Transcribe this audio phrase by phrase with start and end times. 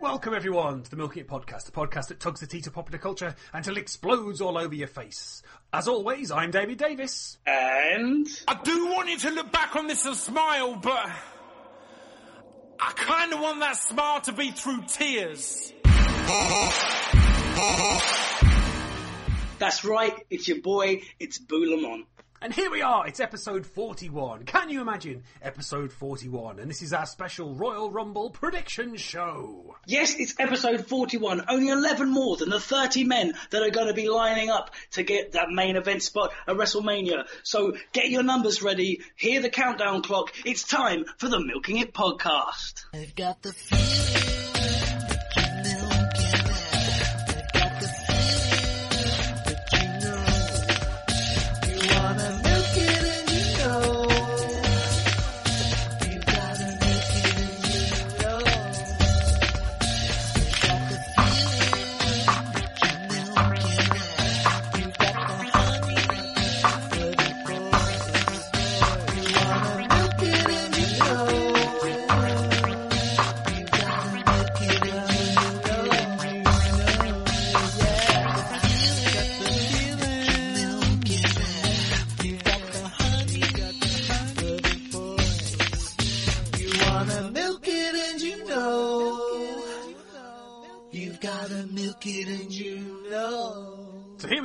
[0.00, 2.98] Welcome everyone to the Milking It Podcast, the podcast that tugs the teat of popular
[2.98, 5.42] culture until it explodes all over your face.
[5.74, 7.36] As always, I'm David Davis.
[7.46, 11.06] And I do want you to look back on this and smile, but
[12.80, 15.72] I kind of want that smile to be through tears.
[19.58, 22.06] that's right, it's your boy, it's Boo Lamont.
[22.42, 24.44] And here we are, it's episode 41.
[24.44, 25.24] Can you imagine?
[25.42, 26.58] Episode 41.
[26.58, 29.76] And this is our special Royal Rumble prediction show.
[29.86, 31.44] Yes, it's episode 41.
[31.50, 35.02] Only 11 more than the 30 men that are going to be lining up to
[35.02, 37.26] get that main event spot at WrestleMania.
[37.42, 40.32] So get your numbers ready, hear the countdown clock.
[40.46, 42.86] It's time for the Milking It podcast.
[42.94, 44.29] I've got the feeling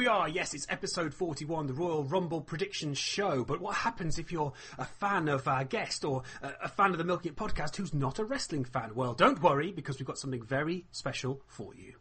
[0.06, 3.44] we are, yes, it's episode 41, the Royal Rumble prediction show.
[3.44, 7.00] But what happens if you're a fan of our guest or a, a fan of
[7.00, 8.92] the Milking It podcast who's not a wrestling fan?
[8.94, 11.96] Well, don't worry, because we've got something very special for you.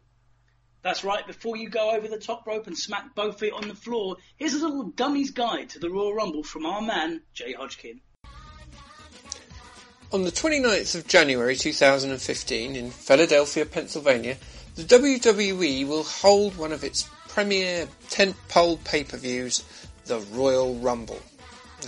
[0.83, 3.73] That's right, before you go over the top rope and smack both feet on the
[3.73, 8.01] floor, here's a little dummy's guide to the Royal Rumble from our man, Jay Hodgkin.
[10.13, 14.37] On the 29th of January 2015 in Philadelphia, Pennsylvania,
[14.75, 19.61] the WWE will hold one of its premier tentpole pay-per-views,
[20.05, 21.19] the Royal Rumble.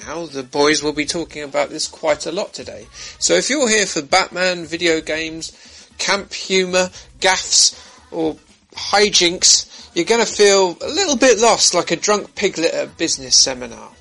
[0.06, 2.85] Now, the boys will be talking about this quite a lot today.
[3.18, 6.90] So if you're here for Batman video games, camp humour,
[7.22, 7.81] gaffs,
[8.12, 8.36] or
[8.74, 12.91] hijinks, you're going to feel a little bit lost like a drunk piglet at a
[12.91, 13.91] business seminar.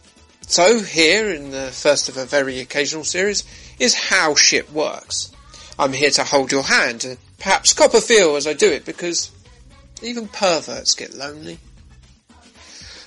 [0.48, 3.44] So here, in the first of a very occasional series,
[3.78, 5.30] is how shit works.
[5.78, 8.84] I'm here to hold your hand and perhaps cop a feel as I do it
[8.84, 9.30] because
[10.02, 11.58] even perverts get lonely.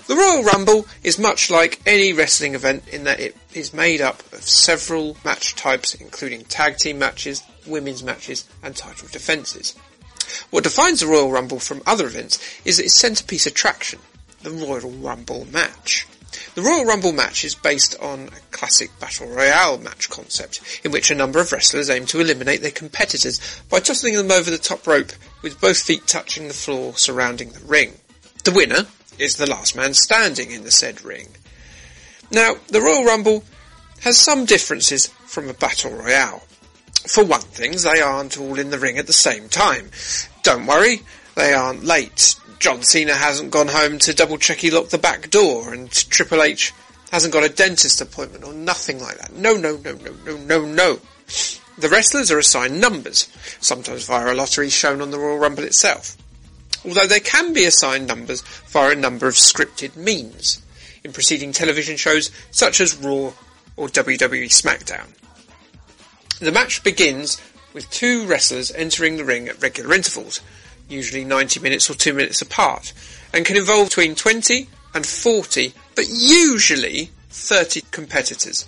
[0.07, 4.21] The Royal Rumble is much like any wrestling event in that it is made up
[4.33, 9.75] of several match types including tag team matches, women's matches and title defences.
[10.49, 13.99] What defines the Royal Rumble from other events is its centrepiece attraction,
[14.41, 16.07] the Royal Rumble match.
[16.55, 21.11] The Royal Rumble match is based on a classic Battle Royale match concept, in which
[21.11, 24.85] a number of wrestlers aim to eliminate their competitors by tossing them over the top
[24.85, 27.93] rope with both feet touching the floor surrounding the ring.
[28.43, 31.29] The winner is the last man standing in the said ring.
[32.31, 33.43] Now, the Royal Rumble
[34.01, 36.43] has some differences from a Battle Royale.
[37.07, 39.89] For one thing, they aren't all in the ring at the same time.
[40.43, 41.01] Don't worry,
[41.39, 42.35] they aren't late.
[42.59, 46.43] John Cena hasn't gone home to double check he locked the back door, and Triple
[46.43, 46.73] H
[47.11, 49.33] hasn't got a dentist appointment or nothing like that.
[49.33, 50.99] No, no, no, no, no, no, no.
[51.77, 53.29] The wrestlers are assigned numbers,
[53.61, 56.17] sometimes via a lottery shown on the Royal Rumble itself.
[56.85, 60.61] Although they can be assigned numbers via a number of scripted means,
[61.05, 63.31] in preceding television shows such as Raw
[63.77, 65.07] or WWE SmackDown.
[66.39, 67.41] The match begins
[67.73, 70.41] with two wrestlers entering the ring at regular intervals,
[70.89, 72.93] usually 90 minutes or 2 minutes apart,
[73.33, 78.67] and can involve between 20 and 40, but usually 30 competitors.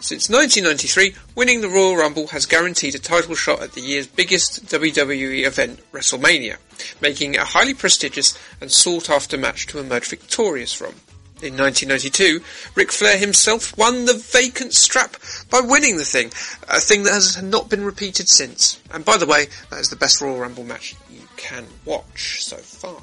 [0.00, 4.64] Since 1993, winning the Royal Rumble has guaranteed a title shot at the year's biggest
[4.64, 6.56] WWE event, WrestleMania,
[7.02, 10.94] making it a highly prestigious and sought after match to emerge victorious from.
[11.42, 15.16] In 1992, Ric Flair himself won the vacant strap
[15.48, 16.26] by winning the thing,
[16.68, 18.78] a thing that has not been repeated since.
[18.92, 22.56] And by the way, that is the best Royal Rumble match you can watch so
[22.58, 23.02] far.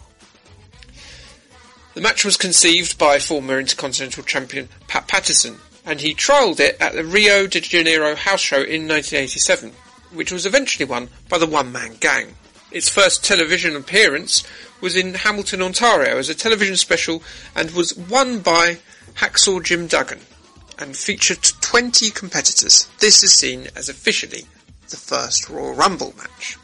[1.95, 6.94] The match was conceived by former Intercontinental Champion Pat Patterson, and he trialled it at
[6.94, 9.72] the Rio de Janeiro house show in 1987,
[10.13, 12.36] which was eventually won by the One Man Gang.
[12.72, 14.44] Its first television appearance
[14.81, 17.24] was in Hamilton, Ontario as a television special
[17.56, 18.78] and was won by
[19.16, 20.19] Hacksaw Jim Duggan
[20.78, 22.88] and featured 20 competitors.
[23.00, 24.46] This is seen as officially
[24.90, 26.58] the first Royal Rumble match.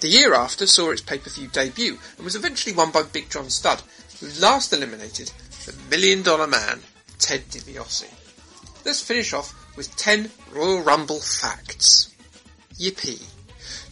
[0.00, 3.82] The year after saw its pay-per-view debut and was eventually won by Big John Studd,
[4.20, 5.30] who last eliminated
[5.66, 6.80] the Million Dollar Man,
[7.18, 8.12] Ted DiBiase.
[8.84, 12.12] Let's finish off with 10 Royal Rumble facts.
[12.74, 13.31] Yippee.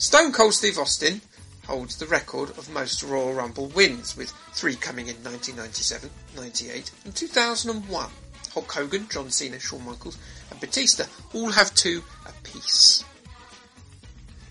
[0.01, 1.21] Stone Cold Steve Austin
[1.67, 7.15] holds the record of most Royal Rumble wins, with three coming in 1997, 98, and
[7.15, 8.11] 2001.
[8.55, 10.17] Hulk Hogan, John Cena, Shawn Michaels,
[10.51, 11.05] and Batista
[11.35, 13.05] all have two apiece.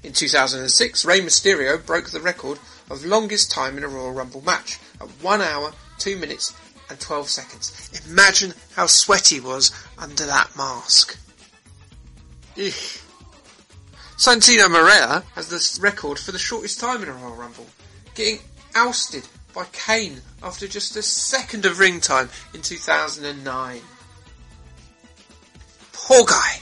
[0.04, 2.60] In 2006, Rey Mysterio broke the record
[2.92, 6.54] of longest time in a Royal Rumble match at 1 hour, 2 minutes,
[6.92, 7.90] and 12 seconds.
[8.08, 11.18] Imagine how sweaty he was under that mask.
[12.56, 13.09] Eugh.
[14.20, 17.68] Santino Marella has the record for the shortest time in a Royal Rumble,
[18.16, 18.40] getting
[18.76, 23.80] ousted by Kane after just a second of ring time in 2009.
[25.94, 26.60] Poor guy.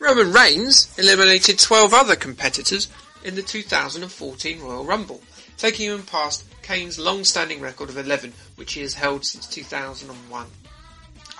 [0.00, 2.88] Roman Reigns eliminated 12 other competitors
[3.24, 5.22] in the 2014 Royal Rumble,
[5.56, 10.46] taking him past Kane's long-standing record of 11, which he has held since 2001.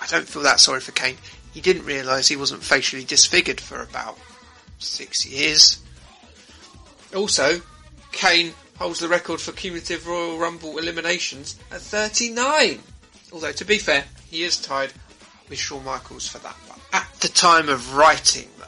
[0.01, 1.17] I don't feel that sorry for Kane.
[1.53, 4.17] He didn't realise he wasn't facially disfigured for about
[4.83, 5.79] six years.
[7.15, 7.61] Also,
[8.11, 12.79] Kane holds the record for cumulative Royal Rumble eliminations at 39.
[13.31, 14.93] Although, to be fair, he is tied
[15.49, 16.79] with Shawn Michaels for that one.
[16.91, 18.65] At the time of writing, though.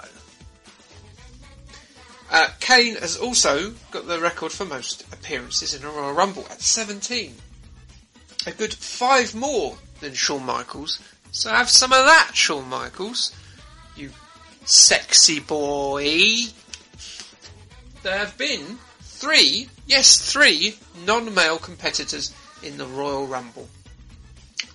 [2.32, 6.62] Uh, Kane has also got the record for most appearances in a Royal Rumble at
[6.62, 7.36] 17.
[8.48, 11.00] A good five more than Shawn Michaels.
[11.32, 13.36] So have some of that, Shawn Michaels.
[14.66, 16.06] Sexy boy.
[18.02, 20.76] There have been three, yes, three
[21.06, 22.34] non-male competitors
[22.64, 23.70] in the Royal Rumble.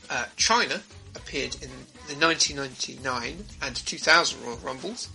[0.09, 0.81] Uh, Chyna
[1.15, 1.71] appeared in
[2.09, 5.09] the 1999 and 2000 Royal Rumbles.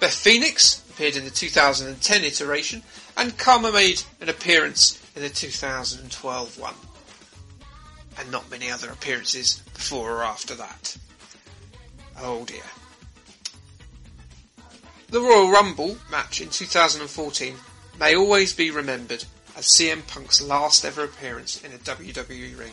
[0.00, 2.82] Beth Phoenix appeared in the 2010 iteration,
[3.16, 6.74] and Karma made an appearance in the 2012 one.
[8.18, 10.96] And not many other appearances before or after that.
[12.20, 12.62] Oh dear.
[15.14, 17.54] The Royal Rumble match in 2014
[18.00, 19.24] may always be remembered
[19.56, 22.72] as CM Punk's last ever appearance in a WWE ring.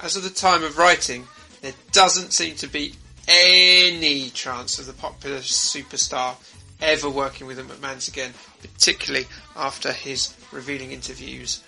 [0.00, 1.26] As of the time of writing,
[1.62, 2.94] there doesn't seem to be
[3.26, 6.36] any chance of the popular superstar
[6.80, 9.26] ever working with the McMahons again, particularly
[9.56, 11.64] after his revealing interviews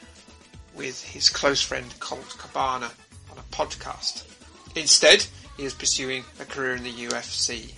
[0.76, 2.92] with his close friend Colt Cabana
[3.32, 4.22] on a podcast.
[4.76, 7.72] Instead, he is pursuing a career in the UFC.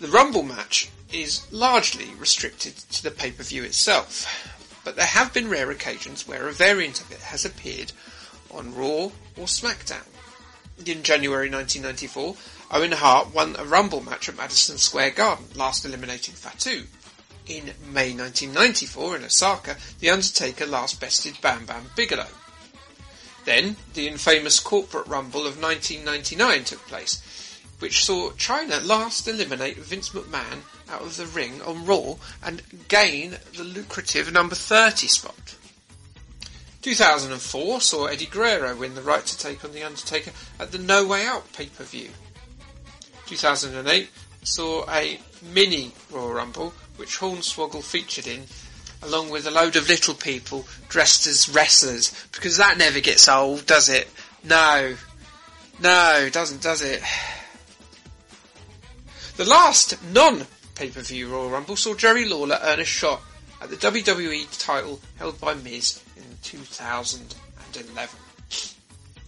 [0.00, 4.26] The Rumble match is largely restricted to the pay-per-view itself,
[4.84, 7.92] but there have been rare occasions where a variant of it has appeared
[8.50, 10.06] on Raw or SmackDown.
[10.86, 12.36] In January 1994,
[12.72, 16.84] Owen Hart won a Rumble match at Madison Square Garden, last eliminating Fatu.
[17.46, 22.28] In May 1994 in Osaka, The Undertaker last bested Bam Bam Bigelow.
[23.44, 27.20] Then, the infamous Corporate Rumble of 1999 took place,
[27.80, 33.36] which saw Chyna last eliminate Vince McMahon out of the ring on Raw and gain
[33.56, 35.56] the lucrative number 30 spot.
[36.82, 41.06] 2004 saw Eddie Guerrero win the right to take on The Undertaker at the No
[41.06, 42.08] Way Out pay-per-view.
[43.26, 44.08] 2008
[44.42, 48.44] saw a mini Royal Rumble, which Hornswoggle featured in,
[49.02, 53.66] along with a load of little people dressed as wrestlers, because that never gets old,
[53.66, 54.08] does it?
[54.42, 54.96] No.
[55.80, 57.02] No, doesn't, does it?
[59.40, 63.22] The last non pay-per-view Royal Rumble saw Jerry Lawler earn a shot
[63.62, 68.18] at the WWE title held by Miz in 2011.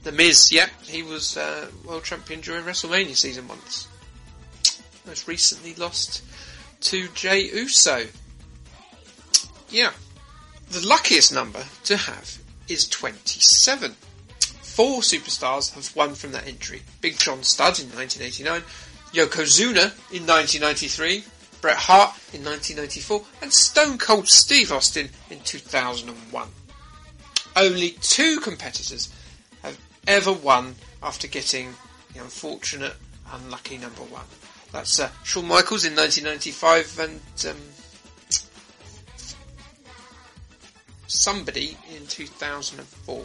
[0.02, 3.88] The Miz, yep, he was uh, world champion during WrestleMania season once.
[5.06, 6.22] Most recently lost
[6.82, 8.04] to Jey Uso.
[9.70, 9.92] Yeah.
[10.72, 13.92] The luckiest number to have is 27.
[14.60, 16.82] Four superstars have won from that entry.
[17.00, 18.62] Big John Studd in 1989,
[19.12, 21.24] Yokozuna in 1993,
[21.60, 26.48] Bret Hart in 1994, and Stone Cold Steve Austin in 2001.
[27.54, 29.12] Only two competitors
[29.62, 31.74] have ever won after getting
[32.14, 32.94] the unfortunate,
[33.32, 34.24] unlucky number one.
[34.72, 37.60] That's uh, Shawn Michaels in 1995 and um,
[41.06, 43.24] somebody in 2004.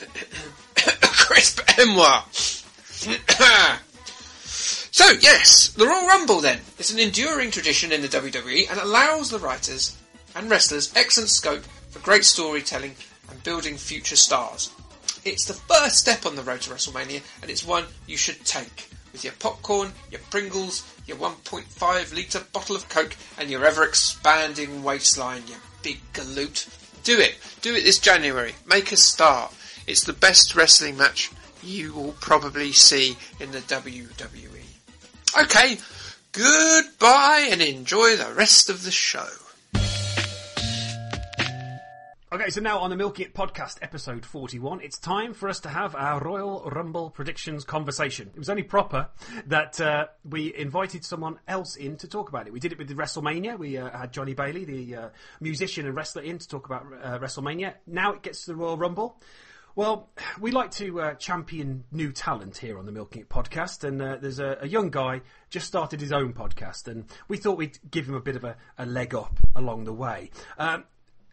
[1.02, 2.64] Chris Benoit.
[4.90, 9.30] so yes, the Royal Rumble then is an enduring tradition in the WWE and allows
[9.30, 9.96] the writers
[10.34, 12.94] and wrestlers excellent scope for great storytelling
[13.30, 14.72] and building future stars.
[15.24, 18.90] It's the first step on the road to WrestleMania and it's one you should take
[19.12, 24.82] with your popcorn, your Pringles, your 1.5 litre bottle of Coke and your ever expanding
[24.82, 26.68] waistline, you big galoot.
[27.04, 27.36] Do it.
[27.62, 28.54] Do it this January.
[28.66, 29.52] Make a start.
[29.86, 31.30] It's the best wrestling match
[31.62, 34.59] you will probably see in the WWE.
[35.38, 35.78] Okay,
[36.32, 39.26] Goodbye and enjoy the rest of the show.
[42.32, 45.68] Okay, so now on the Milk It podcast, episode 41, it's time for us to
[45.68, 48.30] have our Royal Rumble predictions conversation.
[48.32, 49.08] It was only proper
[49.46, 52.52] that uh, we invited someone else in to talk about it.
[52.52, 53.58] We did it with the WrestleMania.
[53.58, 55.08] We uh, had Johnny Bailey, the uh,
[55.40, 57.74] musician and wrestler, in to talk about uh, WrestleMania.
[57.88, 59.20] Now it gets to the Royal Rumble.
[59.76, 60.10] Well,
[60.40, 64.16] we like to uh, champion new talent here on the Milking It podcast, and uh,
[64.20, 68.08] there's a, a young guy just started his own podcast, and we thought we'd give
[68.08, 70.30] him a bit of a, a leg up along the way.
[70.58, 70.84] Um,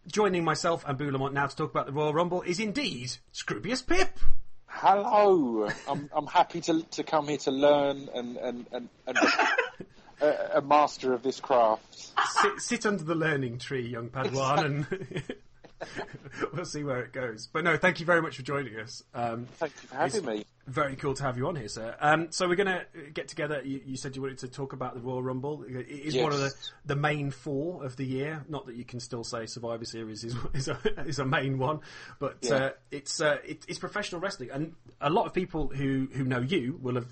[0.06, 3.86] joining myself and Boo Lamont now to talk about the Royal Rumble is indeed Scroobius
[3.86, 4.20] Pip.
[4.68, 9.18] Hello, I'm I'm happy to to come here to learn and and and, and
[10.22, 12.12] a, a master of this craft.
[12.42, 15.24] sit, sit under the learning tree, young Padawan, and
[16.54, 17.48] we'll see where it goes.
[17.52, 19.04] But no, thank you very much for joining us.
[19.14, 20.46] Um, Thank you for having me.
[20.66, 21.96] very cool to have you on here, sir.
[22.00, 23.62] Um, so we're going to get together.
[23.64, 25.64] You, you said you wanted to talk about the Royal Rumble.
[25.68, 26.52] It is one of the,
[26.86, 28.44] the main four of the year.
[28.50, 31.82] Not that you can still say Survivor Series is is a, is a main one,
[32.20, 32.54] but Yeah.
[32.56, 36.40] uh, it's uh, it, it's professional wrestling, and a lot of people who who know
[36.40, 37.08] you will have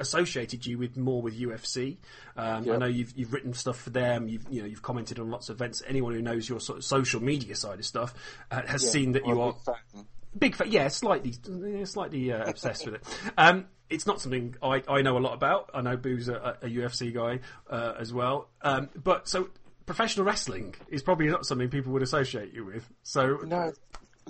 [0.00, 1.98] associated you with more with UFC.
[2.36, 4.28] Um, I know you've you've written stuff for them.
[4.28, 5.82] You've you know you've commented on lots of events.
[5.86, 8.14] Anyone who knows your sort of social media side of stuff
[8.50, 10.06] uh, has Yeah, seen that you are big fan.
[10.38, 10.70] big fan.
[10.72, 11.34] Yeah, slightly,
[11.84, 13.04] slightly uh, obsessed with it.
[13.38, 15.70] Um, it's not something I, I know a lot about.
[15.74, 18.48] I know Boo's a, a UFC guy uh, as well.
[18.62, 19.48] Um, but so
[19.86, 22.88] professional wrestling is probably not something people would associate you with.
[23.02, 23.72] So No,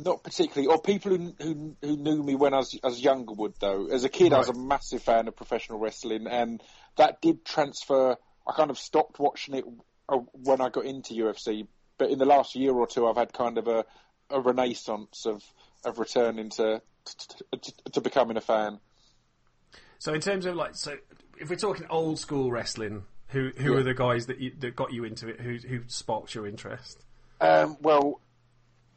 [0.05, 0.67] not particularly.
[0.67, 3.87] Or people who who, who knew me when I was, I was younger would though.
[3.87, 6.63] As a kid, I was a massive fan of professional wrestling, and
[6.97, 8.17] that did transfer.
[8.49, 9.65] I kind of stopped watching it
[10.09, 11.67] uh, when I got into UFC,
[11.99, 13.85] but in the last year or two, I've had kind of a,
[14.31, 15.43] a renaissance of
[15.85, 18.79] of returning to to, to, to becoming a fan.
[19.99, 20.97] so in terms of like so
[21.39, 23.79] if we're talking old school wrestling, who who Yeah.
[23.79, 25.41] are the guys that you, that got you into it?
[25.41, 27.05] Who who sparked your interest?
[27.41, 28.21] Um, well,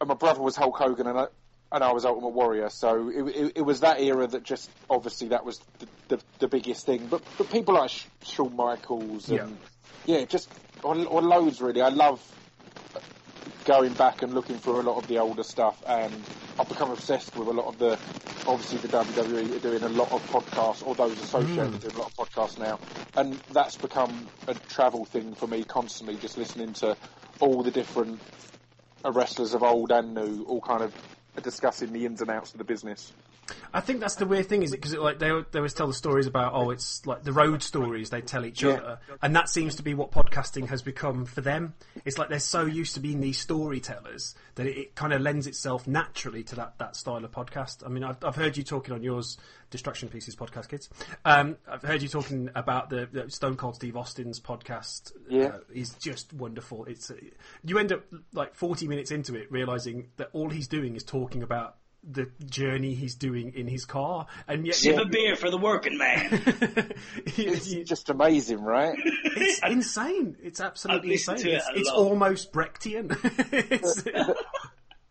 [0.03, 1.25] uh, my brother was Hulk Hogan and I,
[1.71, 5.29] and I was Ultimate Warrior, so it, it, it was that era that just obviously
[5.29, 7.07] that was the, the, the biggest thing.
[7.07, 9.57] But but people like Sh- Shawn Michaels and
[10.05, 10.49] yeah, just
[10.83, 11.81] or, or loads really.
[11.81, 12.21] I love
[13.65, 16.13] going back and looking for a lot of the older stuff, and
[16.59, 17.97] I've become obsessed with a lot of the.
[18.45, 22.11] Obviously, the WWE are doing a lot of podcasts, or those associated doing a lot
[22.11, 22.77] of podcasts now,
[23.15, 26.17] and that's become a travel thing for me constantly.
[26.17, 26.97] Just listening to
[27.39, 28.19] all the different
[29.11, 30.93] wrestlers of old and new, all kind of
[31.41, 33.11] discussing the ins and outs of the business.
[33.73, 34.77] I think that's the weird thing, is it?
[34.77, 38.09] Because like they they always tell the stories about oh, it's like the road stories
[38.09, 38.73] they tell each Yeah.
[38.73, 41.73] other, and that seems to be what podcasting has become for them.
[42.05, 45.47] It's like they're so used to being these storytellers that it, it kind of lends
[45.47, 47.83] itself naturally to that, that style of podcast.
[47.85, 49.37] I mean, I've, I've heard you talking on yours,
[49.71, 50.89] Distraction Pieces podcast, kids.
[51.25, 55.11] Um, I've heard you talking about the, the Stone Cold Steve Austin's podcast.
[55.27, 55.45] Yeah.
[55.47, 56.85] uh, is just wonderful.
[56.85, 57.15] It's uh,
[57.63, 61.41] you end up like forty minutes into it realizing that all he's doing is talking
[61.43, 61.77] about
[62.09, 65.97] the journey he's doing in his car, and yet Sip a beer for the working
[65.97, 66.43] man.
[67.25, 68.95] It's you- just amazing, right?
[69.23, 70.35] it's insane.
[70.43, 71.37] It's absolutely insane.
[71.37, 71.97] it It's, it's lot.
[71.97, 73.11] almost Brechtian.
[73.71, 74.03] It's-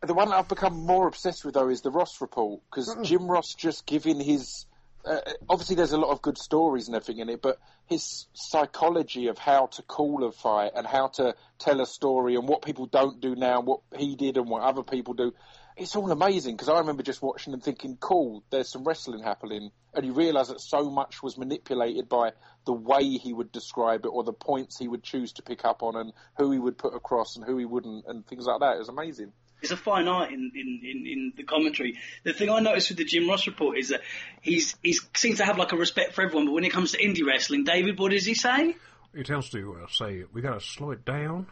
[0.04, 3.54] The one I've become more obsessed with though is the Ross report because Jim Ross
[3.54, 4.66] just giving his.
[5.04, 5.18] Uh,
[5.48, 9.36] obviously, there's a lot of good stories and everything in it, but his psychology of
[9.38, 13.20] how to call a fight and how to tell a story and what people don't
[13.20, 15.32] do now, what he did and what other people do,
[15.76, 16.54] it's all amazing.
[16.56, 20.48] Because I remember just watching and thinking, "Cool, there's some wrestling happening," and you realise
[20.48, 22.32] that so much was manipulated by
[22.66, 25.82] the way he would describe it or the points he would choose to pick up
[25.82, 28.76] on and who he would put across and who he wouldn't and things like that.
[28.76, 29.32] It was amazing.
[29.62, 31.96] It's a fine art in, in, in, in the commentary.
[32.24, 34.00] The thing I noticed with the Jim Ross report is that
[34.40, 36.98] he's he seems to have like a respect for everyone, but when it comes to
[36.98, 38.74] indie wrestling, David, what does he say?
[39.14, 41.46] He tends to uh, say, "We got to slow it down,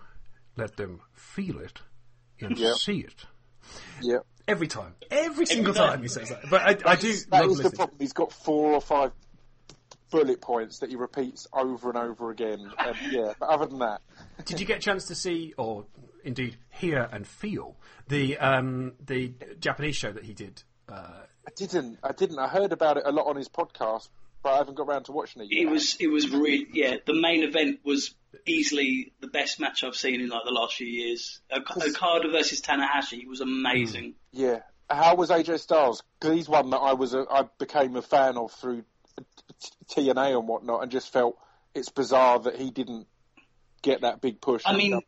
[0.57, 1.81] let them feel it,
[2.41, 2.73] and Yeah.
[2.73, 3.27] see it."
[4.03, 4.19] Yeah.
[4.49, 5.91] Every time, every single time.
[5.91, 6.51] time he says that.
[6.51, 7.99] But I, I do That love is the problem.
[8.01, 9.13] He's got four or five
[10.11, 12.71] bullet points that he repeats over and over again.
[12.79, 14.01] And yeah, but other than that,
[14.45, 15.87] Did you get a chance to see, or
[16.25, 17.77] indeed hear and feel
[18.09, 20.63] the um, the Japanese show that he did?
[20.89, 21.99] Uh, I didn't.
[22.03, 22.39] I didn't.
[22.39, 24.09] I heard about it a lot on his podcast,
[24.43, 25.63] but I haven't got around to watching it yet.
[25.63, 26.97] It was it was really yeah.
[27.05, 28.15] The main event was
[28.47, 31.41] easily the best match I've seen in like the last few years.
[31.53, 34.15] Ok- Okada versus Tanahashi was amazing.
[34.35, 34.41] Hmm.
[34.43, 34.59] Yeah.
[34.89, 36.03] How was AJ Styles?
[36.19, 37.15] Because he's one that I was.
[37.15, 38.85] A, I became a fan of through
[39.89, 41.39] TNA and whatnot, and just felt
[41.75, 43.07] it's bizarre that he didn't
[43.83, 44.63] get that big push.
[44.65, 44.99] I mean, uh,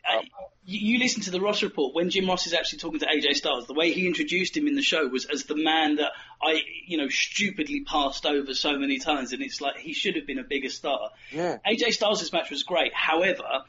[0.64, 3.66] you, listen to the Ross report when Jim Ross is actually talking to AJ Styles.
[3.66, 6.98] The way he introduced him in the show was as the man that I, you
[6.98, 10.44] know, stupidly passed over so many times, and it's like he should have been a
[10.44, 11.10] bigger star.
[11.30, 11.58] Yeah.
[11.66, 12.92] AJ Styles' match was great.
[12.94, 13.64] However,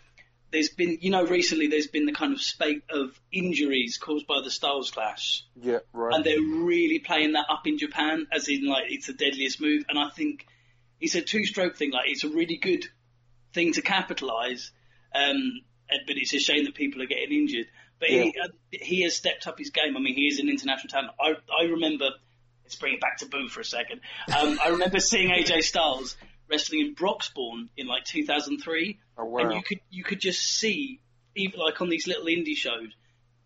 [0.52, 4.42] there's been, you know, recently there's been the kind of spate of injuries caused by
[4.44, 6.14] the Styles clash, yeah, right.
[6.14, 9.84] and they're really playing that up in Japan, as in like it's the deadliest move.
[9.90, 10.46] And I think
[11.02, 11.92] it's a two-stroke thing.
[11.92, 12.86] Like it's a really good
[13.54, 14.72] thing to capitalise,
[15.14, 15.62] um,
[16.08, 17.68] but it's a shame that people are getting injured.
[18.00, 19.96] But he uh, he has stepped up his game.
[19.96, 21.12] I mean, he is an international talent.
[21.20, 22.10] I I remember.
[22.64, 24.00] Let's bring it back to Boo for a second.
[24.36, 26.16] Um, I remember seeing AJ Styles
[26.50, 29.40] wrestling in Broxbourne in like 2003, Oh, wow.
[29.42, 31.02] and you could you could just see
[31.36, 32.88] even like on these little indie shows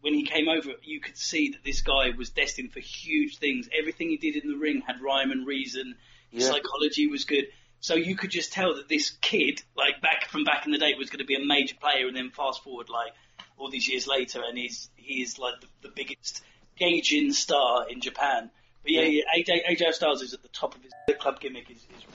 [0.01, 3.67] when he came over, you could see that this guy was destined for huge things.
[3.77, 5.95] Everything he did in the ring had rhyme and reason.
[6.29, 6.51] His Yeah.
[6.51, 7.45] psychology was good.
[7.79, 10.93] So you could just tell that this kid, like back from back in the day,
[10.97, 12.07] was going to be a major player.
[12.07, 13.13] And then fast forward, like
[13.57, 16.43] all these years later, and he's he is like the, the biggest
[16.79, 18.49] gaijin star in Japan.
[18.83, 21.69] But yeah, yeah AJ, AJ Styles is at the top of his club gimmick.
[21.69, 22.05] Is, is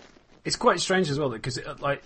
[0.45, 2.03] It's quite strange as well, because like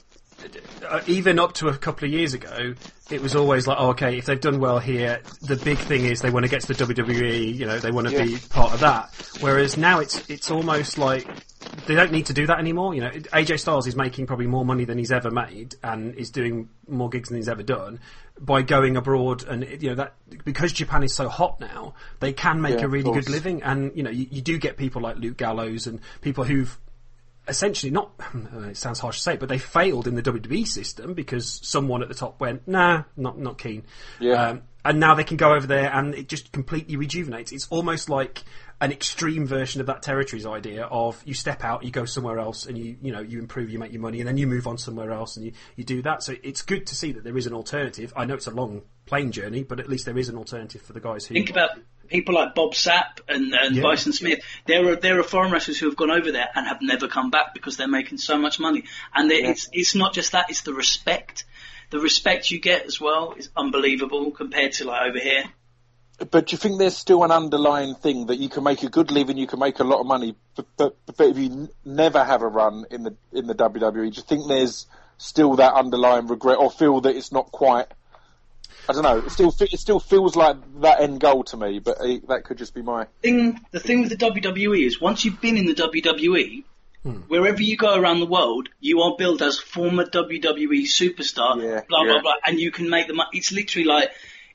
[0.87, 2.75] uh, even up to a couple of years ago,
[3.11, 6.21] it was always like, oh, okay, if they've done well here, the big thing is
[6.21, 7.55] they want to get to the WWE.
[7.55, 8.25] You know, they want to Yeah.
[8.25, 9.11] be part of that.
[9.41, 11.27] Whereas now it's it's almost like
[11.87, 12.95] they don't need to do that anymore.
[12.95, 16.31] You know, AJ Styles is making probably more money than he's ever made, and is
[16.31, 18.01] doing more gigs than he's ever done
[18.41, 19.45] by going abroad.
[19.47, 20.15] And you know that
[20.45, 23.63] because Japan is so hot now, they can make Yeah, a really good living.
[23.63, 26.77] And you know, you, you do get people like Luke Gallows and people who've
[27.49, 28.11] essentially not
[28.69, 32.09] it sounds harsh to say but they failed in the WWE system because someone at
[32.09, 33.85] the top went nah not not keen
[34.19, 34.49] Yeah.
[34.49, 38.09] um, and now they can go over there and it just completely rejuvenates it's almost
[38.11, 38.43] like
[38.81, 42.67] an extreme version of that territories idea of you step out you go somewhere else
[42.67, 44.77] and you you know you improve you make your money and then you move on
[44.77, 47.47] somewhere else and you, you do that so it's good to see that there is
[47.47, 50.37] an alternative I know it's a long plane journey but at least there is an
[50.37, 51.71] alternative for the guys who Think about
[52.09, 53.83] people like Bob Sapp and, and Yeah.
[53.83, 54.41] Bison Smith.
[54.67, 57.31] There are there are foreign wrestlers who have gone over there and have never come
[57.31, 58.85] back because they're making so much money.
[59.15, 61.45] And they it's it's not just that; it's the respect.
[61.91, 65.45] The respect you get as well is unbelievable compared to like over here.
[66.19, 69.11] But do you think there's still an underlying thing that you can make a good
[69.11, 72.25] living, you can make a lot of money, but, but, but if you n- never
[72.25, 74.87] have a run in the in the WWE, do you think there's
[75.19, 77.87] still that underlying regret, or feel that it's not quite?
[78.89, 79.19] I don't know.
[79.19, 82.57] It still it still feels like that end goal to me, but uh, that could
[82.57, 83.07] just be my.
[83.21, 86.65] Thing the thing with the WWE is once you've been in the WWE.
[87.29, 92.03] Wherever you go around the world, you are billed as former WWE superstar, Yeah, blah
[92.03, 93.31] blah blah, and you can make the money.
[93.35, 94.11] It's literally like,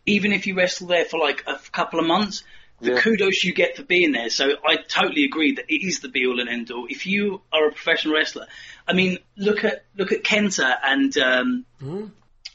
[0.05, 2.43] even if you wrestle there for like a couple of months,
[2.79, 2.99] the Yeah.
[3.01, 4.29] kudos you get for being there.
[4.29, 6.87] So I totally agree that it is the be all and end all.
[6.89, 8.47] If you are a professional wrestler,
[8.87, 11.65] I mean, look at look at Kenta and um,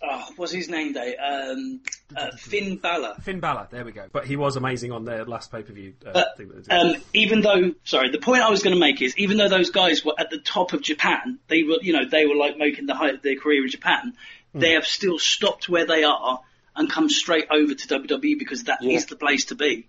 [0.02, 0.92] oh, what's his name?
[0.94, 1.80] Day um,
[2.16, 3.14] uh, Finn Balor.
[3.22, 6.36] Finn Balor there we go but he was amazing on their last pay-per-view uh, But,
[6.36, 6.96] thing that they did.
[6.96, 9.70] um, even though, sorry, the point I was going to make is, even though those
[9.70, 12.86] guys were at the top of Japan, they were, you know, they were like making
[12.86, 14.14] the height of their career in Japan.
[14.54, 16.40] They have still stopped where they are
[16.76, 19.06] and come straight over to WWE because that is Yeah.
[19.08, 19.88] the place to be.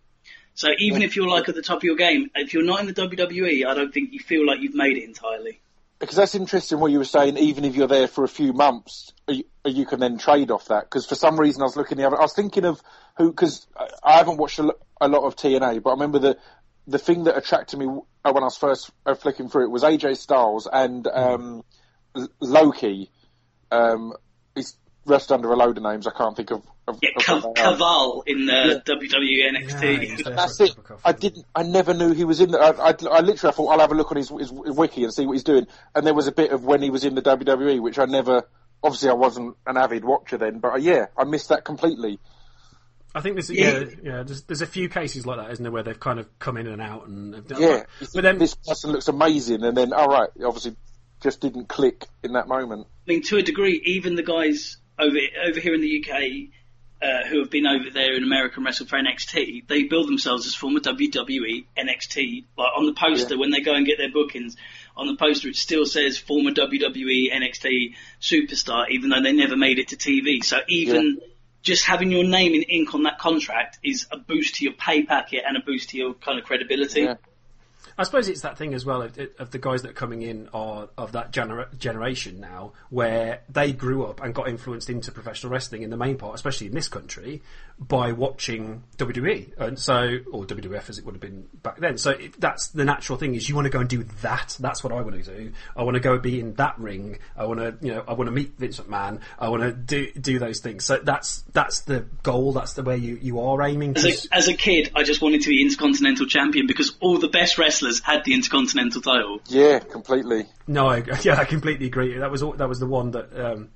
[0.54, 2.88] So even if you're like at the top of your game, if you're not in
[2.88, 5.60] the WWE, I don't think you feel like you've made it entirely.
[6.00, 7.38] Because that's interesting what you were saying.
[7.38, 10.86] Even if you're there for a few months, you, you can then trade off that.
[10.86, 12.18] Because for some reason, I was looking the other.
[12.18, 12.82] I was thinking of
[13.18, 13.32] who.
[13.32, 13.68] Because
[14.04, 16.38] I haven't watched a, a lot of TNA, but I remember the
[16.88, 19.84] the thing that attracted me uh, when I was first uh, flicking through it was
[19.84, 21.64] AJ Styles and um,
[22.40, 23.10] Low Ki.
[23.72, 24.14] Um,
[24.56, 26.08] he's wrestled under a load of names.
[26.08, 26.64] I can't think of.
[26.88, 27.76] Of, Yeah, of Cav- what they are.
[27.76, 28.54] Kaval in the
[28.88, 28.96] Yeah.
[28.96, 30.00] WWE Yeah, NXT.
[30.00, 30.70] he's there That's it.
[30.70, 31.02] cup of coffee.
[31.06, 31.46] I didn't.
[31.56, 32.52] I never knew he was in.
[32.52, 35.04] The, I, I, I literally I thought I'll have a look on his, his wiki
[35.04, 35.68] and see what he's doing.
[35.96, 38.44] And there was a bit of when he was in the WWE, which I never.
[38.84, 42.20] Obviously, I wasn't an avid watcher then, but uh, yeah, I missed that completely.
[43.16, 43.80] I think there's Yeah.
[43.80, 46.28] yeah, yeah there's, there's a few cases like that, isn't there, where they've kind of
[46.40, 49.64] come in and out and have done Yeah, but, but then this person looks amazing,
[49.64, 50.76] and then all right, obviously,
[51.22, 52.86] just didn't click in that moment.
[53.08, 56.22] I mean, to a degree, even the guys over over here in the UK
[57.02, 60.48] uh, who have been over there in America and wrestled for NXT, they build themselves
[60.48, 62.46] as former WWE NXT.
[62.58, 63.40] Like on the poster Yeah.
[63.40, 64.56] when they go and get their bookings,
[64.96, 69.78] on the poster it still says former WWE NXT superstar, even though they never made
[69.80, 70.44] it to TV.
[70.44, 71.20] So even
[71.62, 75.04] just having your name in ink on that contract is a boost to your pay
[75.04, 77.02] packet and a boost to your kind of credibility.
[77.02, 77.16] Yeah.
[78.00, 80.50] I suppose it's that thing as well of, of the guys that are coming in
[80.54, 85.52] are of that gener- generation now, where they grew up and got influenced into professional
[85.52, 87.42] wrestling in the main part, especially in this country,
[87.80, 91.98] by watching WWE and so or WWF as it would have been back then.
[91.98, 94.58] So it, that's the natural thing is you want to go and do that.
[94.60, 95.52] That's what I want to do.
[95.76, 97.20] I want to go be in that ring.
[97.36, 99.22] I want to you know I want to meet Vince McMahon.
[99.38, 100.86] I want to do do those things.
[100.86, 102.52] So that's that's the goal.
[102.54, 103.96] That's the way you you are aiming.
[103.96, 107.28] As a, as a kid, I just wanted to be Intercontinental Champion because all the
[107.28, 109.40] best wrestlers had the Intercontinental title.
[109.48, 110.48] Yeah, completely.
[110.66, 112.18] No, I, yeah, I completely agree.
[112.18, 113.70] That was all- that was the one that um,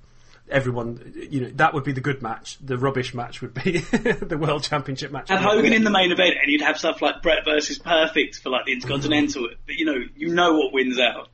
[0.51, 2.57] everyone, you know, that would be the good match.
[2.61, 5.29] The rubbish match would be the World Championship match.
[5.29, 8.49] Have Hogan in the main event, and you'd have stuff like Bret versus Perfect for
[8.49, 9.49] like the Intercontinental.
[9.65, 11.29] But you know, you know what wins out.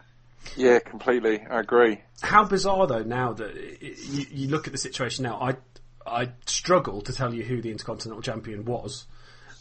[0.56, 1.42] Yeah, completely.
[1.50, 2.02] I agree.
[2.22, 5.40] How bizarre though now that i- i- you, you look at the situation now.
[5.42, 5.56] I
[6.10, 9.06] I struggle to tell you who the Intercontinental Champion was,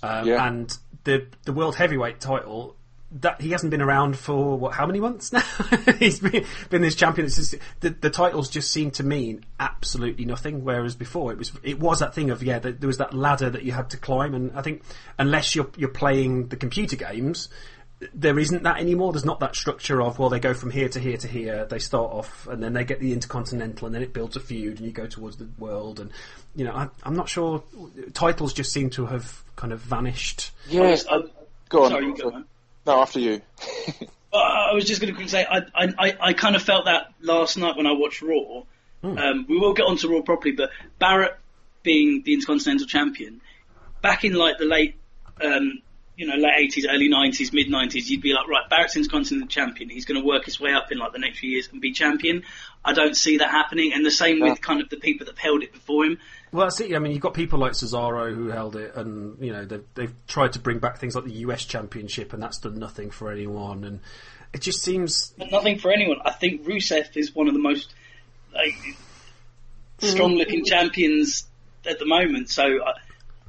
[0.02, 0.46] um, Yeah.
[0.46, 0.72] and
[1.04, 2.76] the the World Heavyweight title.
[3.12, 4.74] That he hasn't been around for what?
[4.74, 5.42] How many months now?
[5.98, 7.26] He's been, been this champion.
[7.26, 10.64] It's just, the, the titles just seem to mean absolutely nothing.
[10.64, 13.48] Whereas before it was it was that thing of yeah, the, there was that ladder
[13.48, 14.82] that you had to climb, and I think
[15.18, 17.48] unless you're you're playing the computer games,
[18.12, 19.12] there isn't that anymore.
[19.12, 21.64] There's not that structure of well, they go from here to here to here.
[21.64, 24.78] They start off and then they get the intercontinental, and then it builds a feud,
[24.78, 26.00] and you go towards the world.
[26.00, 26.10] And
[26.56, 27.62] you know, I, I'm not sure.
[28.14, 30.50] Titles just seem to have kind of vanished.
[30.68, 30.96] Yeah.
[31.08, 31.22] I,
[31.68, 31.90] Go on.
[31.90, 32.44] sorry, go on.
[32.86, 33.42] No, after you.
[34.32, 37.56] I was just going to say, I, I, I, I kind of felt that last
[37.56, 38.62] night when I watched Raw.
[39.02, 41.38] Um, we will get onto Raw properly, but Barrett
[41.82, 43.40] being the Intercontinental Champion,
[44.02, 44.96] back in like the late,
[45.40, 45.80] um,
[46.16, 49.90] you know, late eighties, early nineties, mid nineties, you'd be like, right, Barrett's Intercontinental Champion.
[49.90, 51.92] He's going to work his way up in like the next few years and be
[51.92, 52.42] champion.
[52.84, 55.38] I don't see that happening, and the same with kind of the people that have
[55.38, 56.18] held it before him.
[56.56, 56.94] Well, that's it.
[56.94, 60.14] I mean, you've got people like Cesaro who held it, and you know they've, they've
[60.26, 63.84] tried to bring back things like the US Championship, and that's done nothing for anyone.
[63.84, 64.00] And
[64.54, 66.16] it just seems nothing for anyone.
[66.24, 67.92] I think Rusev is one of the most
[68.54, 70.06] like mm-hmm.
[70.06, 71.44] strong looking champions
[71.86, 72.48] at the moment.
[72.48, 72.78] So,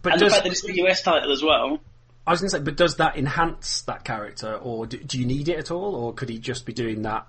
[0.01, 1.79] But and does, the fact that it's the US title as well.
[2.25, 5.25] I was going to say, but does that enhance that character, or do, do you
[5.25, 7.25] need it at all, or could he just be doing that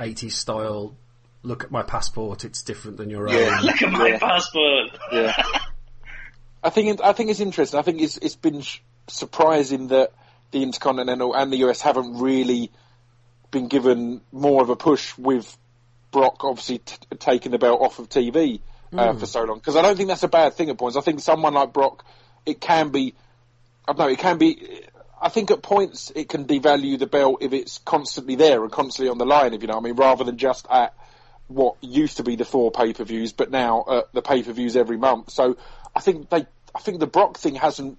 [0.00, 0.96] 80s style?
[1.44, 3.56] Look at my passport; it's different than your Yeah.
[3.58, 3.64] own.
[3.66, 4.18] Look at my Yeah.
[4.18, 4.90] passport.
[5.12, 5.42] Yeah.
[6.62, 7.78] I think it, I think it's interesting.
[7.78, 8.78] I think it's it's been sh-
[9.08, 10.12] surprising that
[10.52, 12.70] the Intercontinental and the US haven't really
[13.50, 15.56] been given more of a push with
[16.12, 18.60] Brock obviously t- taking the belt off of TV
[18.96, 20.96] uh, for so long because I don't think that's a bad thing at points.
[20.96, 22.04] I think someone like Brock,
[22.46, 23.14] it can be.
[23.88, 24.08] I don't know.
[24.12, 24.82] It can be.
[25.20, 29.10] I think at points it can devalue the belt if it's constantly there and constantly
[29.10, 29.54] on the line.
[29.54, 30.94] If you know what I mean, rather than just at
[31.54, 34.52] what used to be the four pay per views, but now uh, the pay per
[34.52, 35.30] views every month.
[35.30, 35.56] So
[35.94, 37.98] I think they, I think the Brock thing hasn't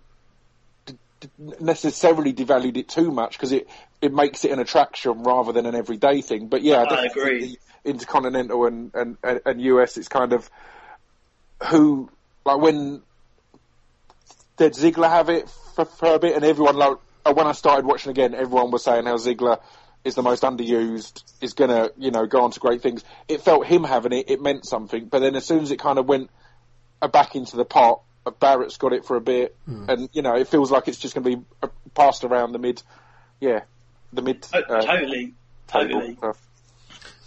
[0.86, 3.68] d- d- necessarily devalued it too much because it
[4.02, 6.48] it makes it an attraction rather than an everyday thing.
[6.48, 7.58] But yeah, I, definitely agree.
[7.86, 10.50] Intercontinental and, and, and, US, it's kind of
[11.70, 12.10] who
[12.46, 13.02] like when
[14.58, 16.98] did Ziggler have it for, for a bit, and everyone like
[17.34, 19.62] when I started watching again, everyone was saying how Ziggler
[20.04, 23.04] is the most underused, is gonna you know go on to great things.
[23.28, 25.98] It felt him having it, it meant something, but then as soon as it kind
[26.00, 26.30] of went
[27.02, 29.56] uh, back into the pot, uh, Barrett's got it for a bit,
[29.88, 32.60] and you know it feels like it's just going to be uh, passed around the
[32.60, 32.82] mid,
[33.40, 33.62] yeah,
[34.12, 35.34] the mid Oh, uh, totally,
[35.68, 36.16] totally.
[36.16, 36.42] stuff.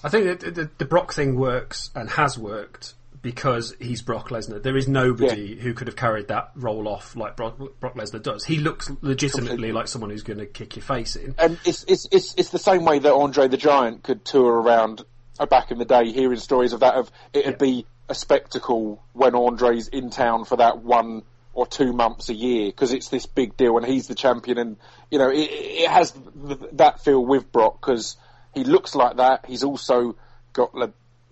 [0.04, 2.94] I think that the, the Brock thing works and has worked
[3.26, 4.62] because he's Brock Lesnar.
[4.62, 8.44] There is nobody who could have carried that role off like Brock, Brock Lesnar does.
[8.44, 9.72] He looks legitimately Completely.
[9.72, 11.34] like someone who's going to kick your face in.
[11.36, 15.02] and it's, it's it's it's the same way that Andre the Giant could tour around
[15.40, 16.94] uh, back in the day, hearing stories of that.
[16.94, 22.28] Of it'd be a spectacle when Andre's in town for that one or two months
[22.28, 24.76] a year because it's this big deal and he's the champion, and
[25.10, 28.16] you know it, it has th- that feel with Brock because
[28.54, 29.46] he looks like that.
[29.46, 30.14] He's also
[30.52, 30.76] got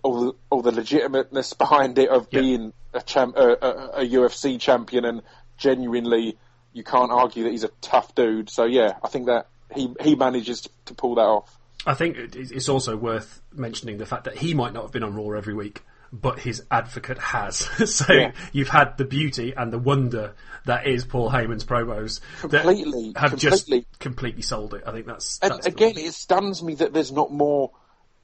[0.05, 2.39] all the, all the legitimateness behind it of Yeah.
[2.41, 5.21] being a, champ, a, a, a UFC champion and
[5.57, 6.37] genuinely
[6.73, 8.49] you can't argue that he's a tough dude.
[8.49, 11.57] So yeah, I think that he he manages to pull that off.
[11.87, 15.15] I think it's also worth mentioning the fact that he might not have been on
[15.15, 17.57] Raw every week, but his advocate has.
[17.95, 18.31] so Yeah.
[18.51, 20.33] you've had the beauty and the wonder
[20.65, 23.87] that is Paul Heyman's promos Completely, that have just completely.
[23.99, 24.83] completely sold it.
[24.85, 27.71] I think that's, that's again, it stuns me that there's not more.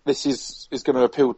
[0.04, 1.38] This is is going to appeal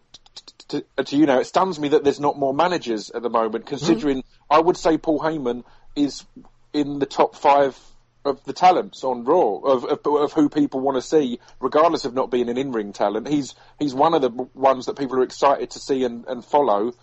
[0.69, 1.39] to, to, to you now.
[1.39, 4.97] It stuns me that there's not more managers at the moment, considering I would say
[4.97, 5.63] Paul Heyman
[5.95, 6.26] is
[6.73, 7.78] in the top five
[8.26, 12.13] of the talents on Raw of of, of who people want to see, regardless of
[12.13, 13.28] not being an in-ring talent.
[13.28, 16.93] He's he's one of the ones that people are excited to see and, and follow.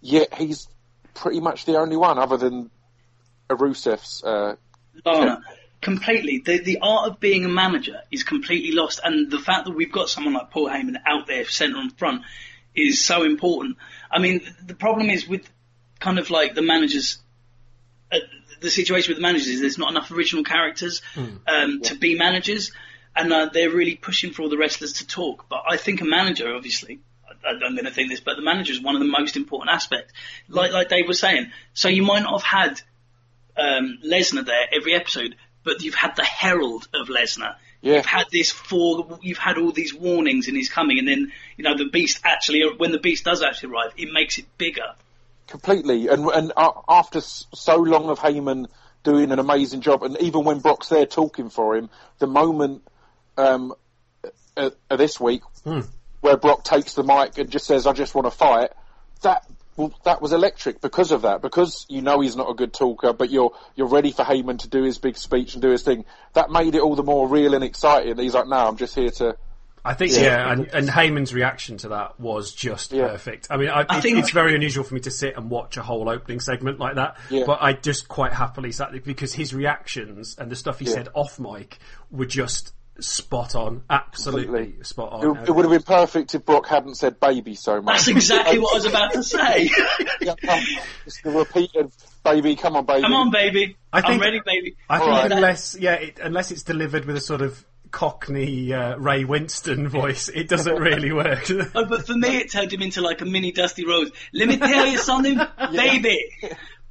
[0.00, 0.68] Yet he's
[1.14, 2.70] pretty much the only one, other than
[3.50, 4.22] a Rusev's.
[4.22, 4.56] Uh,
[5.04, 5.42] Lana,
[5.80, 6.42] completely.
[6.44, 9.92] The the art of being a manager is completely lost, and the fact that we've
[9.92, 12.22] got someone like Paul Heyman out there, centre and front,
[12.74, 13.76] is so important.
[14.10, 15.48] I mean, the problem is with
[16.00, 17.18] kind of like the managers.
[18.10, 18.18] Uh,
[18.60, 21.02] the situation with the managers is there's not enough original characters
[21.46, 22.72] um, to be managers,
[23.14, 25.46] and uh, they're really pushing for all the wrestlers to talk.
[25.48, 27.00] But I think a manager, obviously,
[27.44, 29.70] I, I'm going to think this, but the manager is one of the most important
[29.70, 30.12] aspects.
[30.48, 32.82] Like like Dave was saying, so you might not have had
[33.56, 37.56] um, Lesnar there every episode, but you've had the herald of Lesnar.
[37.80, 37.96] Yeah.
[37.96, 41.64] You've had this for, you've had all these warnings and he's coming, and then you
[41.64, 44.94] know the Beast actually, when the Beast does actually arrive, it makes it bigger.
[45.46, 46.08] completely.
[46.08, 48.66] And and uh, after so long of Heyman
[49.02, 52.82] doing an amazing job, and even when Brock's there talking for him, the moment
[53.36, 53.72] um,
[54.56, 55.42] uh, uh, this week
[56.20, 58.70] where Brock takes the mic and just says, "I just want to fight,"
[59.22, 59.44] that
[59.78, 61.40] well, that was electric because of that.
[61.40, 64.68] Because you know he's not a good talker, but you're you're ready for Heyman to
[64.68, 66.04] do his big speech and do his thing.
[66.34, 68.18] That made it all the more real and exciting.
[68.18, 69.36] He's like, "No, I'm just here to."
[69.84, 70.20] I think Yeah.
[70.22, 73.08] yeah, and, and Heyman's reaction to that was just Yeah.
[73.08, 73.46] perfect.
[73.48, 75.76] I mean, I, I it- think- it's very unusual for me to sit and watch
[75.78, 77.44] a whole opening segment like that, Yeah.
[77.46, 80.94] but I just quite happily sat there because his reactions and the stuff he Yeah.
[80.94, 81.78] said off mic
[82.10, 84.84] were just spot on, absolutely Completely.
[84.84, 85.36] spot on.
[85.38, 87.96] It, it would have been perfect if Brock hadn't said "baby" so much.
[87.96, 89.70] That's exactly what I was about to say.
[90.20, 90.34] Yeah,
[91.06, 91.92] it's the repeated
[92.24, 93.02] "baby." Come on, baby.
[93.02, 93.76] Come on, baby.
[93.92, 94.76] I think- I'm ready, baby.
[94.88, 95.32] I think Alright.
[95.32, 100.28] unless yeah, it, unless it's delivered with a sort of Cockney uh, Ray Winstone voice,
[100.28, 101.48] it doesn't really work.
[101.74, 104.10] Oh, but for me, it turned him into like a mini Dusty Rhodes.
[104.34, 105.38] Let me tell you something,
[105.72, 106.18] baby.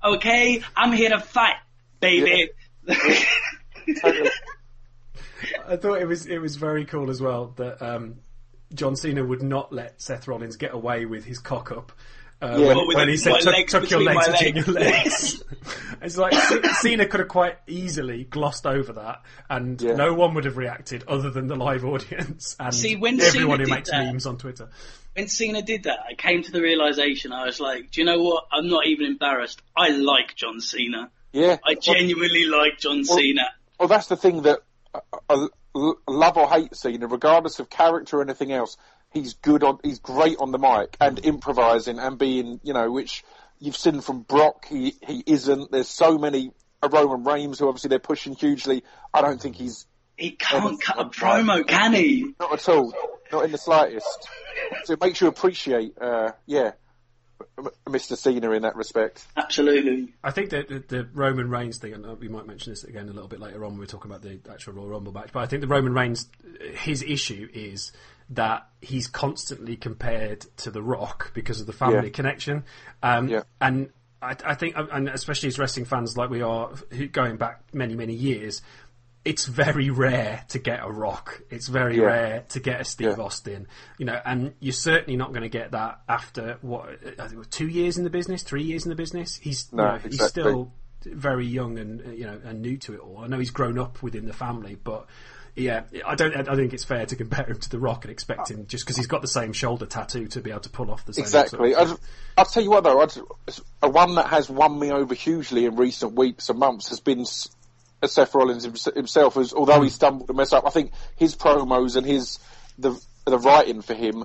[0.04, 1.56] Okay, I'm here to fight,
[2.00, 2.50] baby.
[4.02, 4.30] Totally.
[5.68, 8.16] I thought it was it was very cool as well that um,
[8.74, 11.92] John Cena would not let Seth Rollins get away with his cock up.
[12.40, 12.68] Uh, Yeah.
[12.76, 15.98] when, when the- he said, my "Tuck, tuck your between legs between your legs." legs,"
[16.04, 16.34] it's like
[16.76, 19.96] Cena could have quite easily glossed over that, and Yeah.
[19.96, 23.66] no one would have reacted other than the live audience and See, when everyone Cena
[23.70, 24.70] who makes that- memes on Twitter.
[25.16, 27.32] when Cena did that, I came to the realization.
[27.34, 28.46] I was like, do you know what?
[28.52, 29.60] I'm not even embarrassed.
[29.76, 31.10] I like John Cena.
[31.34, 31.58] Yeah.
[31.66, 33.48] I genuinely like John Cena.
[33.80, 34.60] Well, that's the thing that
[35.30, 38.78] I l- love or hate Cena, regardless of character or anything else.
[39.12, 43.24] He's good on, he's great on the mic and improvising and being, you know, which
[43.60, 44.66] you've seen from Brock.
[44.68, 45.72] He he isn't.
[45.72, 46.52] There's so many
[46.84, 48.84] uh, Roman Reigns who obviously they're pushing hugely.
[49.14, 52.34] I don't think he's He can't cut a promo, can he?
[52.40, 52.94] not at all,
[53.32, 54.30] not in the slightest.
[54.84, 56.72] So it makes you appreciate, uh, yeah,
[57.86, 58.18] Mr.
[58.18, 59.26] Cena in that respect.
[59.36, 60.14] Absolutely.
[60.24, 63.10] I think that the, the Roman Reigns thing, and uh, we might mention this again
[63.10, 65.40] a little bit later on when we're talking about the actual Royal Rumble match, but
[65.42, 66.28] I think the Roman Reigns,
[66.74, 67.92] his issue is
[68.32, 72.10] that he's constantly compared to The Rock because of the family Yeah.
[72.12, 72.64] connection.
[73.02, 73.44] Um, Yeah.
[73.62, 73.90] And
[74.22, 76.72] I, I think, and especially as wrestling fans like we are,
[77.12, 78.62] going back many, many years,
[79.26, 81.42] it's very rare to get a Rock.
[81.50, 82.04] It's very Yeah.
[82.04, 83.24] rare to get a Steve Yeah.
[83.24, 83.68] Austin.
[83.98, 87.68] You know, and you're certainly not going to get that after what I think two
[87.68, 89.36] years in the business, three years in the business.
[89.36, 90.72] He's No, you know, he's still
[91.06, 93.20] very young and uh, you know and new to it all.
[93.20, 95.06] I know he's grown up within the family, but
[95.56, 96.48] yeah, I don't.
[96.48, 98.96] I think it's fair to compare him to The Rock and expect him just because
[98.98, 101.24] he's got the same shoulder tattoo to be able to pull off the same.
[101.24, 101.74] Exactly.
[101.74, 102.00] Sort of-
[102.38, 103.14] I'll tell you what though, I'd,
[103.82, 107.26] a one that has won me over hugely in recent weeks and months has been
[108.06, 109.38] Seth Rollins himself.
[109.38, 112.40] As although he stumbled and messed up, I think his promos and his
[112.78, 114.24] the the writing for him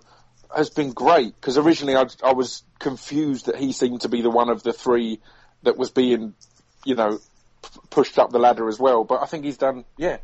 [0.54, 1.34] has been great.
[1.34, 4.72] Because originally I, I was confused that he seemed to be the one of the
[4.72, 5.20] three
[5.62, 6.34] that was being,
[6.84, 7.18] you know,
[7.62, 9.04] p- pushed up the ladder as well.
[9.04, 10.18] But I think he's done, yeah.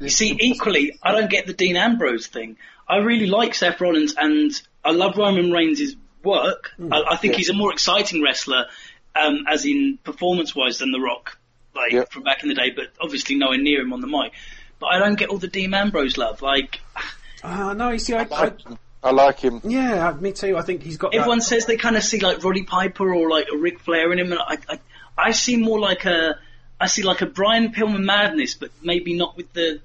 [0.00, 2.56] You see, equally, I don't get the Dean Ambrose thing.
[2.88, 4.50] I really like Seth Rollins and
[4.84, 6.72] I love Roman Reigns' work.
[6.90, 7.38] I, I think Yeah.
[7.38, 8.66] he's a more exciting wrestler,
[9.14, 11.38] um, as in performance-wise than The Rock,
[11.74, 12.04] like Yeah.
[12.10, 14.32] from back in the day, but obviously nowhere near him on the mic.
[14.78, 16.42] But I don't get all the Dean Ambrose love.
[16.42, 16.80] Like,
[17.44, 18.78] Ah, no, you see, I, I I, like him.
[19.02, 19.60] I like him.
[19.64, 20.56] yeah, me too.
[20.56, 21.14] I think he's got.
[21.14, 24.12] everyone that, says they kind of see like Roddy Piper or like a Ric Flair
[24.12, 24.78] in him, and I, I,
[25.18, 26.38] I see more like a,
[26.80, 29.80] I see like a Brian Pillman madness, but maybe not with the,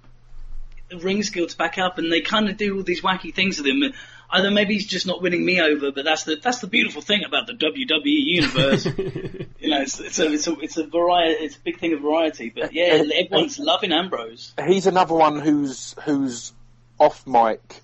[0.90, 3.58] the ring skill to back up, and they kind of do all these wacky things
[3.58, 3.82] with him.
[3.82, 3.94] And
[4.30, 7.24] Either maybe he's just not winning me over, but that's the that's the beautiful thing
[7.26, 8.86] about the WWE universe.
[9.60, 12.02] you know, it's, it's a it's a it's a variety, it's a big thing of
[12.02, 12.50] variety.
[12.50, 14.54] But yeah, everyone's loving Ambrose.
[14.68, 16.52] he's another one who's who's
[17.00, 17.82] off mic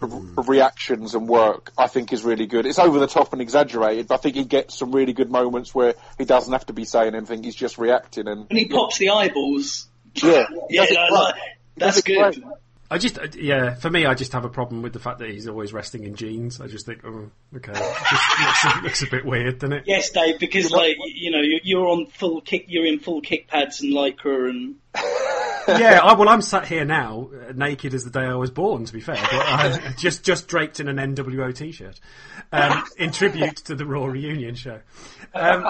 [0.00, 0.40] r- hmm.
[0.50, 2.66] reactions and work I think is really good.
[2.66, 5.74] It's over the top and exaggerated, but I think he gets some really good moments
[5.74, 8.26] where he doesn't have to be saying anything; he's just reacting.
[8.26, 11.34] And When he pops the eyeballs, yeah, yeah, Does it I like-
[11.76, 12.34] that's good.
[12.34, 12.44] great.
[12.94, 15.28] I just, uh, yeah, for me, I just have a problem with the fact that
[15.28, 16.60] he's always resting in jeans.
[16.60, 19.82] I just think, oh, okay, just looks, a- looks a bit weird, doesn't it?
[19.84, 23.48] Yes, Dave, because like you know you're, you're on full kick, you're in full kick
[23.48, 24.76] pads and lycra, and
[25.80, 28.84] yeah, I, well, I'm sat here now, uh, naked as the day I was born.
[28.84, 31.98] To be fair, but uh, just just draped in an NWO t-shirt,
[32.52, 34.78] um, in tribute to the Raw reunion show.
[35.34, 35.66] Um,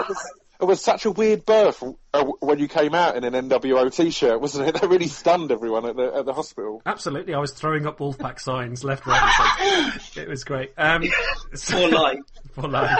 [0.64, 1.82] It was such a weird birth
[2.14, 4.74] uh, when you came out in an NWO t-shirt, wasn't it?
[4.80, 6.80] That really stunned everyone at the at the hospital.
[6.86, 10.20] absolutely, I was throwing up Wolfpack signs left, right, and centre.
[10.22, 10.72] It was great.
[10.78, 11.04] Um,
[11.54, 12.18] so- For life.
[12.54, 12.98] for life.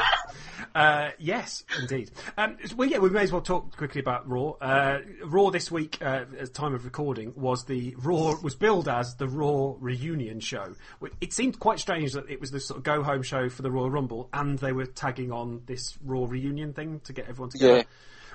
[0.74, 2.10] Uh, yes, indeed.
[2.36, 4.50] Um, well, yeah, we may as well talk quickly about Raw.
[4.60, 8.88] Uh, Raw this week, uh, at the time of recording, was the Raw was billed
[8.88, 10.74] as the Raw reunion show.
[11.20, 13.70] It seemed quite strange that it was this sort of go home show for the
[13.70, 17.76] Royal Rumble, and they were tagging on this Raw reunion thing to get everyone together.
[17.76, 17.82] Yeah.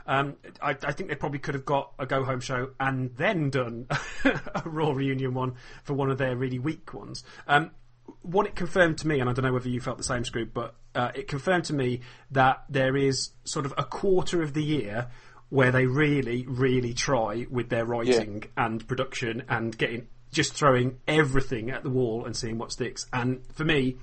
[0.08, 3.49] Um, I, I think they probably could have got a go home show and then
[3.52, 3.88] done
[4.23, 7.23] a Raw reunion one for one of their really weak ones.
[7.47, 7.71] Um,
[8.22, 10.52] what it confirmed to me, and I don't know whether you felt the same, Scrooge,
[10.54, 14.63] but uh, it confirmed to me that there is sort of a quarter of the
[14.63, 15.08] year
[15.50, 21.72] where they really, really try with their writing and production and getting just throwing everything
[21.72, 23.08] at the wall and seeing what sticks.
[23.12, 23.98] And for me,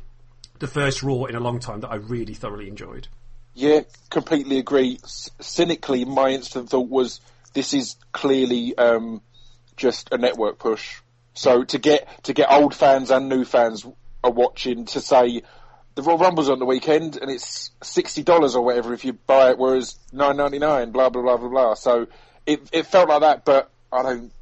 [0.58, 3.08] the first Raw in a long time that I really thoroughly enjoyed.
[3.54, 4.98] Yeah, completely agree.
[5.06, 7.20] C- cynically, my instant thought was
[7.54, 9.22] this is clearly um,
[9.76, 11.00] just a network push.
[11.36, 13.86] So to get to get old fans and new fans
[14.24, 15.42] are watching to say
[15.94, 19.50] the Royal Rumble's on the weekend and it's sixty dollars or whatever if you buy
[19.50, 21.74] it, whereas nine ninety nine, blah blah blah blah blah.
[21.74, 22.06] So
[22.46, 24.32] it it felt like that, but I don't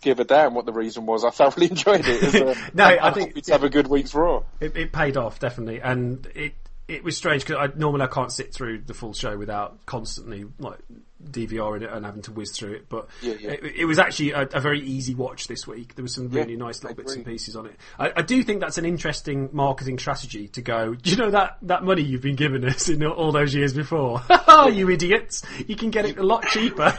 [0.00, 1.24] give a damn what the reason was.
[1.24, 2.22] I thoroughly enjoyed it.
[2.22, 4.42] It was, uh, No, I I'm think- happy to have a good week's Raw.
[4.60, 6.52] It, it paid off definitely, and it
[6.86, 10.44] it was strange because I normally I can't sit through the full show without constantly
[10.58, 10.78] like
[11.24, 12.88] DVRing it and having to whiz through it.
[12.88, 13.50] But Yeah, yeah.
[13.50, 15.94] It, it was actually a, a very easy watch this week.
[15.94, 17.76] There was some really Yeah, nice little bits and pieces on it.
[17.98, 20.94] I, I do think that's an interesting marketing strategy to go.
[20.94, 24.22] Do you know that that money you've been giving us in all those years before?
[24.60, 25.42] Oh, you idiots!
[25.68, 26.92] You can get it a lot cheaper.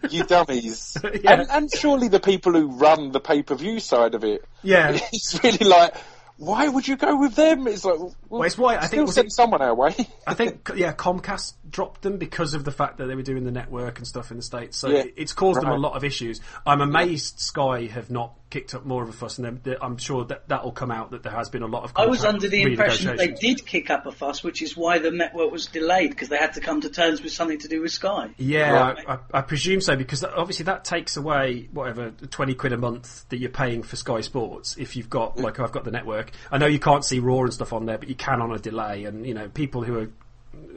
[0.10, 0.96] You dummies.
[1.24, 4.44] And, and surely the people who run the pay per view side of it.
[4.62, 4.98] Yeah.
[5.12, 5.94] It's really like,
[6.36, 7.66] why would you go with them?
[7.66, 9.94] It's like, well, it's why I think- still send it- someone our way.
[10.26, 13.50] I think yeah, Comcast dropped them because of the fact that they were doing the
[13.50, 14.78] network and stuff in the states.
[14.78, 16.40] So Yeah, it's caused them a lot of issues.
[16.64, 19.98] I'm amazed Sky have not kicked up more of a fuss, and then- that- I'm
[19.98, 21.92] sure that that will come out that there has been a lot of.
[21.94, 24.98] I was under the impression that they did kick up a fuss, which is why
[25.00, 27.82] the network was delayed because they had to come to terms with something to do
[27.82, 28.30] with Sky.
[28.38, 29.04] Yeah, Right.
[29.06, 33.28] I, I, I presume so because obviously that takes away whatever twenty quid a month
[33.28, 36.30] that you're paying for Sky Sports if you've got like I've got the network.
[36.50, 38.58] I know you can't see Raw and stuff on there, but you can on a
[38.58, 39.04] delay.
[39.04, 40.10] And you know people who are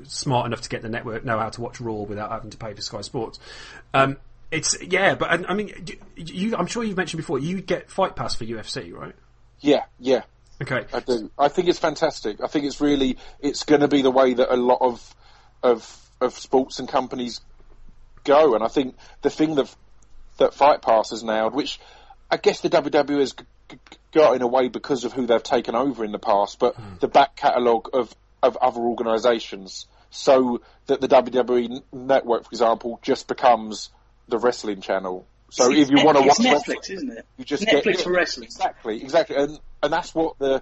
[0.03, 2.73] smart enough to get the network know how to watch Raw without having to pay
[2.73, 3.39] for Sky Sports.
[3.93, 4.17] Um,
[4.51, 5.73] it's yeah, but I, I mean,
[6.15, 9.15] you, I'm sure you've mentioned before you get Fight Pass for UFC, right?
[9.61, 10.21] Yeah, yeah,
[10.61, 11.31] Okay, I do.
[11.37, 12.41] I think it's fantastic.
[12.43, 15.15] I think it's really, it's going to be the way that a lot of,
[15.63, 17.39] of, of sports and companies
[18.25, 18.55] go.
[18.55, 19.73] And I think the thing that,
[20.37, 21.79] that Fight Pass has nailed, which
[22.29, 23.35] I guess the WWE has
[24.11, 27.07] got in a way because of who they've taken over in the past, but the
[27.07, 33.89] back catalogue of, of other organisations, so that the WWE network, for example, just becomes
[34.27, 35.25] the wrestling channel.
[35.51, 37.25] So if you want to it's watch Netflix, wrestling, isn't it?
[37.37, 38.45] you just Netflix get for wrestling.
[38.45, 40.61] Exactly, exactly, and and that's what the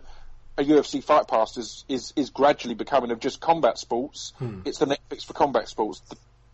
[0.57, 4.33] a UFC Fight Pass is is, is gradually becoming of just combat sports.
[4.65, 6.01] It's the Netflix for combat sports.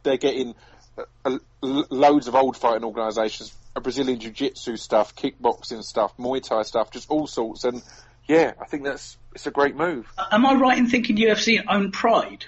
[0.04, 0.56] They're getting
[0.98, 6.92] uh, uh, loads of old fighting organisations, Brazilian Jiu-Jitsu stuff, kickboxing stuff, Muay Thai stuff,
[6.92, 7.64] just all sorts.
[7.64, 7.82] And
[8.28, 10.12] yeah, I think that's it's a great move.
[10.18, 12.46] Uh, am I right in thinking UFC own Pride?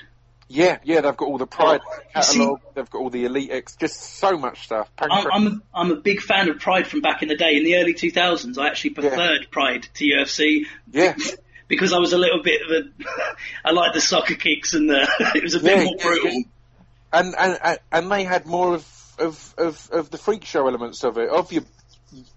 [0.47, 3.25] Yeah, yeah, they've got all the Pride Oh, you see- catalogue, they've got all the
[3.25, 4.87] Elite X, just so much stuff.
[4.99, 7.55] I'm, I'm, a, I'm a big fan of Pride from back in the day.
[7.57, 11.15] In the early 2000s, I actually preferred Pride to UFC yeah,
[11.67, 13.05] because I was a little bit of a.
[13.65, 15.07] I liked the soccer kicks and the.
[15.35, 16.31] It was a bit Yeah, more yeah, brutal.
[16.31, 16.39] yeah.
[17.13, 21.03] and and and- and they had more of of, of, of the freak show elements
[21.03, 21.63] of it, of your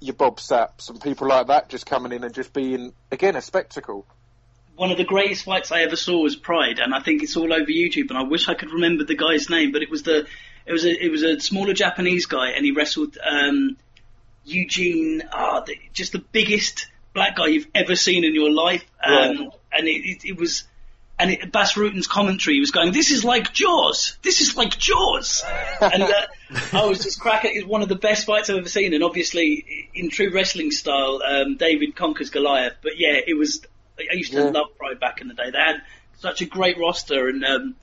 [0.01, 3.43] your Bob Sapps and people like that just coming in and just being again a
[3.43, 4.07] spectacle.
[4.77, 7.53] One of the greatest fights I ever saw was Pride, and I think it's all
[7.53, 8.11] over YouTube.
[8.11, 10.27] And I wish I could remember the guy's name, but it was the.
[10.67, 13.77] It was a it was a smaller Japanese guy, and he wrestled um,
[14.45, 18.85] Eugene, ah, the, just the biggest black guy you've ever seen in your life.
[19.03, 19.51] Um, Right.
[19.71, 20.65] And it, it, it was,
[21.19, 24.17] and it, Bas Rutten's commentary was going, "This is like Jaws.
[24.23, 25.43] This is like Jaws."
[25.81, 26.13] and uh,
[26.73, 27.53] I was just cracking.
[27.55, 31.21] It's one of the best fights I've ever seen, and obviously in true wrestling style,
[31.27, 32.75] um, David conquers Goliath.
[32.83, 33.63] But yeah, it was.
[33.99, 34.51] I used to Yeah.
[34.51, 35.51] love Pride back in the day.
[35.51, 35.83] They had
[36.19, 37.75] such a great roster, and um,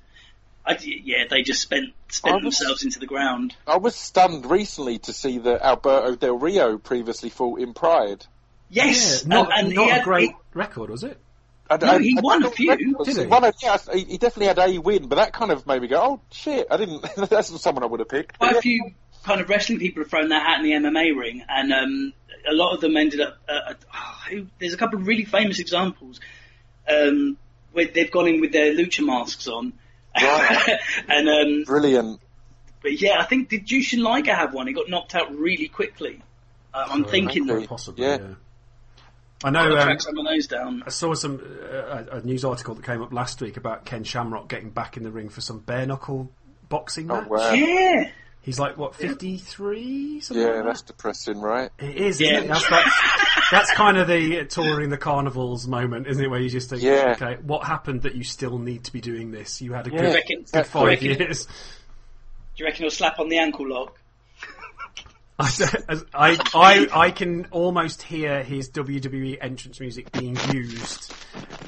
[0.65, 3.53] I, yeah, they just spent spent was- themselves into the ground.
[3.67, 8.25] I was stunned recently to see that Alberto Del Rio previously fought in Pride.
[8.69, 11.19] Yes, Yeah, not, and, and not he a had, great he- record, was it?
[11.69, 12.67] I, No, he won don't a few.
[12.67, 13.15] know the records.
[13.15, 13.27] Did he?
[13.27, 15.87] Won a- yeah, he he definitely had a win, but that kind of made me
[15.87, 17.01] go, "Oh shit!" I didn't.
[17.29, 18.37] that's not someone I would have picked.
[18.37, 18.91] quite But a few
[19.23, 22.13] kind of wrestling people have thrown their hat in the MMA ring, and um,
[22.47, 23.37] a lot of them ended up.
[23.49, 23.73] Uh, uh,
[24.31, 26.19] oh, there's a couple of really famous examples
[26.87, 27.37] um,
[27.73, 29.73] where they've gone in with their lucha masks on,
[30.15, 30.79] Right.
[31.09, 32.19] and um, Brilliant.
[32.83, 34.67] but yeah, I think did Jushin Liger have one?
[34.67, 36.21] He got knocked out really quickly.
[36.73, 37.47] Uh, I'm thinking.
[37.47, 38.17] that Possibly, Yeah.
[38.17, 38.27] yeah.
[39.43, 39.59] I know.
[39.59, 40.83] I'll Um, track some of those down.
[40.85, 41.39] I saw some
[41.71, 44.97] uh, a a news article that came up last week about Ken Shamrock getting back
[44.97, 46.31] in the ring for some bare knuckle
[46.69, 47.29] boxing Oh match.
[47.29, 47.51] wow.
[47.53, 48.09] Yeah,
[48.41, 50.21] He's like what fifty three?
[50.31, 51.69] Yeah, that's depressing, right?
[51.79, 52.21] it is.
[52.21, 52.37] Yeah.
[52.37, 52.47] Isn't it?
[52.47, 52.85] That's like,
[53.51, 56.27] that's kind of the uh, touring the carnivals moment, isn't it?
[56.29, 57.15] Where you just think, Yeah.
[57.19, 59.61] okay, what happened that you still need to be doing this?
[59.61, 59.97] You had a Yeah.
[60.01, 61.45] good, reckon- good five reckon- years.
[61.45, 61.51] Do
[62.63, 63.99] you reckon he'll slap on the ankle lock?
[65.37, 71.13] I, I, I, can almost hear his WWE entrance music being used,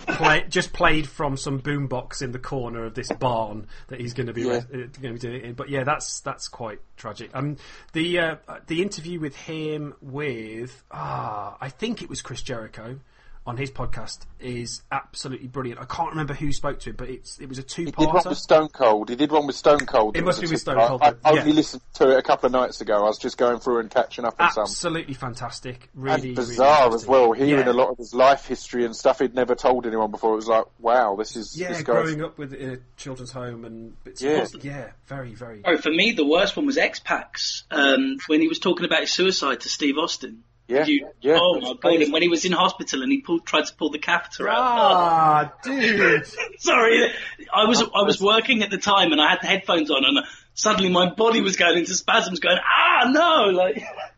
[0.07, 4.27] play, just played from some boombox in the corner of this barn that he's going
[4.27, 4.57] to be Yeah.
[4.57, 5.53] uh, going to be doing it in.
[5.53, 7.31] But yeah, that's that's quite tragic.
[7.33, 7.57] Um,
[7.91, 8.35] the uh,
[8.67, 12.99] the interview with him with ah, I think it was Chris Jericho
[13.47, 15.79] on his podcast is absolutely brilliant.
[15.79, 17.95] I can't remember who spoke to him, but it's it was a two-part.
[17.97, 19.09] He did one with Stone Cold.
[19.09, 20.17] He did one with Stone Cold.
[20.17, 20.85] It must be with Stone.
[20.85, 21.55] Cold, I, then, I only yeah.
[21.55, 22.97] listened to it a couple of nights ago.
[22.97, 24.63] I was just going through and catching up on some.
[24.63, 25.89] Absolutely fantastic.
[25.95, 27.71] Really And bizarre really as well, hearing Yeah.
[27.71, 30.33] a lot of his life history and stuff he'd never told anyone before.
[30.33, 33.63] It was like, wow, this is Yeah, this guy's growing up with a children's home
[33.63, 34.41] and bits Yeah.
[34.41, 34.65] and bobs.
[34.65, 35.61] Yeah, very, very.
[35.63, 37.37] Oh, for me, the worst one was X-Pac,
[37.71, 40.43] um, when he was talking about his suicide to Steve Austin.
[40.67, 41.37] Yeah, You- yeah.
[41.41, 42.01] oh my god!
[42.01, 44.57] And when he was in hospital and he pulled, tried to pull the catheter out.
[44.57, 46.25] Ah, dude.
[46.59, 47.11] Sorry,
[47.53, 50.25] I was I was working at the time and I had the headphones on and
[50.53, 53.51] suddenly my body was going into spasms, going ah no!
[53.51, 53.81] Like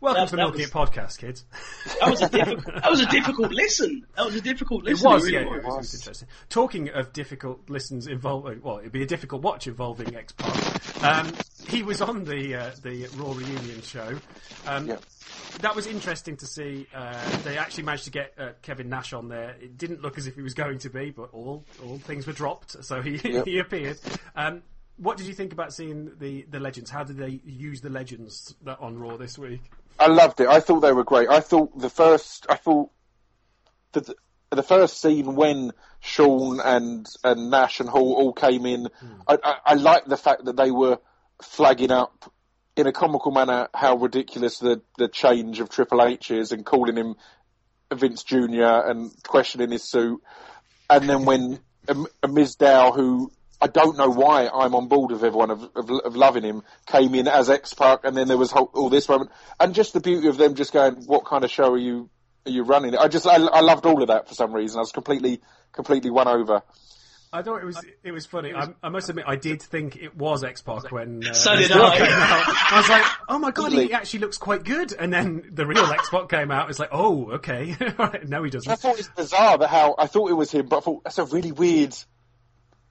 [0.00, 1.44] Welcome That- to the that Milking was- It podcast, kids.
[2.00, 4.06] that was a difficult that was a difficult listen.
[4.16, 5.10] That was a difficult It listen.
[5.10, 5.64] was, really yeah, it was.
[5.64, 6.28] was, it was interesting.
[6.48, 11.04] Talking of difficult listens involving, well, it'd be a difficult watch involving X Pac.
[11.04, 11.32] Um,
[11.68, 14.16] he was on the uh, the Raw reunion show.
[14.66, 14.96] Um, Yeah.
[15.60, 16.86] That was interesting to see.
[16.94, 19.56] Uh, they actually managed to get uh, Kevin Nash on there.
[19.60, 22.32] It didn't look as if he was going to be, but all all things were
[22.32, 23.44] dropped, so he Yep.
[23.46, 23.98] he appeared.
[24.34, 24.62] Um,
[24.96, 26.90] what did you think about seeing the, the legends?
[26.90, 29.62] How did they use the legends that on Raw this week?
[30.00, 30.48] I loved it.
[30.48, 31.28] I thought they were great.
[31.28, 32.90] I thought the first, I thought
[33.92, 34.14] the
[34.50, 38.88] the first scene when Shawn and and Nash and Hall all came in,
[39.28, 40.98] I, I, I liked the fact that they were
[41.42, 42.32] flagging up
[42.76, 46.96] in a comical manner how ridiculous the the change of Triple H is and calling
[46.96, 47.14] him
[47.92, 48.64] Vince Jr.
[48.64, 50.20] and questioning his suit,
[50.88, 53.30] and then when um, Mizdow, who
[53.60, 57.14] I don't know why I'm on board with everyone of, of, of loving him, came
[57.14, 60.00] in as X Pac, and then there was whole, all this moment, and just the
[60.00, 62.08] beauty of them just going, "What kind of show are you
[62.46, 64.78] are you running?" I just I, I loved all of that for some reason.
[64.78, 65.40] I was completely
[65.72, 66.62] completely won over.
[67.32, 68.52] I thought it was it was funny.
[68.52, 71.70] I, I must admit, I did think it was X Pac when uh, So did
[71.70, 71.96] I.
[71.96, 72.72] came out.
[72.72, 74.92] I was like, oh my god, he actually looks quite good.
[74.92, 76.70] And then the real X Pac came out.
[76.70, 78.70] It's like, oh, okay, Right, no, he doesn't.
[78.70, 81.18] I thought it's bizarre that how I thought it was him, but I thought that's
[81.18, 81.94] a really weird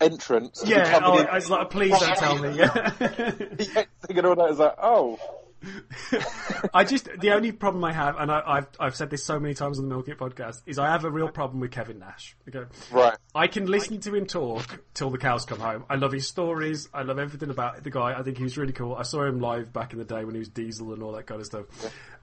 [0.01, 0.63] entrance.
[0.65, 2.57] Yeah, oh, I was like, please don't tell me.
[2.57, 2.91] Yeah.
[2.99, 5.19] Yeah, thinking all that is like, oh,
[6.73, 9.53] I just the only problem I have, and I, I've I've said this so many
[9.53, 12.35] times on the Milk It podcast, is I have a real problem with Kevin Nash.
[12.47, 13.17] Okay, right.
[13.35, 15.83] I can listen to him talk till the cows come home.
[15.89, 16.87] I love his stories.
[16.93, 18.17] I love everything about the guy.
[18.17, 18.95] I think he was really cool.
[18.95, 21.25] I saw him live back in the day when he was Diesel and all that
[21.25, 21.65] kind of stuff.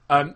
[0.09, 0.35] Um,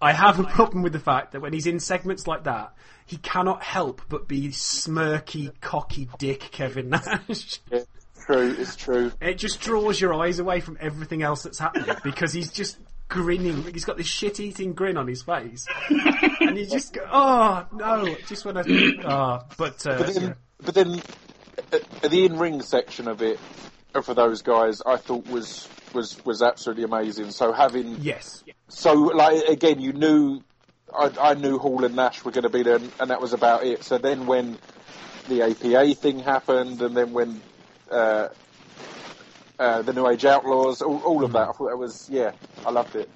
[0.00, 2.72] I have a problem with the fact that when he's in segments like that,
[3.08, 7.60] he cannot help but be smirky, cocky dick Kevin Nash.
[7.72, 7.80] Yeah,
[8.24, 9.12] true, it's true.
[9.20, 12.78] It just draws your eyes away from everything else that's happening because he's just
[13.08, 13.62] grinning.
[13.72, 15.66] He's got this shit-eating grin on his face,
[16.40, 18.96] and you just go, "Oh no!" Just want to.
[19.06, 20.32] Oh, but, uh, But then, yeah.
[20.62, 21.02] but then
[21.72, 23.40] uh, the in-ring section of it
[23.94, 27.30] uh, for those guys, I thought was was was absolutely amazing.
[27.30, 30.42] So having yes, so like again, you knew
[30.94, 33.32] I, I knew Hall and Nash were going to be there, and, and that was
[33.32, 33.84] about it.
[33.84, 34.58] So then when
[35.28, 37.42] the APA thing happened, and then when
[37.90, 38.28] uh,
[39.58, 42.32] uh, the New Age Outlaws, all, all of that, I thought that was yeah,
[42.64, 43.08] I loved it.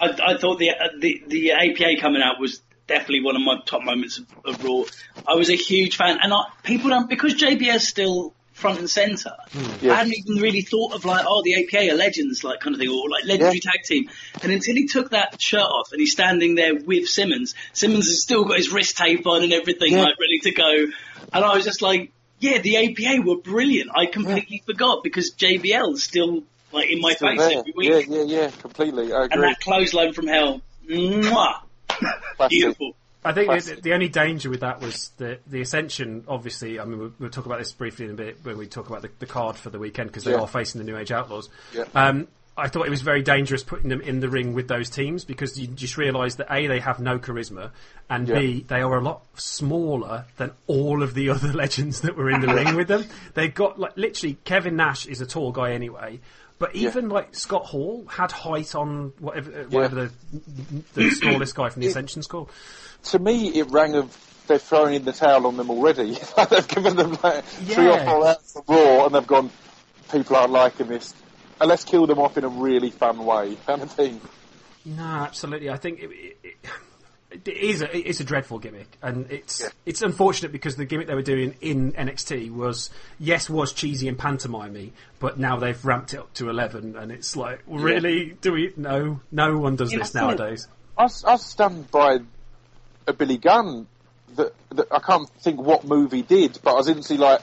[0.00, 3.56] I, I thought the, uh, the the APA coming out was definitely one of my
[3.64, 4.84] top moments of, of Raw.
[5.26, 9.32] I was a huge fan, and I, people don't because JBS still front and center.
[9.82, 9.92] Yeah.
[9.92, 12.80] I hadn't even really thought of like, oh, the APA are legends, like kind of
[12.80, 13.70] thing, or like legendary Yeah.
[13.72, 14.08] tag team.
[14.42, 18.22] And until he took that shirt off and he's standing there with Simmons, Simmons has
[18.22, 20.02] still got his wrist tape on and everything, Yeah.
[20.04, 20.86] like ready to go.
[21.32, 23.90] And I was just like, yeah, the APA were brilliant.
[23.94, 27.58] I completely forgot because JBL is still like in my Still face there.
[27.58, 27.88] every week.
[28.08, 29.12] Yeah, yeah, yeah, completely.
[29.12, 31.60] I And that clothesline from hell, mwah,
[32.48, 32.96] beautiful.
[33.24, 36.24] I think the, the only danger with that was the the ascension.
[36.28, 38.88] Obviously, I mean, we'll, we'll talk about this briefly in a bit when we talk
[38.88, 40.40] about the, the card for the weekend because they Yeah.
[40.40, 41.48] are facing the New Age Outlaws.
[41.72, 41.84] Yeah.
[41.94, 45.24] Um, I thought it was very dangerous putting them in the ring with those teams
[45.24, 47.70] because you just realise that a they have no charisma,
[48.08, 48.38] and Yeah.
[48.38, 52.40] b they are a lot smaller than all of the other legends that were in
[52.42, 53.04] the ring with them.
[53.34, 56.20] They've got like literally Kevin Nash is a tall guy anyway.
[56.56, 60.12] But even like Scott Hall had height on whatever uh, whatever the
[60.94, 62.50] the smallest guy from the Ascension's called.
[63.04, 66.16] To me, it rang of they're throwing in the towel on them already.
[66.50, 69.50] they've given them like three or four hours of Raw, and they've gone.
[70.12, 71.14] People aren't liking this.
[71.60, 74.20] And let's kill them off in a really fun way, kind of thing.
[74.84, 75.70] No, absolutely.
[75.70, 76.56] I think it, it, it,
[77.46, 79.68] it is a, it's a dreadful gimmick, and it's Yeah.
[79.86, 84.18] it's unfortunate because the gimmick they were doing in NXT was yes was cheesy and
[84.18, 84.90] pantomimey,
[85.20, 88.72] but now they've ramped it up to eleven, and it's like really do we?
[88.76, 90.68] No, no one does Yeah, this nowadays.
[90.98, 92.18] I was, I was stunned by
[93.06, 93.86] a Billy Gunn
[94.36, 97.40] that, that I can't think what movie did, but I was instantly like,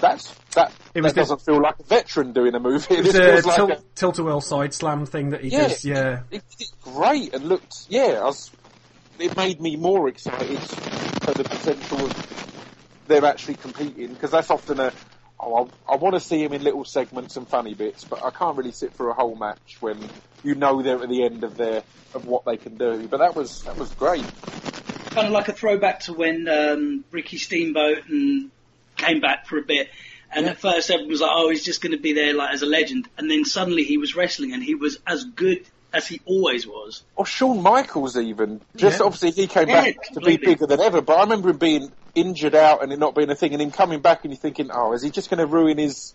[0.00, 0.72] that's that.
[0.94, 2.94] It was that the- doesn't feel like a veteran doing a movie.
[2.96, 5.68] It was a like tilt, a- tilt-a-whirl side slam thing that he Yeah.
[5.68, 5.84] does.
[5.84, 8.20] Yeah, it did great and looked yeah.
[8.20, 8.50] I was,
[9.18, 14.80] it made me more excited for the potential of them actually competing because that's often
[14.80, 14.92] a.
[15.38, 18.30] Oh, I, I want to see him in little segments and funny bits, but I
[18.30, 19.98] can't really sit through a whole match when
[20.42, 21.82] you know they're at the end of their
[22.14, 23.06] of what they can do.
[23.08, 24.24] But that was that was great.
[25.14, 28.50] Kind of like a throwback to when um, Ricky Steamboat and
[28.96, 29.90] came back for a bit.
[30.32, 32.62] And at first everyone was like, "Oh, he's just going to be there like as
[32.62, 36.20] a legend," and then suddenly he was wrestling, and he was as good as he
[36.26, 37.02] always was.
[37.14, 38.60] Or Shawn Michaels even.
[38.76, 39.06] Just Yeah.
[39.06, 41.92] obviously he came Yeah, back to be bigger than ever, but I remember him being
[42.16, 44.70] injured out and it not being a thing and him coming back and you're thinking,
[44.72, 46.14] oh, is he just going to ruin his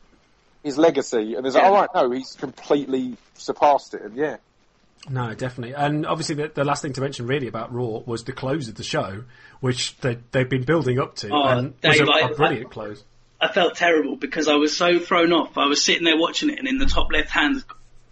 [0.63, 1.35] his legacy?
[1.35, 1.69] And there's like, Yeah.
[1.69, 4.01] all right, no, he's completely surpassed it.
[4.01, 4.37] And yeah,
[5.09, 5.75] No, definitely.
[5.75, 8.75] And obviously, the, the last thing to mention really about Raw was the close of
[8.75, 9.23] the show,
[9.59, 12.71] which they, they've been building up to, Oh, and was Dave, a, I- a brilliant
[12.71, 13.03] close.
[13.41, 15.57] I felt terrible because I was so thrown off.
[15.57, 17.63] I was sitting there watching it, and in the top left hand,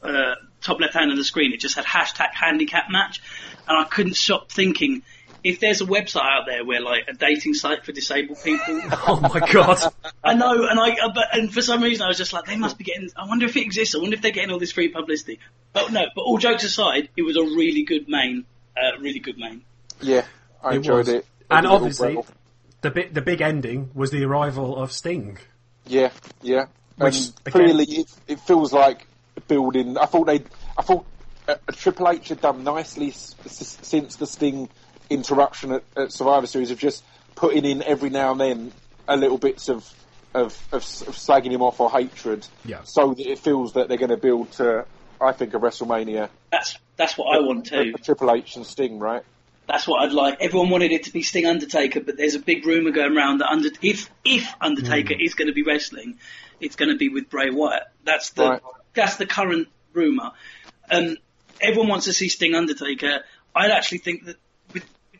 [0.02, 3.22] uh, top left hand of the screen, it just had hashtag handicap match,
[3.68, 5.04] and I couldn't stop thinking.
[5.48, 9.20] If there's a website out there where like a dating site for disabled people, Oh
[9.22, 9.80] my god!
[10.24, 12.58] I know, and I, uh, but, and for some reason I was just like, they
[12.58, 13.10] must be getting.
[13.16, 13.95] I wonder if it exists.
[13.95, 15.39] I wonder if they're getting all this free publicity.
[15.74, 18.45] But no, but all jokes aside, it was a really good main,
[18.76, 19.62] uh, really good main.
[20.02, 20.26] yeah,
[20.64, 21.10] I It enjoyed was.
[21.10, 21.26] it.
[21.50, 22.26] And obviously, rebel.
[22.82, 25.38] the big the big ending was the arrival of Sting.
[25.86, 26.66] yeah, yeah.
[26.98, 29.08] Which, and again- clearly, it, it feels like
[29.48, 29.98] building.
[29.98, 30.41] I thought they,
[30.78, 31.06] I thought
[31.48, 34.68] uh, Triple H had done nicely s- s- since the Sting
[35.10, 37.03] interruption at, at Survivor Series of just
[37.36, 38.72] putting in every now and then
[39.08, 39.89] a little bits of
[40.34, 42.82] of, of, of slagging him off or hatred, Yeah.
[42.84, 44.86] so that it feels that they're going to build to,
[45.20, 46.30] I think, a WrestleMania.
[46.51, 47.93] That's that's what I want too.
[47.95, 49.24] a Triple H and Sting, right?
[49.68, 50.38] That's what I'd like.
[50.39, 53.49] Everyone wanted it to be Sting Undertaker, but there's a big rumor going around that
[53.49, 56.20] under, if if Undertaker is going to be wrestling,
[56.60, 57.84] it's going to be with Bray Wyatt.
[58.03, 58.62] That's the Right.
[58.93, 60.32] that's the current rumor.
[60.91, 61.18] Um,
[61.62, 63.24] everyone wants to see Sting Undertaker.
[63.55, 64.47] I'd actually think that with, with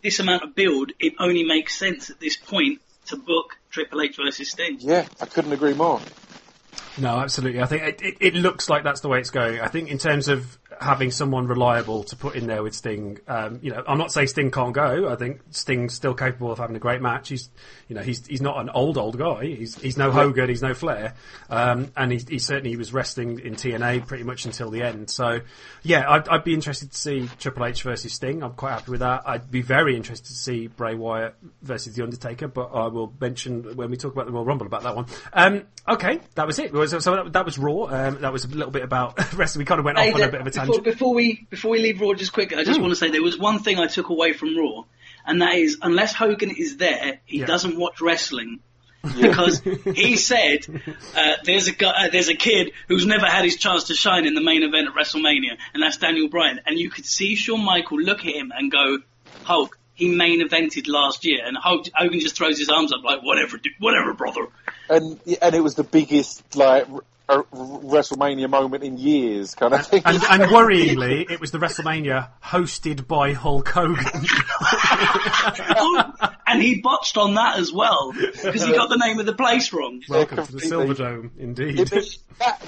[0.02, 4.18] this amount of build, it only makes sense at this point to book Triple H
[4.18, 4.78] versus Sting.
[4.80, 6.02] Yeah, I couldn't agree more.
[6.98, 7.62] No, absolutely.
[7.62, 9.60] I think it, it, it looks like that's the way it's going.
[9.60, 13.60] I think in terms of having someone reliable to put in there with Sting, um,
[13.62, 15.10] you know, I'm not saying Sting can't go.
[15.10, 17.30] I think Sting's still capable of having a great match.
[17.30, 17.50] He's,
[17.88, 19.46] you know, he's he's not an old old guy.
[19.46, 20.50] He's he's no Hogan.
[20.50, 21.16] He's no Flair,
[21.50, 25.10] um, and he, he certainly was wrestling in TNA pretty much until the end.
[25.10, 25.40] So,
[25.84, 28.44] yeah, I'd, I'd be interested to see Triple H versus Sting.
[28.44, 29.24] I'm quite happy with that.
[29.26, 33.76] I'd be very interested to see Bray Wyatt versus The Undertaker, but I will mention
[33.76, 35.06] when we talk about the Royal Rumble about that one.
[35.34, 36.72] Um, okay, that was it.
[36.72, 37.86] So, so that, that was Raw.
[37.86, 39.62] Um, that was a little bit about wrestling.
[39.62, 40.84] We kind of went off on a bit of a before, tangent.
[40.84, 43.38] before we before we leave Raw, just quick, I just want to say there was
[43.38, 44.84] one thing I took away from Raw,
[45.26, 47.46] and that is unless Hogan is there, he Yeah.
[47.46, 48.60] doesn't watch wrestling.
[49.22, 49.62] because
[49.96, 50.66] he said
[51.16, 54.26] uh, there's a guy, uh, there's a kid who's never had his chance to shine
[54.26, 56.60] in the main event at WrestleMania, and that's Daniel Bryan.
[56.66, 58.98] And you could see Shawn Michael look at him and go,
[59.44, 63.22] "Hulk, he main evented last year," and Hulk, Hogan just throws his arms up like,
[63.24, 64.48] "Whatever, dude, whatever, brother."
[64.90, 66.86] And and it was the biggest like
[67.30, 70.02] r- r- WrestleMania moment in years, kind of thing.
[70.06, 74.06] And, and worryingly, it was the WrestleMania hosted by Hulk Hogan.
[75.80, 76.14] Oh,
[76.46, 79.72] and he botched on that as well because he got the name of the place
[79.74, 80.02] wrong.
[80.10, 80.96] Welcome to the completely.
[80.96, 81.80] Silverdome, indeed.
[81.80, 82.64] It- it- that,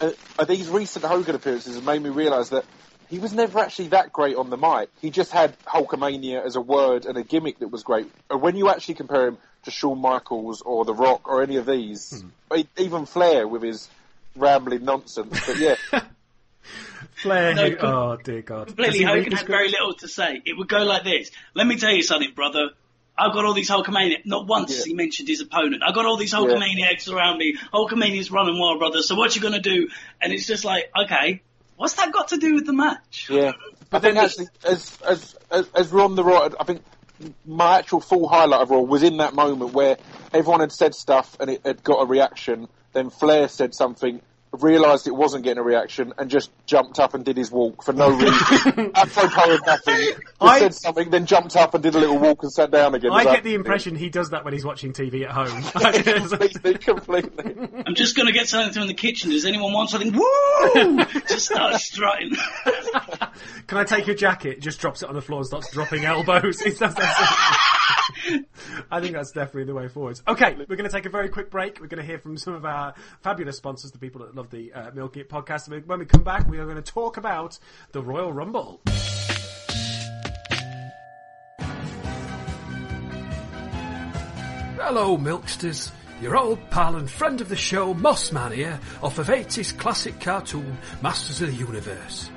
[0.00, 2.64] uh, uh, these recent Hogan appearances have made me realise that
[3.08, 4.88] he was never actually that great on the mic.
[5.00, 8.10] He just had Hulkamania as a word and a gimmick that was great.
[8.28, 11.66] And when you actually compare him to Shawn Michaels or The Rock or any of
[11.66, 12.56] these, hmm.
[12.56, 13.88] e- even Flair with his
[14.36, 15.38] rambling nonsense.
[15.46, 15.76] But yeah,
[17.14, 17.54] Flair.
[17.54, 18.66] No, who- oh dear God.
[18.66, 20.40] Does Completely, he Hogan the had very little to say.
[20.44, 21.30] It would go like this.
[21.54, 22.70] Let me tell you something, brother.
[23.16, 24.26] I've got all these Hulkamaniacs.
[24.26, 24.84] Not once Yeah.
[24.86, 25.82] he mentioned his opponent.
[25.86, 27.56] I've got all these Hulkamaniacs around me.
[27.72, 29.02] Hulkamania's running wild, brother.
[29.02, 29.88] So what you gonna do?
[30.20, 31.40] And it's just like, okay,
[31.76, 33.28] what's that got to do with the match?
[33.30, 33.52] Yeah,
[33.92, 36.82] I then think actually, as as as, as we're on the right, I think
[37.46, 39.96] my actual full highlight of Raw was in that moment where
[40.32, 42.68] everyone had said stuff and it had got a reaction.
[42.92, 44.20] Then Flair said something,
[44.62, 47.92] realised it wasn't getting a reaction, and just jumped up and did his walk for
[47.92, 48.90] no reason.
[48.94, 52.42] Apropos of nothing, just I- said something, then jumped up and did a little walk
[52.42, 53.10] and sat down again.
[53.12, 55.62] I get like- the impression he does that when he's watching TV at home.
[56.28, 57.56] completely, completely.
[57.86, 59.30] I'm just gonna get something in the kitchen.
[59.30, 60.12] Does anyone want something?
[60.12, 61.04] Woo!
[61.28, 62.36] just start strutting.
[63.66, 64.60] Can I take your jacket?
[64.60, 66.60] Just drops it on the floor and starts dropping elbows.
[66.60, 67.83] It's- that's- that's-
[68.90, 70.20] I think that's definitely the way forward.
[70.26, 71.80] Okay, we're going to take a very quick break.
[71.80, 74.72] We're going to hear from some of our fabulous sponsors, the people that love the
[74.72, 75.68] uh, Milk It podcast.
[75.86, 77.58] When we come back, we are going to talk about
[77.92, 78.80] the Royal Rumble.
[84.76, 85.90] Hello, Milksters.
[86.20, 90.78] Your old pal and friend of the show, Mossman here, off of 80s classic cartoon
[91.02, 92.30] Masters of the Universe.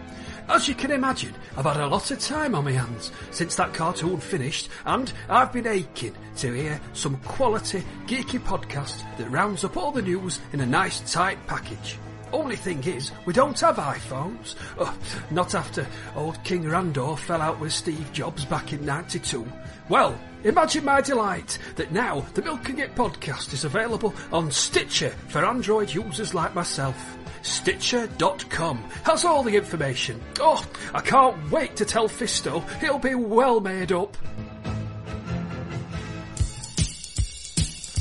[0.50, 3.74] As you can imagine, I've had a lot of time on my hands since that
[3.74, 9.76] cartoon finished, and I've been aching to hear some quality, geeky podcast that rounds up
[9.76, 11.98] all the news in a nice tight package.
[12.32, 14.56] Only thing is, we don't have iPhones.
[14.78, 14.98] Oh,
[15.32, 15.86] not after
[16.16, 19.46] old King Randor fell out with Steve Jobs back in 92.
[19.90, 25.10] Well, imagine my delight that now the Milk and It podcast is available on Stitcher
[25.28, 27.17] for Android users like myself.
[27.48, 30.22] Stitcher.com has all the information.
[30.40, 34.18] Oh, I can't wait to tell Fisto he'll be well made up.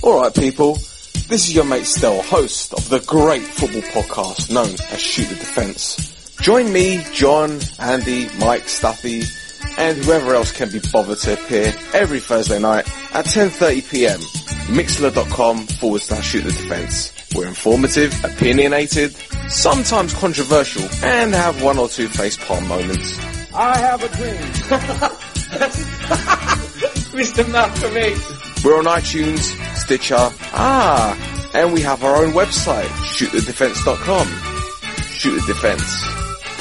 [0.03, 5.01] Alright people, this is your mate Stel, host of the great football podcast known as
[5.01, 6.37] Shoot the Defence.
[6.41, 9.23] Join me, John, Andy, Mike, Stuffy,
[9.79, 14.19] and whoever else can be bothered to appear every Thursday night at 10.30pm,
[14.69, 17.13] mixlr.com forward slash shoot the defence.
[17.35, 19.17] We're informative, opinionated,
[19.49, 23.19] sometimes controversial, and have one or two facepalm moments.
[23.55, 24.37] I have a dream.
[27.17, 27.51] Mr.
[27.51, 28.65] Malcolm X.
[28.65, 34.27] We're on iTunes, Stitcher, ah, and we have our own website, shootthedefense.com.
[35.17, 36.05] Shoot the Defense.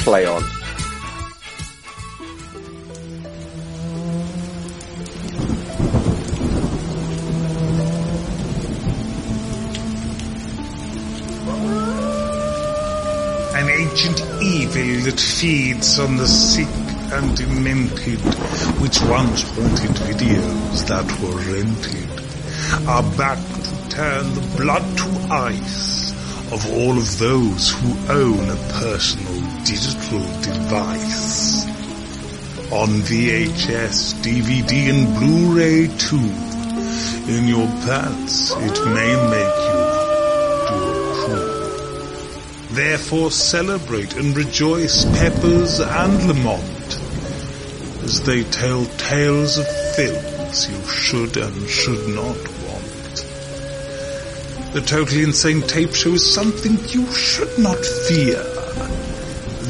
[0.03, 0.43] Play on.
[15.05, 16.67] That feeds on the sick
[17.13, 18.19] and demented,
[18.81, 22.09] which once haunted videos that were rented,
[22.89, 26.11] are back to turn the blood to ice
[26.51, 31.65] of all of those who own a personal digital device.
[32.71, 36.33] On VHS, DVD and Blu-ray too.
[37.31, 39.74] In your pants, it may make you
[42.75, 46.99] Therefore celebrate and rejoice Peppers and Lamont
[48.03, 49.65] as they tell tales of
[49.95, 52.35] films you should and should not
[52.67, 53.15] want.
[54.73, 58.43] The Totally Insane Tape Show is something you should not fear.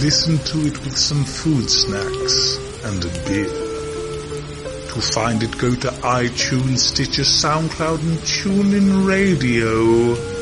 [0.01, 3.45] Listen to it with some food snacks and a beer.
[4.93, 10.34] To find it, go to iTunes, Stitcher, SoundCloud, and TuneIn Radio.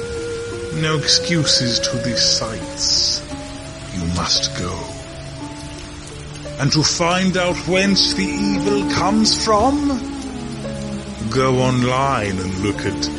[0.81, 3.21] No excuses to these sights.
[3.95, 4.73] You must go.
[6.59, 9.87] And to find out whence the evil comes from,
[11.29, 13.09] go online and look at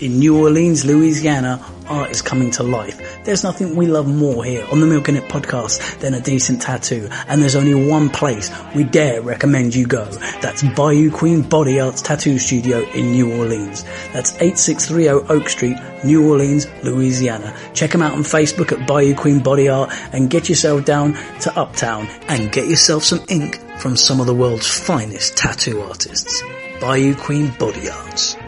[0.00, 3.22] In New Orleans, Louisiana, art is coming to life.
[3.24, 6.62] There's nothing we love more here on the Milk and It podcast than a decent
[6.62, 10.06] tattoo, and there's only one place we dare recommend you go.
[10.40, 13.84] That's Bayou Queen Body Arts Tattoo Studio in New Orleans.
[14.14, 17.54] That's 8630 Oak Street, New Orleans, Louisiana.
[17.74, 21.54] Check them out on Facebook at Bayou Queen Body Art and get yourself down to
[21.60, 26.42] Uptown and get yourself some ink from some of the world's finest tattoo artists.
[26.80, 28.39] Bayou Queen Body Arts.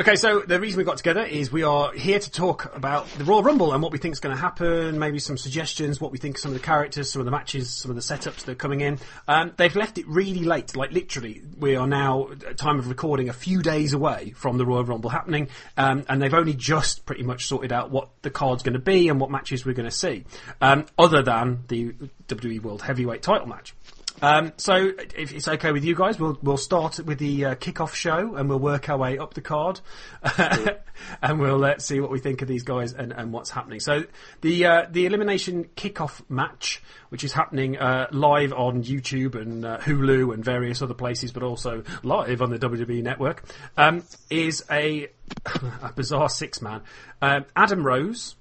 [0.00, 3.24] Okay, so the reason we got together is we are here to talk about the
[3.24, 6.18] Royal Rumble and what we think is going to happen, maybe some suggestions, what we
[6.18, 8.52] think of some of the characters, some of the matches, some of the setups that
[8.52, 9.00] are coming in.
[9.26, 13.32] Um, they've left it really late, like literally, we are now, time of recording, a
[13.32, 17.46] few days away from the Royal Rumble happening, um, and they've only just pretty much
[17.46, 20.24] sorted out what the card's going to be and what matches we're going to see,
[20.60, 21.92] um, other than the
[22.28, 23.74] WWE World Heavyweight title match.
[24.20, 27.94] Um, so, if it's okay with you guys, we'll we'll start with the uh, kick-off
[27.94, 29.80] show and we'll work our way up the card,
[31.22, 33.78] and we'll uh, see what we think of these guys and, and what's happening.
[33.78, 34.04] So,
[34.40, 39.78] the uh, the elimination kick-off match, which is happening uh, live on YouTube and uh,
[39.78, 43.44] Hulu and various other places, but also live on the WWE network,
[43.76, 45.08] um, is a,
[45.82, 46.82] a bizarre six-man.
[47.22, 48.34] Um, Adam Rose,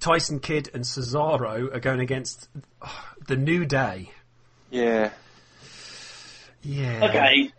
[0.00, 2.50] Tyson Kidd, and Cesaro are going against
[3.26, 4.10] the New Day.
[4.72, 5.10] Yeah.
[6.62, 7.04] Yeah.
[7.08, 7.50] Okay.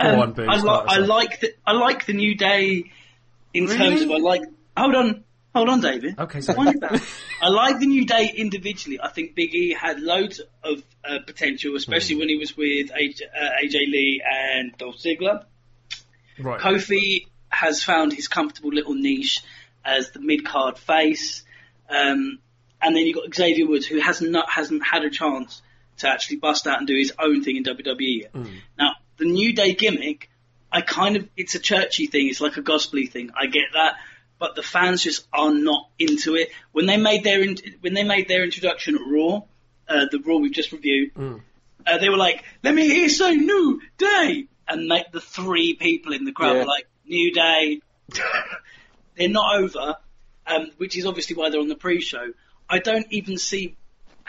[0.00, 2.84] Go Um, on, Boo, I, li- I like the I like the new day
[3.52, 4.42] in terms of I like.
[4.76, 6.18] Hold on, hold on, David.
[6.18, 6.56] Okay, sorry.
[6.58, 7.02] Wind it back.
[7.42, 8.98] I like the new day individually.
[9.02, 12.20] I think Big E had loads of uh, potential, especially Hmm.
[12.20, 15.44] when he was with AJ, uh, AJ Lee and Dolph Ziggler.
[16.38, 16.60] Right.
[16.60, 19.40] Kofi has found his comfortable little niche
[19.84, 21.42] as the mid card face,
[21.90, 22.38] um,
[22.80, 25.60] and then you've got Xavier Woods who has not hasn't had a chance
[26.00, 28.20] to actually bust out and do his own thing in WWE.
[28.22, 28.34] yet.
[28.78, 30.28] Now the New Day gimmick,
[30.72, 33.30] I kind of it's a churchy thing, it's like a gospely thing.
[33.34, 33.96] I get that,
[34.38, 36.50] but the fans just are not into it.
[36.72, 39.42] When they made their in, when they made their introduction at Raw,
[39.88, 41.12] uh, the Raw we've just reviewed,
[41.86, 46.12] uh, they were like, "Let me hear say New Day," and make the three people
[46.12, 46.58] in the crowd Yeah.
[46.60, 47.80] were like, "New Day."
[49.16, 49.96] they're not over,
[50.46, 52.32] um, which is obviously why they're on the pre-show.
[52.68, 53.76] I don't even see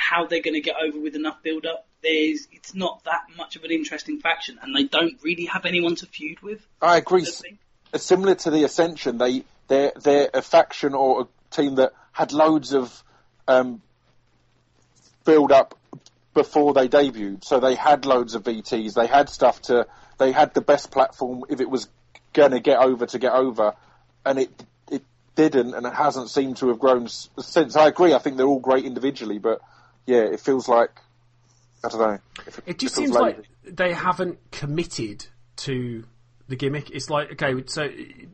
[0.02, 1.86] how they're going to get over with enough build-up.
[2.02, 5.95] There's, it's not that much of an interesting faction, and they don't really have anyone
[5.97, 6.66] to feud with.
[6.82, 7.26] I agree.
[7.93, 7.97] I.
[7.97, 12.74] Similar to the Ascension, they they're they're a faction or a team that had loads
[12.74, 13.04] of
[13.47, 13.82] um,
[15.26, 15.78] build up
[16.34, 17.43] before they debuted.
[17.43, 18.93] So they had loads of VTs.
[18.93, 19.88] They had stuff to.
[20.18, 21.88] They had the best platform if it was
[22.34, 23.76] going to get over to get over,
[24.26, 24.52] and it
[24.89, 25.04] it
[25.36, 27.76] didn't, and it hasn't seemed to have grown since.
[27.76, 28.14] I agree.
[28.14, 29.62] I think they're all great individually, but
[30.12, 30.91] yeah, it feels like
[31.86, 32.20] I don't know.
[32.45, 35.26] If It just feels seems like they haven't committed
[35.57, 36.03] to
[36.49, 36.89] the gimmick.
[36.91, 37.89] It's like okay, so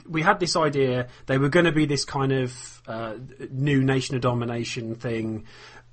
[0.09, 3.13] we had this idea they were going to be this kind of uh,
[3.51, 5.45] new Nation of Domination thing.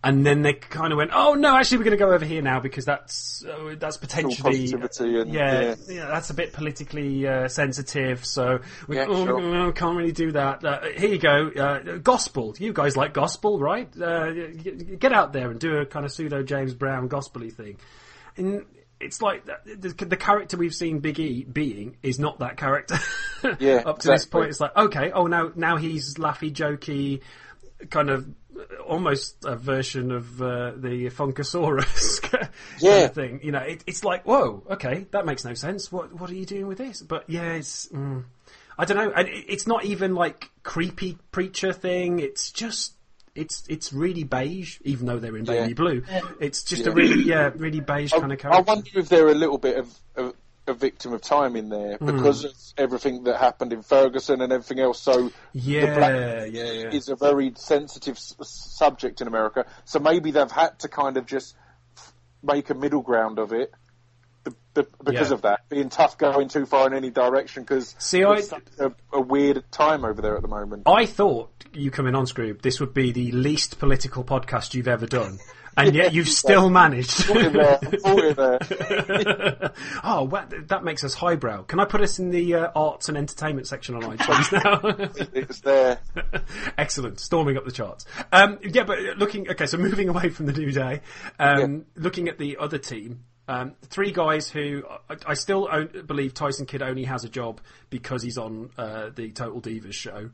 [0.04, 2.42] And then they kind of went, "Oh no, actually, we're going to go over here
[2.42, 5.74] now because that's uh, that's potentially positivity and- yeah, yeah.
[5.88, 8.24] yeah, that's a bit politically uh, sensitive.
[8.24, 9.72] So we Yeah, oh, sure.
[9.72, 10.64] can't really do that.
[10.64, 12.54] Uh, here you go, uh, gospel.
[12.58, 13.88] You guys like gospel, right?
[14.00, 14.32] Uh,
[14.98, 17.78] get out there and do a kind of pseudo James Brown gospely thing.
[18.36, 18.64] And
[19.00, 22.96] it's like the, the, the character we've seen Big E being is not that character.
[23.58, 27.20] Yeah, Up to this point, it's like okay, oh now now he's laughy, jokey,
[27.90, 28.30] kind of uh,
[28.86, 32.48] almost a version of uh, the Funkasaurus kind
[32.80, 33.00] Yeah.
[33.06, 33.40] of thing.
[33.42, 35.90] You know, it, it's like whoa, okay, that makes no sense.
[35.92, 37.02] What what are you doing with this?
[37.02, 37.88] But yeah, it's.
[37.88, 38.24] Mm,
[38.78, 42.18] I don't know, and it- it's not even like creepy preacher thing.
[42.18, 42.94] It's just
[43.34, 45.74] it's it's really beige, even though they're in baby Yeah.
[45.74, 46.02] blue.
[46.40, 49.58] It's just a really yeah really beige kind of I wonder if they're a little
[49.58, 50.34] bit of, of
[50.66, 52.06] a victim of time in there Hmm.
[52.06, 55.00] because of everything that happened in Ferguson and everything else.
[55.00, 56.88] So Yeah, yeah, yeah.
[56.90, 59.66] is a very sensitive s- subject in America.
[59.84, 61.54] So maybe they've had to kind of just
[62.42, 63.72] make a middle ground of it.
[64.74, 65.34] Because Yeah.
[65.34, 68.92] of that, being tough going too far in any direction because See, I- it's a,
[69.12, 70.82] a weird time over there at the moment.
[70.86, 75.06] I thought you coming on, Scroob, this would be the least political podcast you've ever
[75.06, 75.38] done,
[75.76, 77.26] and yet you've still managed.
[77.26, 79.72] Put it there, put it there.
[80.04, 81.62] oh, well, that makes us highbrow.
[81.62, 85.30] Can I put us in the uh, arts and entertainment section on iTunes now?
[85.34, 85.98] It's there.
[86.78, 88.04] Excellent, storming up the charts.
[88.32, 91.00] Um, yeah, but looking okay, so moving away from the New Day,
[91.38, 93.24] um, looking at the other team.
[93.46, 97.60] Um, three guys who I, I still own, believe Tyson Kidd only has a job
[97.90, 100.30] because he's on uh, the Total Divas show.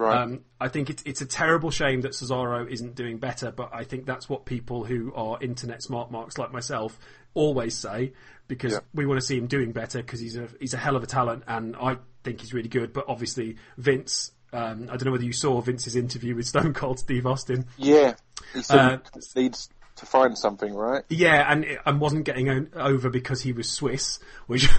[0.00, 0.16] Right.
[0.22, 3.84] Um, I think it's it's a terrible shame that Cesaro isn't doing better, but I
[3.84, 6.98] think that's what people who are internet smart marks like myself
[7.34, 8.14] always say
[8.48, 8.78] because Yeah.
[8.94, 11.06] we want to see him doing better because he's a he's a hell of a
[11.06, 12.92] talent and I think he's really good.
[12.94, 16.98] But obviously Vince, um, I don't know whether you saw Vince's interview with Stone Cold
[16.98, 17.66] Steve Austin.
[17.76, 18.14] Yeah.
[18.54, 18.98] He said Uh,
[19.34, 21.04] he needs to find something, right?
[21.10, 24.66] Yeah, and and wasn't getting o- over because he was Swiss, which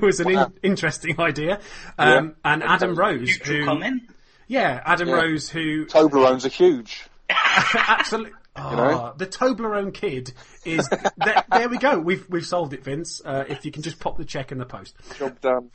[0.00, 0.44] was an Wow.
[0.62, 1.60] in, interesting idea.
[1.98, 4.02] Um, And Adam Rose, who comment.
[4.48, 5.14] Yeah, Adam Yeah.
[5.14, 7.04] Rose, who Toblerones are huge.
[7.74, 8.98] absolutely You know?
[8.98, 10.34] Ah, the Toblerone kid
[10.66, 10.86] is
[11.16, 11.68] there, there.
[11.70, 11.98] we go.
[11.98, 13.22] We've we've solved it, Vince.
[13.24, 14.94] Uh, if you can just pop the check in the post.
[15.16, 15.70] Job done.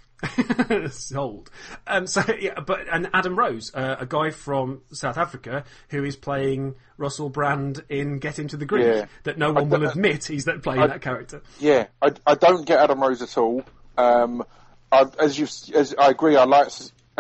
[0.92, 1.50] Sold.
[1.88, 6.16] Um, so, yeah, but and Adam Rose, uh, a guy from South Africa who is
[6.16, 8.96] playing Russell Brand in Get Into the Groove.
[8.96, 9.06] Yeah.
[9.24, 11.42] That no one will admit he's that playing that character.
[11.60, 13.64] Yeah, I, I don't get Adam Rose at all.
[13.98, 14.44] Um,
[14.92, 15.46] I, as you,
[15.76, 16.70] as I agree, I like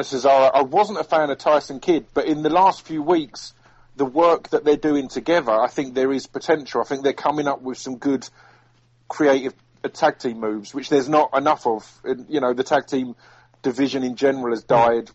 [0.04, 0.52] Cesaro.
[0.54, 3.54] I wasn't a fan of Tyson Kidd, but in the last few weeks,
[3.96, 6.82] the work that they're doing together, I think there is potential.
[6.82, 8.28] I think they're coming up with some good
[9.08, 11.92] creative uh, tag team moves, which there's not enough of.
[12.04, 13.16] And, you know, the tag team
[13.64, 15.10] division in general has died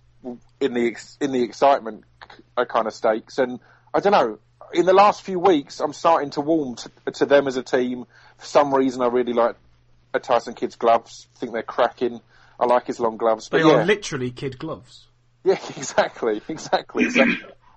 [0.60, 2.04] in the in the excitement
[2.56, 3.38] uh, kind of stakes.
[3.38, 3.60] And
[3.94, 4.38] I don't know.
[4.74, 8.06] In the last few weeks, I'm starting to warm to, to them as a team.
[8.38, 9.56] For some reason, I really like
[10.14, 11.28] uh, Tyson Kidd's gloves.
[11.36, 12.20] I think they're cracking.
[12.60, 13.48] I like his long gloves.
[13.48, 15.08] But They yeah, are literally kid gloves.
[15.44, 17.10] yeah, exactly, exactly.
[17.10, 17.24] So,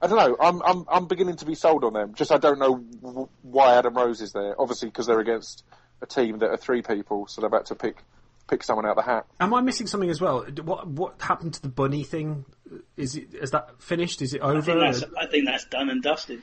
[0.02, 0.38] I don't know.
[0.40, 2.14] I'm I'm I'm beginning to be sold on them.
[2.14, 4.60] Just I don't know w- why Adam Rose is there.
[4.60, 5.64] Obviously, because they're against
[6.02, 7.98] a team that are three people, so they're about to pick
[8.48, 9.26] pick someone out of the hat.
[9.40, 10.46] Am I missing something as well?
[10.64, 12.46] What what happened to the bunny thing?
[12.98, 14.22] Is it is that finished?
[14.22, 14.80] Is it I think over?
[14.80, 16.42] that's I think that's done and dusted.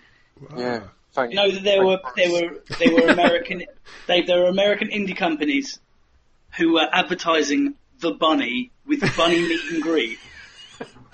[0.57, 0.81] Yeah,
[1.13, 3.63] thank You know that there were there were there were American
[4.09, 5.79] they there were American indie companies
[6.59, 10.19] who were advertising the bunny with bunny meet and greet.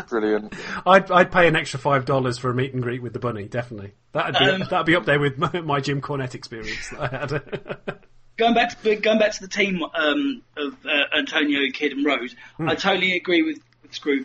[0.09, 0.53] brilliant.
[0.87, 3.45] I'd I'd pay an extra five dollars for a meet and greet with the bunny.
[3.45, 7.01] Definitely, that'd be Um, that'd be up there with my, my Jim Cornette experience that
[7.01, 7.99] I had.
[8.37, 12.37] Going back to going back to the team um, of uh, Antonio, Kidd, and Rose,
[12.61, 14.25] I totally agree with with Screw.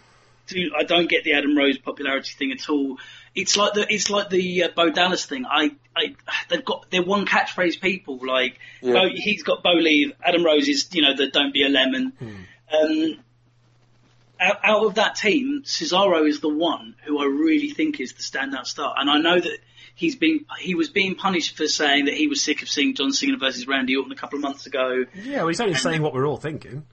[0.77, 2.97] I don't get the Adam Rose popularity thing at all.
[3.33, 5.45] It's like the it's like the uh, Bo Dallas thing.
[5.49, 6.15] I, I
[6.49, 8.19] they've got they're one catchphrase people.
[8.23, 8.93] Like Yeah.
[8.93, 10.13] Bo, he's got Bo Leave.
[10.23, 12.13] Adam Rose is you know the don't be a lemon.
[12.73, 13.19] Um,
[14.39, 18.23] out, out of that team, Cesaro is the one who I really think is the
[18.23, 18.93] standout star.
[18.97, 19.57] And I know that
[19.95, 23.11] he's been he was being punished for saying that he was sick of seeing John
[23.13, 25.05] Cena versus Randy Orton a couple of months ago.
[25.23, 26.85] yeah, well, he's only saying what we're all thinking.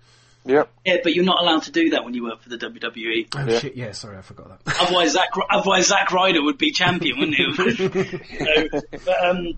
[0.47, 0.70] Yep.
[0.87, 3.28] Yeah, but you're not allowed to do that when you work for the WWE.
[3.37, 3.59] Oh Yeah.
[3.59, 3.76] shit!
[3.76, 4.76] Yeah, sorry, I forgot that.
[4.81, 8.39] otherwise, Zack otherwise Zack Ryder would be champion, wouldn't he?
[8.70, 9.49] so, but um,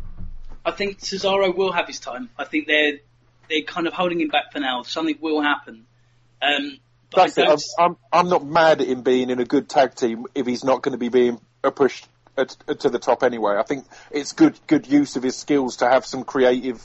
[0.65, 2.31] I think Cesaro will have his time.
[2.37, 2.99] I think they're
[3.49, 4.83] they're kind of holding him back for now.
[4.83, 5.87] Something will happen.
[6.43, 6.79] Um,
[7.15, 7.47] That's it.
[7.49, 10.65] I'm, I'm I'm not mad at him being in a good tag team if he's
[10.65, 13.57] not going to be being uh, pushed at, at- to the top anyway.
[13.59, 16.83] I think it's good good use of his skills to have some creative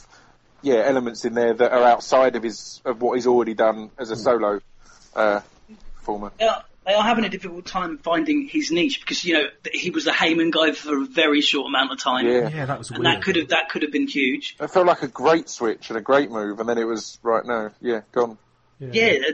[0.62, 4.10] yeah elements in there that are outside of his of what he's already done as
[4.10, 4.60] a solo
[5.16, 5.40] uh,
[5.96, 6.30] performer.
[6.38, 9.90] they are, they are having a difficult time finding his niche because you know he
[9.90, 12.26] was a Heyman guy for a very short amount of time.
[12.26, 12.48] Yeah.
[12.48, 13.16] Yeah, that was And weird.
[13.16, 14.56] that could have that could have been huge.
[14.60, 17.44] It felt like a great switch and a great move, and then it was right
[17.46, 18.36] now, yeah, gone.
[18.80, 19.14] Yeah.
[19.28, 19.32] uh,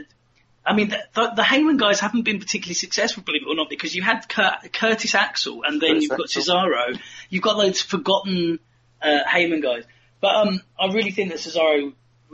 [0.65, 3.69] I mean, the, the, the Heyman guys haven't been particularly successful, believe it or not,
[3.69, 6.41] because you had Cur- Curtis Axel and then Curtis you've got Axel.
[6.41, 6.99] Cesaro.
[7.29, 8.59] You've got those forgotten
[9.01, 9.83] uh, Heyman guys.
[10.21, 11.93] But um, I really think that Cesaro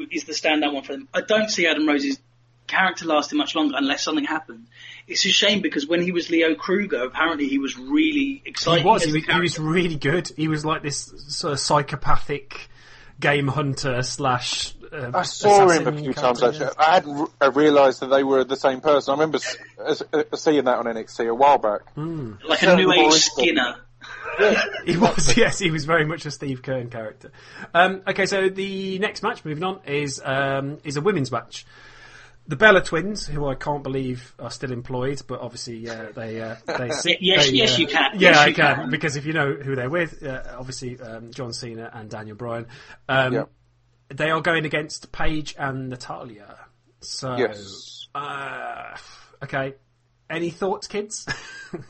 [0.10, 1.10] is the standout one for them.
[1.14, 2.20] I don't see Adam Rose's
[2.68, 4.70] character lasting much longer unless something happens.
[5.08, 8.84] It's a shame because when he was Leo Kruger, apparently he was really exciting.
[8.84, 9.04] He was.
[9.04, 10.32] He was, he was really good.
[10.38, 12.70] He was like this sort of psychopathic
[13.20, 14.74] game hunter slash.
[14.92, 16.78] Uh, I saw him a few times character, actually.
[16.86, 19.12] I hadn't re- realised that they were the same person.
[19.12, 21.82] I remember s- s- uh, seeing that on NXT a while back.
[21.96, 23.14] like a new more age.
[23.14, 23.76] Skinner.
[24.40, 24.64] yeah.
[24.86, 27.32] He was, yes, he was very much a Steve Kern character.
[27.74, 31.66] Um, okay, so the next match, moving on, is um, is a women's match.
[32.48, 36.56] The Bella twins, who I can't believe are still employed, but obviously uh, they uh,
[36.66, 38.12] they sit, Yes, they, yes, uh, you can.
[38.20, 38.90] Yeah, Yes, I can, can.
[38.90, 42.66] because if you know who they're with, uh, obviously um, John Cena and Daniel Bryan.
[43.08, 43.50] Um, Yep.
[44.14, 46.58] They are going against Paige and Natalya.
[47.00, 48.08] So, Yes.
[48.14, 48.96] uh,
[49.44, 49.76] okay.
[50.30, 51.26] Any thoughts, kids?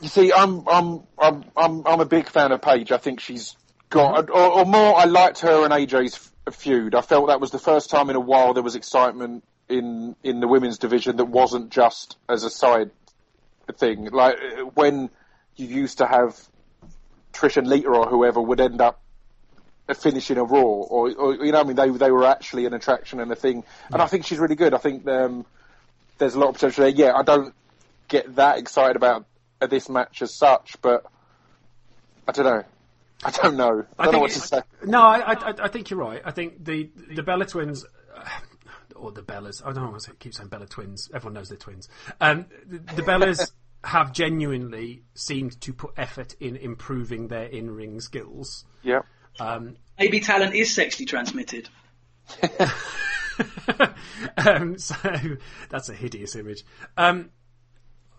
[0.02, 2.92] You see, I'm I'm I'm I'm I'm a big fan of Paige.
[2.92, 3.56] I think she's
[3.90, 6.96] got, or, or more, I liked her and AJ's f- feud.
[6.96, 10.40] I felt that was the first time in a while there was excitement in in
[10.40, 12.92] the women's division that wasn't just as a side
[13.78, 14.06] thing.
[14.06, 15.10] Like uh, when
[15.56, 16.40] you used to have
[17.34, 19.01] Trish and Lita or whoever would end up
[19.96, 23.20] finishing a Raw, or, or you know, I mean, they they were actually an attraction
[23.20, 23.64] and a thing.
[23.92, 24.74] And I think she's really good.
[24.74, 25.46] I think um,
[26.18, 26.94] there's a lot of potential there.
[26.94, 27.54] Yeah, I don't
[28.08, 29.26] get that excited about
[29.62, 31.06] uh, this match as such, but
[32.28, 32.64] I don't know.
[33.24, 33.86] I don't know.
[34.00, 34.62] I don't know what to say.
[34.84, 36.22] No, I, I, I think you're right.
[36.26, 38.24] I think the the Bella twins, uh,
[38.96, 39.62] or the Bellas.
[39.66, 39.96] I don't know.
[39.96, 41.10] I keep saying Bella twins.
[41.14, 41.90] Everyone knows they're twins.
[42.20, 43.52] Um, the, the Bellas
[43.84, 48.66] have genuinely seemed to put effort in improving their in ring skills.
[48.84, 49.02] Yeah.
[50.00, 51.70] Maybe talent is sexually transmitted.
[54.38, 54.96] um, so
[55.70, 56.64] that's a hideous image.
[56.98, 57.30] Um,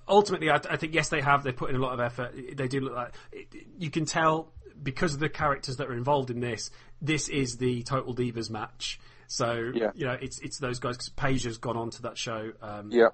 [0.09, 1.43] ultimately, I, I think yes, they have.
[1.43, 2.35] They put in a lot of effort.
[2.57, 3.15] They do look like
[3.79, 4.53] you can tell
[4.83, 8.99] because of the characters that are involved in this, this is the Total Divas match.
[9.29, 9.91] So Yeah.
[9.95, 12.53] you know, it's it's those guys because Paige has gone on to that show.
[12.61, 13.09] Um, Yeah.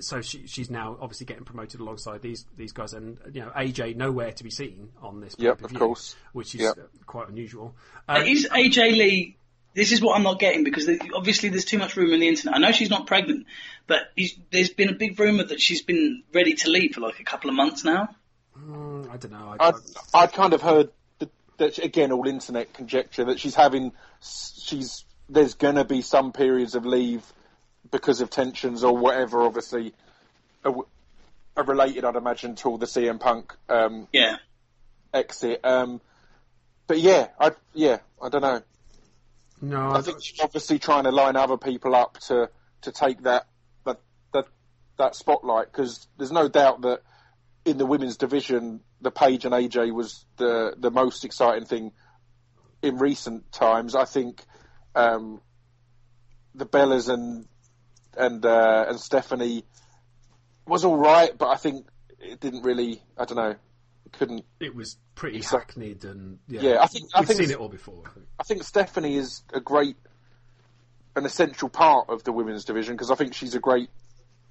[0.00, 3.96] So she, she's now obviously getting promoted alongside these these guys, and you know AJ
[3.96, 5.34] nowhere to be seen on this.
[5.38, 6.16] Yep, of course.
[6.32, 6.78] which is Yep.
[6.78, 7.74] uh, quite unusual.
[8.08, 9.36] Um, Is AJ Lee?
[9.74, 12.28] This is what I'm not getting because the, obviously there's too much rumour on the
[12.28, 12.54] internet.
[12.56, 13.46] I know she's not pregnant,
[13.88, 17.18] but is, there's been a big rumour that she's been ready to leave for like
[17.18, 18.08] a couple of months now.
[18.56, 19.56] mm, I don't know.
[19.58, 19.74] I, I'd,
[20.14, 23.90] I'd kind of heard that, that again, all internet conjecture that she's having,
[24.22, 27.24] she's there's going to be some periods of leave
[27.90, 29.42] because of tensions or whatever.
[29.42, 29.94] Obviously,
[30.64, 30.74] are,
[31.56, 34.36] are related, I'd imagine, to all the CM Punk um, Yeah.
[35.12, 35.60] exit.
[35.64, 36.00] Um,
[36.86, 38.62] but yeah, I yeah, I don't know.
[39.60, 42.50] no, I think she's obviously trying to line other people up to
[42.82, 43.46] to take that
[43.84, 44.00] that
[44.32, 44.46] that,
[44.98, 47.00] that spotlight because there's no doubt that
[47.64, 51.92] in the women's division, the Paige and AJ was the the most exciting thing
[52.82, 53.94] in recent times.
[53.94, 54.42] I think
[54.94, 55.40] um,
[56.54, 57.46] the Bellas and
[58.16, 59.64] and uh, and Stephanie
[60.66, 61.86] was all right, but I think
[62.20, 63.02] it didn't really.
[63.18, 63.50] I don't know.
[64.06, 64.44] It couldn't.
[64.60, 67.68] it was pretty So- hackneyed, and yeah, Yeah, I think- I we've seen it all
[67.68, 68.02] before.
[68.06, 68.26] I think.
[68.40, 69.96] I think Stephanie is a great,
[71.16, 73.88] an essential part of the women's division because I think she's a great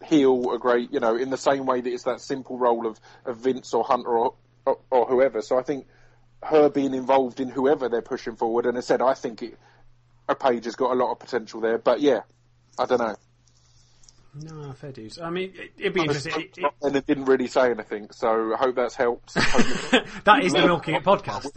[0.04, 3.00] heel, a great, you know, in the same way that it's that simple role of,
[3.26, 4.34] of Vince or Hunter or,
[4.66, 5.42] or or whoever.
[5.42, 5.88] So I think
[6.44, 9.58] her being involved in whoever they're pushing forward, and I said I think it,
[10.28, 11.78] a Paige has got a lot of potential there.
[11.78, 12.22] But yeah,
[12.78, 13.16] I don't know.
[14.36, 15.20] No, fair dues.
[15.20, 16.34] I mean, it, it'd be interesting.
[16.42, 19.34] It- it- and it didn't really say anything, so I hope that's helped.
[19.38, 21.52] Hope- that is the Milking It podcast.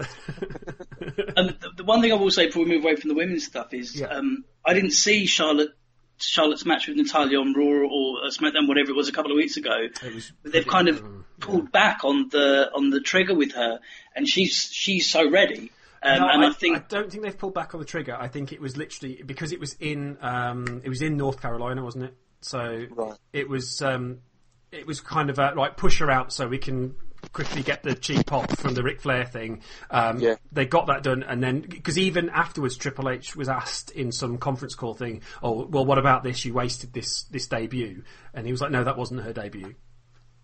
[1.37, 3.47] And the, the one thing I will say before we move away from the women's
[3.47, 4.07] stuff is Yeah.
[4.09, 5.71] um, I didn't see Charlotte
[6.19, 9.37] Charlotte's match with Natalya on Raw or uh, SmackDown, whatever it was, a couple of
[9.37, 9.89] weeks ago.
[10.15, 11.03] was They've kind of
[11.41, 13.81] pulled back on the on the trigger with her,
[14.15, 15.71] and she's she's so ready.
[16.03, 18.17] Um, No, and I, I, think I don't think they've pulled back on the trigger.
[18.19, 21.83] I think it was literally because it was in um, it was in North Carolina,
[21.85, 22.15] wasn't it?
[22.41, 23.17] So Right.
[23.33, 24.19] it was um,
[24.73, 26.95] it was kind of a, like push her out so we can
[27.33, 29.63] quickly get the cheap pop from the Ric Flair thing.
[29.91, 30.37] Um, Yeah.
[30.53, 34.39] They got that done, and then because even afterwards, Triple H was asked in some
[34.39, 36.45] conference call thing, "Oh, well, what about this?
[36.45, 38.03] You wasted this this debut,"
[38.35, 39.75] and he was like, "No, that wasn't her debut."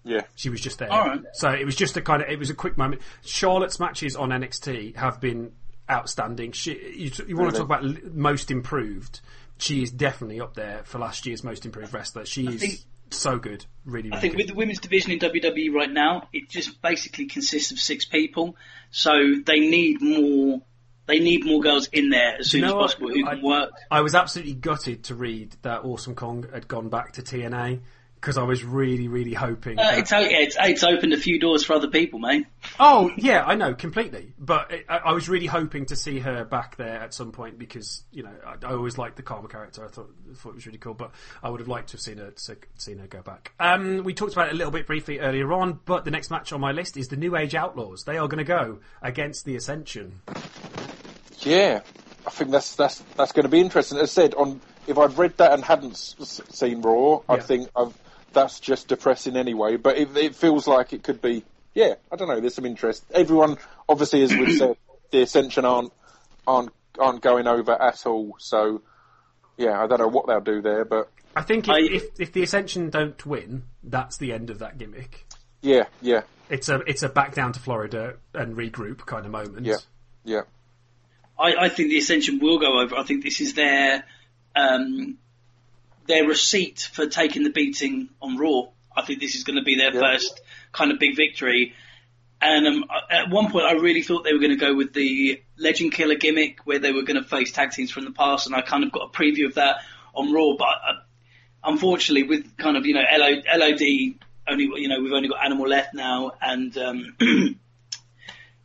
[0.05, 0.93] yeah, She was just there.
[0.93, 1.21] All right.
[1.35, 3.03] So it was just a kind of, it was a quick moment.
[3.25, 5.53] Charlotte's matches on NXT have been
[5.89, 6.51] outstanding.
[6.51, 9.21] She, you, you want to talk about most improved.
[9.63, 12.25] She is definitely up there for last year's most improved wrestler.
[12.27, 13.65] She is think- so good.
[13.85, 14.39] Really, really I think good.
[14.39, 18.57] with the women's division in WWE right now, it just basically consists of six people.
[18.91, 19.11] So
[19.47, 20.63] they need more.
[21.07, 23.71] They need more girls in there as soon know as possible who I- can work.
[23.91, 27.81] I was absolutely gutted to read that Awesome Kong had gone back to TNA
[28.23, 29.81] because I was really, really hoping.
[29.81, 32.47] Uh, that- it's, it's it's opened a few doors for other people, mate.
[32.79, 34.33] Oh yeah, I know completely.
[34.39, 37.59] But it, I, I was really hoping to see her back there at some point
[37.59, 39.85] because you know I, I always liked the Karma character.
[39.85, 41.11] I thought thought it was really cool, but
[41.43, 43.53] I would have liked to have seen her se- seen her go back.
[43.59, 46.53] Um, we talked about it a little bit briefly earlier on, but the next match
[46.53, 48.05] on my list is the New Age Outlaws.
[48.05, 50.21] They are going to go against the Ascension.
[51.41, 51.81] yeah.
[52.25, 53.99] I think that's that's that's going to be interesting.
[53.99, 57.39] As I said, on if I'd read that and hadn't s- s- seen Raw, I'd
[57.39, 57.43] Yeah.
[57.43, 57.99] think I've,
[58.33, 59.77] that's just depressing anyway.
[59.77, 61.45] But it, it feels like it could be.
[61.75, 62.39] Yeah, I don't know.
[62.41, 63.05] There's some interest.
[63.15, 63.57] Everyone,
[63.89, 64.77] obviously, as we've said,
[65.11, 65.93] the Ascension aren't
[66.47, 68.37] aren't aren't going over at all.
[68.39, 68.83] So
[69.57, 72.33] yeah, I don't know what they'll do there, but I think if, I- if if
[72.33, 75.25] the Ascension don't win, that's the end of that gimmick.
[75.63, 79.65] yeah, yeah, It's a it's a back down to Florida and regroup kind of moment.
[79.65, 79.77] yeah,
[80.25, 80.43] yeah.
[81.39, 82.95] I, I think the Ascension will go over.
[82.97, 84.05] I think this is their
[84.55, 85.17] um,
[86.07, 88.69] their receipt for taking the beating on Raw.
[88.97, 90.01] I think this is going to be their Yeah.
[90.01, 90.41] first
[90.73, 91.75] kind of big victory.
[92.41, 95.41] And um, at one point, I really thought they were going to go with the
[95.57, 98.55] Legend Killer gimmick, where they were going to face tag teams from the past, and
[98.57, 99.77] I kind of got a preview of that
[100.13, 100.57] on Raw.
[100.59, 101.01] But uh,
[101.63, 103.81] unfortunately, with kind of you know LO, LOD
[104.49, 107.55] only, you know, we've only got Animal left now, and um, who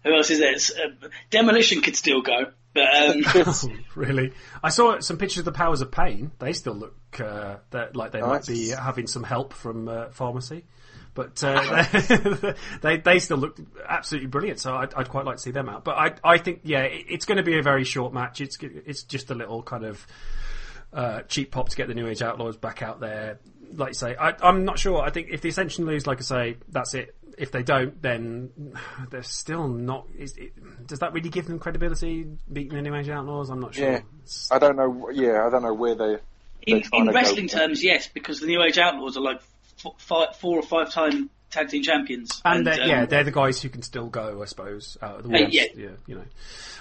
[0.06, 0.54] else is there?
[0.54, 4.34] It's, uh, Demolition could still go, but um, Oh, really?
[4.64, 6.32] I saw some pictures of the Powers of Pain.
[6.40, 7.58] They still look uh,
[7.94, 10.66] like they might be having some help from uh, pharmacy,
[11.14, 11.84] but uh,
[12.82, 13.58] they they still look
[13.88, 14.60] absolutely brilliant.
[14.60, 15.84] So I'd, I'd quite like to see them out.
[15.84, 18.42] But I I think yeah, it, it's going to be a very short match.
[18.42, 20.06] It's it's just a little kind of
[20.94, 23.40] uh, cheap pop to get the New Age Outlaws back out there.
[23.74, 25.02] Like you say, I, I'm not sure.
[25.02, 27.16] I think if the Ascension lose, like I say, that's it.
[27.38, 28.50] If they don't, then
[29.12, 30.08] they're still not.
[30.18, 30.54] Is it,
[30.88, 33.50] does that really give them credibility beating the New Age Outlaws?
[33.52, 33.92] I'm not sure.
[33.92, 34.00] Yeah,
[34.52, 35.10] I don't know.
[35.12, 36.18] Yeah, I don't know where they.
[36.64, 39.40] in, they're in wrestling terms, yes, because the New Age Outlaws are like
[39.86, 42.42] f- five, four or five time tag team champions.
[42.44, 45.30] And, they're, um, yeah, they're the guys who can still go, I suppose, out of
[45.30, 45.54] the Uh, ones.
[45.54, 45.66] yeah.
[46.08, 46.24] you know.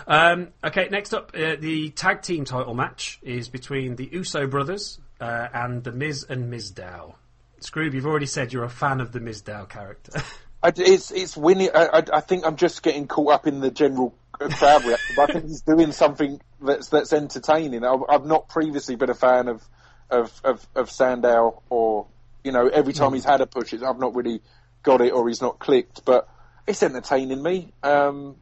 [0.09, 4.99] Um, okay, next up, uh, the tag team title match is between the Uso brothers
[5.21, 7.15] uh, and the Miz and Mizdow.
[7.61, 10.23] Scroob, you've already said you're a fan of the Mizdow character.
[10.63, 11.71] I, it's it's winning.
[11.75, 15.15] I, I, I think I'm just getting caught up in the general crowd reaction.
[15.17, 17.85] but I think he's doing something that's that's entertaining.
[17.85, 19.69] I've, I've not previously been a fan of
[20.11, 22.07] of of, of Sandow, or
[22.45, 24.41] you know, every time he's had a push, I've not really
[24.83, 26.05] got it, or he's not clicked.
[26.05, 26.29] But
[26.67, 27.73] it's entertaining me.
[27.83, 28.37] Um,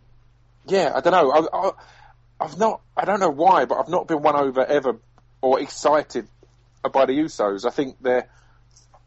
[0.67, 1.31] yeah, I don't know.
[1.31, 1.71] I, I,
[2.41, 2.81] I've not.
[2.97, 4.99] I don't know why, but I've not been won over ever
[5.41, 6.27] or excited
[6.93, 7.67] by the Usos.
[7.67, 8.29] I think they're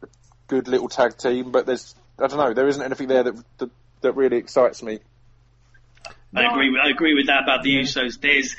[0.02, 0.06] a
[0.46, 2.52] good little tag team, but there's I don't know.
[2.54, 4.98] There isn't anything there that that, that really excites me.
[6.34, 6.70] I agree.
[6.70, 8.20] With, I agree with that about the Usos.
[8.20, 8.56] There's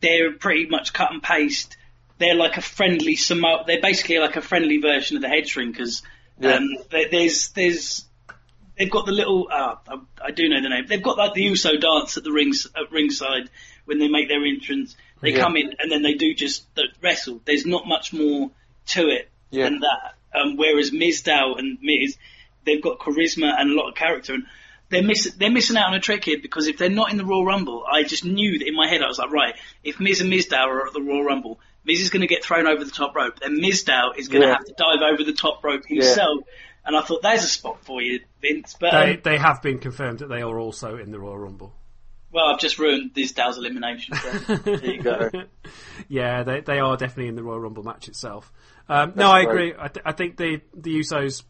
[0.00, 1.76] they're pretty much cut and paste.
[2.18, 3.66] They're like a friendly Samo.
[3.66, 6.02] They're basically like a friendly version of the Head Shrinkers.
[6.40, 6.54] Yeah.
[6.56, 8.04] Um, there's there's
[8.76, 9.48] they've got the little.
[9.50, 10.86] Uh, I, I do know the name.
[10.86, 13.48] They've got like the Uso dance at the rings at ringside
[13.84, 14.96] when they make their entrance.
[15.20, 15.40] They Yeah.
[15.40, 17.40] come in and then they do just the wrestle.
[17.44, 18.50] There's not much more
[18.88, 19.64] to it Yeah.
[19.64, 20.14] than that.
[20.38, 22.16] Um, whereas Mizdow and Miz,
[22.68, 24.44] they've got charisma and a lot of character, and
[24.90, 27.24] they're miss- they're missing out on a trick here because if they're not in the
[27.24, 30.20] Royal Rumble, I just knew that in my head I was like, right, if Miz
[30.20, 32.90] and Mizdow are at the Royal Rumble, Miz is going to get thrown over the
[32.90, 34.54] top rope, then Mizdow is going to Yeah.
[34.54, 36.42] have to dive over the top rope himself.
[36.84, 38.76] And I thought, there's a spot for you, Vince.
[38.80, 41.74] But they, um, they have been confirmed that they are also in the Royal Rumble.
[42.32, 44.14] well, I've just ruined Mizdow's elimination.
[44.14, 44.54] So.
[44.64, 45.30] There you go.
[46.08, 48.50] Yeah, they they are definitely in the Royal Rumble match itself.
[48.88, 49.74] Um, no, I That's agree.
[49.78, 51.42] I, th- I think the the Usos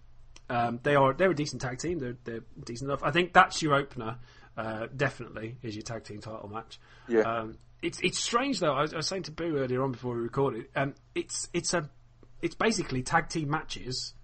[0.51, 1.99] um, they are they're a decent tag team.
[1.99, 3.03] They're they're decent enough.
[3.03, 4.16] I think that's your opener.
[4.57, 6.80] Uh, definitely is your tag team title match.
[7.07, 7.20] Yeah.
[7.20, 8.72] Um, it's it's strange though.
[8.74, 10.66] I was, I was saying to Boo earlier on before we recorded.
[10.74, 11.88] Um, it's it's a
[12.42, 14.14] it's basically tag team matches.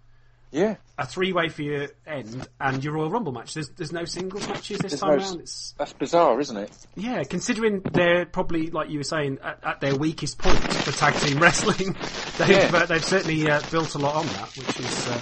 [0.50, 3.54] Yeah, A three way for your end and your Royal Rumble match.
[3.54, 5.40] There's there's no singles matches this There's time no s- round.
[5.40, 6.70] It's that's bizarre, isn't it?
[6.94, 11.14] yeah, considering they're probably like you were saying at, at their weakest point for tag
[11.16, 11.96] team wrestling,
[12.38, 12.70] they've Yeah.
[12.72, 15.18] uh, they've certainly uh, built a lot on that, which is uh,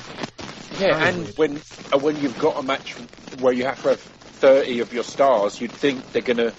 [0.83, 1.63] Yeah, and when
[1.95, 2.97] uh, when you've got a match
[3.31, 4.03] where you have to have
[4.41, 6.55] thirty of your stars, you'd think they're gonna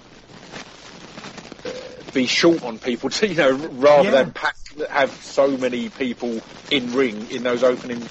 [1.66, 1.70] uh,
[2.14, 4.24] be short on people, to, you know, rather Yeah.
[4.24, 4.56] than pack
[4.90, 8.10] have so many people in ring in those opening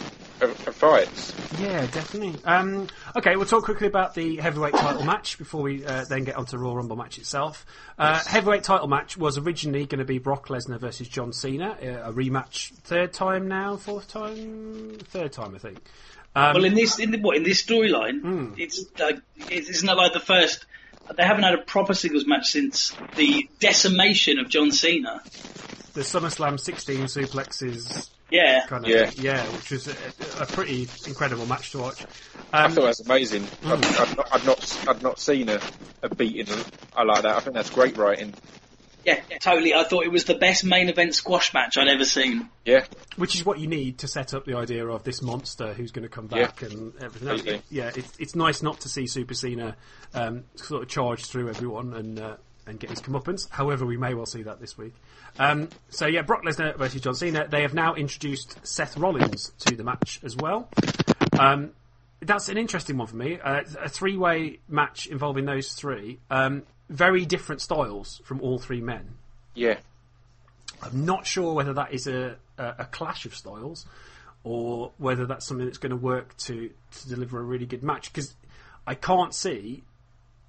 [0.49, 1.33] fights.
[1.61, 2.35] yeah, definitely.
[2.45, 6.37] Um, okay, we'll talk quickly about the heavyweight title match before we uh, then get
[6.37, 7.65] onto the Royal Rumble match itself.
[7.99, 12.11] Uh, Heavyweight title match was originally going to be Brock Lesnar versus John Cena, uh,
[12.11, 15.79] a rematch, third time now, fourth time, third time I think.
[16.35, 18.55] Um, Well, in this, in the, what, in this storyline, Hmm.
[18.57, 19.19] it's like,
[19.51, 20.65] it- isn't it like the first?
[21.17, 25.21] They haven't had a proper singles match since the decimation of John Cena.
[25.95, 29.11] The SummerSlam 16 suplexes Yeah, kind of Yeah.
[29.15, 29.95] yeah, which was a,
[30.43, 32.05] a pretty incredible match to watch.
[32.53, 33.47] I Um, thought that was amazing.
[33.65, 35.61] I've, I'd, not, I'd not I'd not seen a,
[36.03, 36.55] a beating
[36.97, 37.37] I like that.
[37.37, 38.33] I think that's great writing.
[39.05, 39.75] yeah, totally.
[39.75, 42.49] I thought it was the best main event squash match I'd ever seen.
[42.65, 42.85] Yeah,
[43.17, 46.05] which is what you need to set up the idea of this monster who's going
[46.05, 47.41] to come back and everything else.
[47.43, 47.63] Completely.
[47.71, 49.77] Yeah, it's it's nice not to see Super Cena
[50.15, 52.37] um, sort of charge through everyone and uh,
[52.67, 53.51] and get his comeuppance.
[53.51, 54.95] However, we may well see that this week.
[55.39, 57.49] Um, so yeah, Brock Lesnar versus John Cena.
[57.49, 60.69] They have now introduced Seth Rollins to the match as well.
[61.39, 61.73] Um,
[62.21, 63.41] that's an interesting one for me.
[63.41, 66.21] Uh, a three-way match involving those three.
[66.31, 69.15] Um, very different styles from all three men.
[69.55, 69.79] yeah.
[70.83, 73.87] I'm not sure whether that is a, a, a clash of styles
[74.43, 78.13] or whether that's something that's going to work to, to deliver a really good match
[78.13, 78.35] because
[78.85, 79.85] I can't see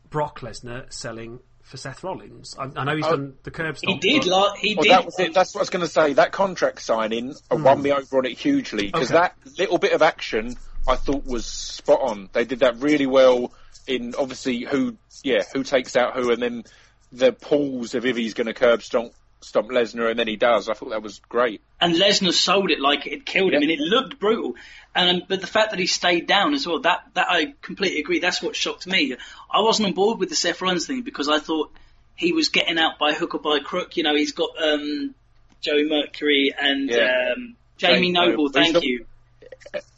[0.10, 2.56] Brock Lesnar selling for Seth Rollins.
[2.60, 4.92] I, I know he's done the curb He did, but- like, he Well, did.
[4.92, 5.34] that was it.
[5.34, 6.14] That's what I was going to say.
[6.14, 9.20] That contract signing uh, won me over on it hugely because Okay.
[9.20, 10.56] that little bit of action
[10.88, 12.30] I thought was spot on.
[12.34, 13.54] They did that really well
[13.88, 16.64] in obviously who, yeah, who takes out who, and then
[17.12, 20.70] the pause of if he's going to curb stomp, stomp Lesnar, and then he does.
[20.70, 21.62] I thought that was great.
[21.82, 23.72] and Lesnar sold it like it killed him, Yeah.
[23.72, 24.56] and it looked brutal.
[24.96, 28.00] And um, but the fact that he stayed down as well, that that I completely
[28.00, 28.20] agree.
[28.20, 29.16] That's what shocked me.
[29.52, 31.72] I wasn't on board with the Seth Rollins thing because I thought
[32.16, 33.98] he was getting out by hook or by crook.
[33.98, 35.16] You know, he's got um,
[35.62, 37.34] Joey Mercury and Yeah.
[37.36, 38.50] um, Jamie Noble.
[38.50, 39.06] Thank He's the- you.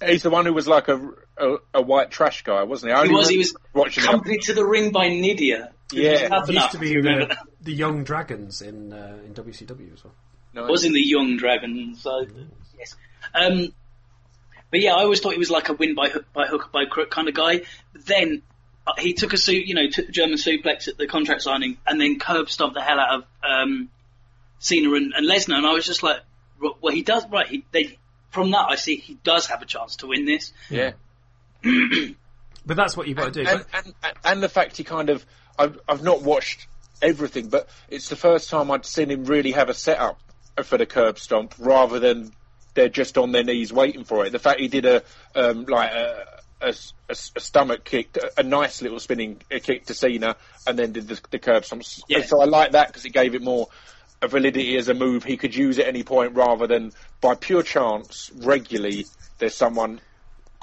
[0.05, 0.95] He's the one who was like a,
[1.38, 2.97] a, a white trash guy, wasn't he?
[2.97, 3.29] I He was.
[3.29, 4.07] He was watching it.
[4.07, 5.69] accompanied to the ring by Nidia.
[5.91, 6.45] Yeah.
[6.45, 10.13] He used to be the, the Jung Dragons in uh, in WCW as well.
[10.53, 11.95] No, was in the Young Dragon.
[11.95, 12.25] So
[12.77, 12.95] yes.
[13.33, 13.73] Um,
[14.71, 16.70] but yeah, I always thought he was like a win by hook, by hook or
[16.71, 17.62] by crook kind of guy.
[17.93, 18.41] But then
[18.87, 21.78] uh, he took a suit, you know, took the German suplex at the contract signing,
[21.86, 23.89] and then curb stomped the hell out of um,
[24.59, 25.55] Cena and, and Lesnar.
[25.55, 26.21] And I was just like,
[26.59, 27.47] well, he does right.
[27.47, 27.99] He, they,
[28.29, 30.53] from that, I see he does have a chance to win this.
[30.70, 30.93] yeah.
[32.66, 33.50] But that's what you've got to do.
[33.50, 35.25] and, But- and, and, and the fact he kind of
[35.58, 36.67] I've, I've not watched
[37.01, 40.20] everything, but it's the first time I'd seen him really have a setup
[40.63, 42.32] for the curb stomp rather than
[42.74, 44.32] they're just on their knees waiting for it.
[44.32, 45.04] The fact he did a
[45.36, 46.25] um, like a,
[46.62, 46.74] a, a-
[47.09, 50.36] a stomach kick, a, a nice little spinning uh, kick to Cena,
[50.66, 51.83] and then did the, the curb stomp.
[52.08, 52.24] Yeah.
[52.24, 53.67] So I like that because it gave it more
[54.21, 55.24] a validity as a move.
[55.24, 59.05] He could use at any point rather than by pure chance regularly.
[59.37, 60.01] There's someone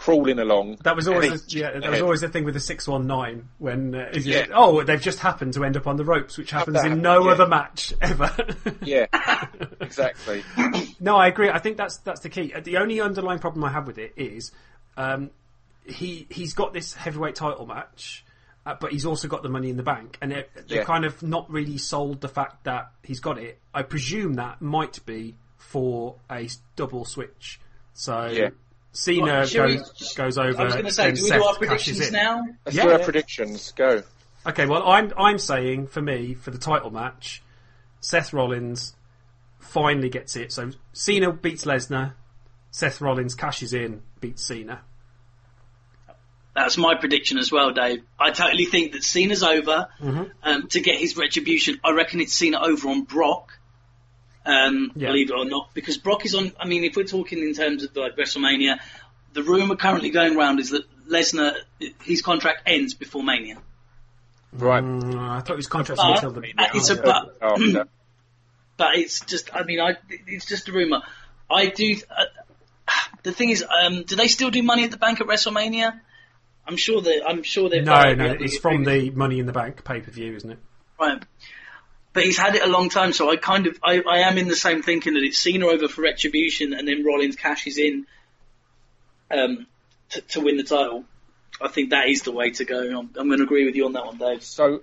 [0.02, 0.78] crawling along.
[0.82, 1.78] That was always yeah.
[1.78, 4.46] That was always the thing with the six one nine when uh, it- Yeah.
[4.52, 7.24] oh they've just happened to end up on the ropes, which happens that in no
[7.26, 7.30] yeah.
[7.32, 8.30] other match ever.
[8.82, 9.06] Yeah,
[9.80, 10.42] exactly.
[11.00, 11.48] no, I agree.
[11.50, 12.52] I think that's that's the key.
[12.52, 14.50] Uh, The only underlying problem I have with it is
[14.96, 15.30] um,
[15.86, 18.24] he he's got this heavyweight title match.
[18.64, 20.84] Uh, but he's also got the money in the bank, and they're, they're Yeah.
[20.84, 23.58] kind of not really sold the fact that he's got it.
[23.74, 27.58] I presume that might be for a double switch.
[27.92, 28.50] So Yeah.
[28.92, 30.60] Cena Right, shall we- goes, goes over.
[30.60, 32.12] I was going to say, do we Seth do our predictions in.
[32.12, 32.42] now?
[32.66, 33.72] Let's Yeah, do our predictions.
[33.72, 34.02] Go.
[34.46, 37.42] Okay, well, I'm I'm saying for me for the title match,
[38.00, 38.94] Seth Rollins
[39.60, 40.52] finally gets it.
[40.52, 42.12] So Cena beats Lesnar,
[42.70, 44.80] Seth Rollins cashes in, beats Cena.
[46.54, 48.02] That's my prediction as well, Dave.
[48.20, 50.24] I totally think that Cena's over Mm-hmm.
[50.42, 51.80] um, to get his retribution.
[51.82, 53.58] I reckon it's Cena over on Brock.
[54.44, 55.08] Um, Yeah.
[55.08, 56.52] Believe it or not, because Brock is on.
[56.58, 58.78] I mean, if we're talking in terms of like WrestleMania,
[59.32, 61.54] the rumor currently going around is that Lesnar
[62.02, 63.58] his contract ends before Mania.
[64.52, 64.82] Right.
[64.82, 66.52] Mm, I thought his contract But, until the.
[66.58, 67.36] uh, it's a but.
[67.40, 67.84] Oh, no.
[68.76, 69.96] but it's just I mean I
[70.26, 71.02] it's just a rumor.
[71.50, 71.96] I do.
[72.10, 72.24] Uh,
[73.22, 76.00] the thing is, um, do they still do Money at the Bank at WrestleMania?
[76.66, 79.52] I'm sure that I'm sure they've no, done no, it's from the Money in the
[79.52, 80.58] Bank pay per view, isn't it?
[80.98, 81.22] right.
[82.12, 84.48] But he's had it a long time, so I kind of I, I am in
[84.48, 88.06] the same thinking that it's Cena over for Retribution, and then Rollins cashes in
[89.30, 89.66] um,
[90.10, 91.04] to, to win the title.
[91.60, 92.80] I think that is the way to go.
[92.80, 94.42] I'm, I'm going to agree with you on that one, Dave.
[94.42, 94.82] So,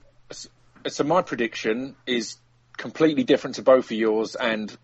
[0.87, 2.37] so my prediction is
[2.77, 4.75] completely different to both of yours, and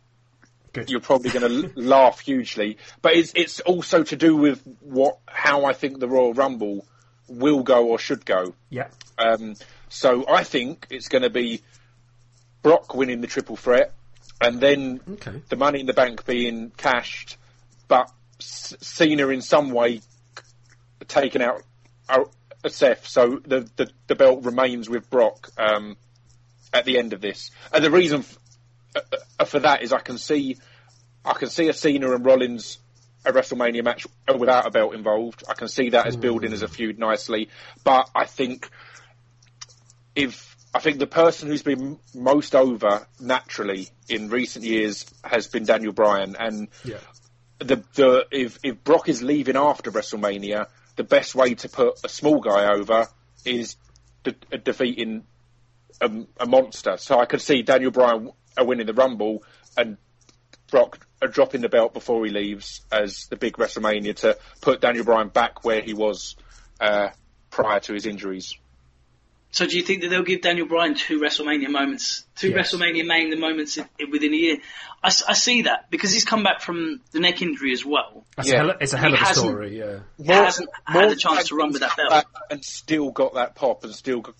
[0.73, 0.89] Good.
[0.89, 2.77] you're probably going to laugh hugely.
[3.01, 6.85] But it's it's also to do with what how I think the Royal Rumble
[7.27, 8.53] will go or should go.
[8.69, 8.89] Yeah.
[9.17, 9.55] Um,
[9.89, 11.61] so I think it's going to be
[12.66, 13.94] Brock winning the triple threat,
[14.42, 15.40] and then Okay.
[15.50, 17.38] the Money in the Bank being cashed,
[17.88, 18.10] but
[18.40, 20.02] S- Cena in some way
[21.08, 21.62] taken out
[22.10, 22.32] out
[22.68, 25.96] Seth, so the, the the belt remains with Brock um,
[26.74, 27.52] at the end of this.
[27.72, 28.40] And the reason f-
[28.96, 29.02] uh,
[29.42, 30.58] uh, for that is I can see
[31.24, 32.80] I can see a Cena and Rollins
[33.28, 34.08] a WrestleMania match
[34.40, 35.44] without a belt involved.
[35.48, 37.50] I can see that as building as a feud nicely,
[37.84, 38.72] but I think
[40.16, 45.64] if I think the person who's been most over naturally in recent years has been
[45.64, 46.97] Daniel Bryan, and Yeah.
[47.60, 52.10] the the if if Brock is leaving after WrestleMania, the best way to put a
[52.10, 53.07] small guy over
[53.45, 53.77] is
[54.23, 55.23] de- defeating
[56.02, 56.11] a,
[56.41, 56.97] a monster.
[56.97, 59.43] So I could see Daniel Bryan winning the Rumble
[59.77, 59.95] and
[60.69, 65.30] Brock dropping the belt before he leaves as the big WrestleMania to put Daniel Bryan
[65.30, 66.35] back where he was
[66.81, 67.10] uh,
[67.49, 68.56] prior to his injuries.
[69.56, 72.73] So do you think that they'll give Daniel Bryan two WrestleMania moments, two Yes.
[72.73, 74.57] WrestleMania main moments in, in- within a year?
[75.02, 78.26] I see that because he's come back from the neck injury as well.
[78.36, 78.56] That's Yeah.
[78.56, 79.99] a hell, it's a hell of a hasn't- story, yeah.
[80.18, 82.10] He hasn't had a chance to run with that come belt.
[82.10, 84.36] back and still got that pop and still got,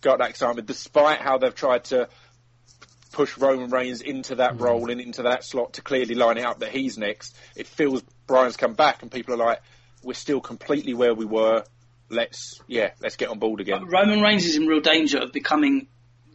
[0.00, 2.08] got that excitement, despite how they've tried to
[3.12, 4.38] push Roman Reigns into Mm.
[4.38, 7.36] that role and into that slot to clearly line it up that he's next.
[7.54, 9.60] It feels Brian's come back and people are like,
[10.02, 11.64] we're still completely where we were.
[12.08, 13.86] Let's yeah, let's get on board again.
[13.86, 15.88] Roman Reigns is in real danger of becoming,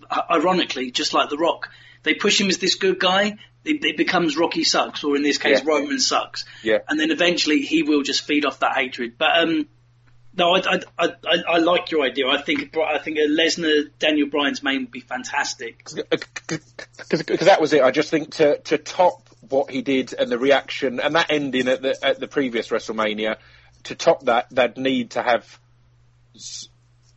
[0.09, 1.69] uh, ironically, just like The Rock.
[2.03, 3.37] They push him as this good guy.
[3.63, 5.71] It, it becomes Rocky sucks, or in this case, Yeah.
[5.71, 6.45] Roman sucks.
[6.63, 6.79] Yeah.
[6.89, 9.19] And then eventually he will just feed off that hatred.
[9.19, 9.67] But um,
[10.35, 12.27] no, I, I, I, I, like your idea.
[12.27, 15.83] I think I think a Lesnar Daniel Bryan's main would be fantastic.
[15.85, 17.83] because that was it.
[17.83, 21.67] I just think to to top what he did and the reaction and that ending
[21.67, 23.37] at the at the previous WrestleMania,
[23.83, 25.59] to top that, they'd need to have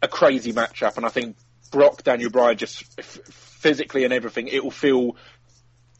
[0.02, 0.96] a crazy matchup.
[0.96, 1.36] And I think
[1.70, 5.16] Brock Daniel Bryan just f- physically and everything, it will feel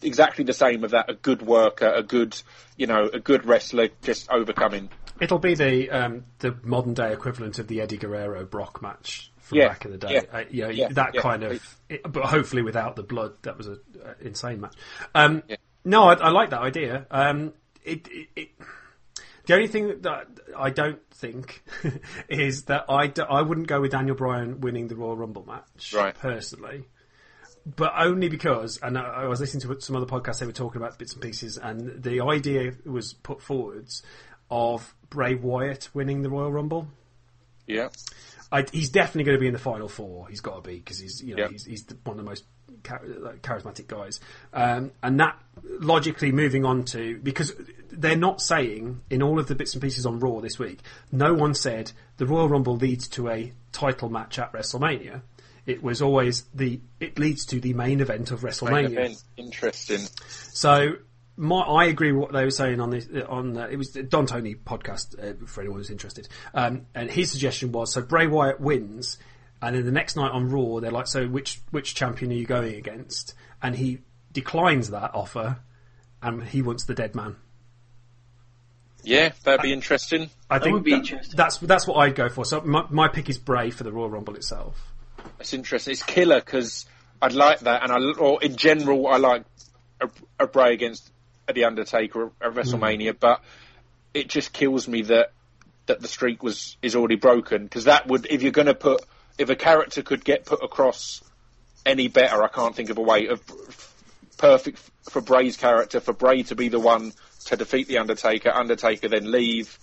[0.03, 1.09] exactly the same of that.
[1.11, 2.41] A good worker, a good
[2.77, 4.91] you know, a good wrestler just overcoming.
[5.21, 9.59] It'll be the um, the modern day equivalent of the Eddie Guerrero Brock match from
[9.59, 10.15] Yeah, back in the day.
[10.15, 11.21] yeah, Uh, you know, yeah, that yeah.
[11.21, 13.35] kind of, it, but hopefully without the blood.
[13.43, 13.73] That was a
[14.05, 14.75] uh, insane match.
[15.15, 15.43] Um,
[15.85, 17.07] No, I, I like that idea.
[17.11, 17.53] Um,
[17.85, 18.49] it, it, it,
[19.47, 20.27] the only thing that
[20.57, 21.63] I don't think
[22.29, 25.93] is that I, d- I wouldn't go with Daniel Bryan winning the Royal Rumble match
[25.95, 26.15] Right.
[26.15, 26.85] personally.
[27.67, 30.99] But only because, and I, was listening to some other podcasts, they were talking about
[30.99, 34.03] bits and pieces, and the idea was put forwards
[34.51, 36.89] of Bray Wyatt winning the Royal Rumble.
[37.67, 37.89] Yeah.
[38.53, 40.29] I, he's definitely going to be in the final four.
[40.29, 41.49] He's got to be because he's you know Yeah.
[41.49, 42.45] he's, he's the, one of the most
[42.87, 43.01] char-
[43.43, 44.21] charismatic guys.
[44.53, 47.53] Um, and that logically moving on to because
[47.97, 50.81] they're not saying in all of the bits and pieces on Raw this week.
[51.13, 55.23] No one said the Royal Rumble leads to a title match at WrestleMania.
[55.67, 58.93] It was always the it leads to the main event of Main WrestleMania.
[58.93, 59.23] event.
[59.37, 60.01] Interesting.
[60.53, 60.97] So
[61.37, 64.03] my, I agree with what they were saying on this on uh, it was the
[64.03, 66.29] Don Tony podcast uh, for anyone who's interested.
[66.53, 69.19] Um, and his suggestion was so Bray Wyatt wins,
[69.63, 72.47] and then the next night on Raw they're like, so which which champion are you
[72.47, 73.35] going against?
[73.63, 74.01] And he
[74.33, 75.59] declines that offer,
[76.23, 77.37] and he wants the dead man.
[79.05, 80.31] Yeah, that'd be interesting.
[80.51, 81.37] I think would be that- interesting.
[81.37, 82.45] That's that's what I'd go for.
[82.45, 84.93] So my, my pick is Bray for the Royal Rumble itself.
[85.41, 85.93] It's interesting.
[85.93, 86.87] It's killer because
[87.21, 89.45] I'd like that, and I or in general I like
[90.01, 90.09] a,
[90.41, 91.11] a Bray against
[91.53, 93.21] the Undertaker at WrestleMania, mm.
[93.21, 93.43] but
[94.13, 95.33] it just kills me that
[95.87, 99.05] that the streak was is already broken because that would if you're going to put
[99.39, 101.23] if a character could get put across
[101.85, 103.43] any better, I can't think of a way of
[104.39, 104.79] perfect
[105.11, 107.13] for Bray's character for Bray to be the one
[107.45, 109.79] to defeat the Undertaker, Undertaker then leave.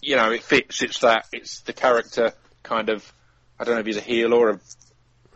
[0.00, 0.82] You know, it fits.
[0.82, 1.26] It's that.
[1.32, 2.32] It's the character
[2.62, 3.12] kind of.
[3.58, 4.60] I don't know if he's a heel or a,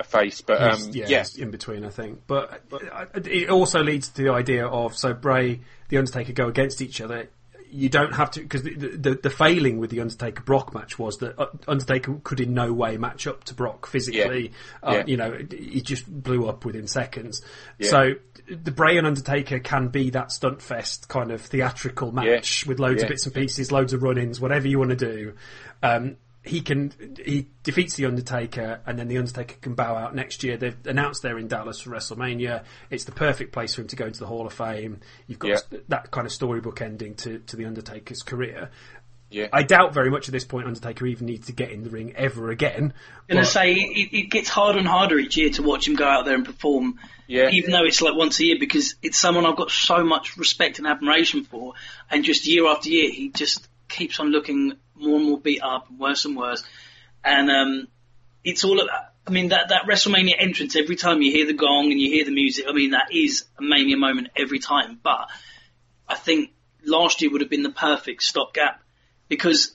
[0.01, 2.23] a face, but um, yeah, yeah, in between, I think.
[2.27, 6.83] But uh, it also leads to the idea of so Bray, the Undertaker go against
[6.83, 7.29] each other.
[7.77, 11.19] You don't have to because the, the the failing with the Undertaker Brock match was
[11.19, 14.53] that uh, Undertaker could in no way match up to Brock physically.
[14.83, 14.89] Yeah.
[14.89, 15.05] Uh, Yeah.
[15.07, 17.43] You know, he just blew up within seconds.
[17.79, 17.91] Yeah.
[17.91, 18.11] So
[18.49, 23.03] the Bray and Undertaker can be that stunt fest kind of theatrical match with loads
[23.03, 25.35] of bits and pieces, loads of run-ins, whatever you want to do.
[25.83, 26.17] Um,
[26.47, 26.93] he can
[27.25, 30.57] he defeats the Undertaker, and then the Undertaker can bow out next year.
[30.57, 32.63] They've announced they're in Dallas for WrestleMania.
[32.89, 35.01] It's the perfect place for him to go into the Hall of Fame.
[35.27, 35.79] You've got Yeah.
[35.89, 38.71] that kind of storybook ending to to the Undertaker's career.
[39.29, 39.49] yeah.
[39.53, 42.15] I doubt very much at this point Undertaker even needs to get in the ring
[42.17, 42.95] ever again.
[43.29, 45.97] going but- to say it, it gets harder and harder each year to watch him
[45.97, 47.01] go out there and perform.
[47.27, 47.51] Yeah.
[47.51, 50.79] Even though it's like once a year, because it's someone I've got so much respect
[50.79, 51.75] and admiration for,
[52.09, 55.89] and just year after year, he just keeps on looking more and more beat up,
[55.89, 56.63] and worse and worse.
[57.25, 57.89] And um,
[58.45, 58.81] it's all.
[59.27, 62.25] I mean that that WrestleMania entrance every time you hear the gong and you hear
[62.25, 62.67] the music.
[62.69, 65.01] I mean that is a mania moment every time.
[65.03, 65.29] But
[66.09, 66.51] I think
[66.85, 68.81] last year would have been the perfect stopgap
[69.29, 69.75] because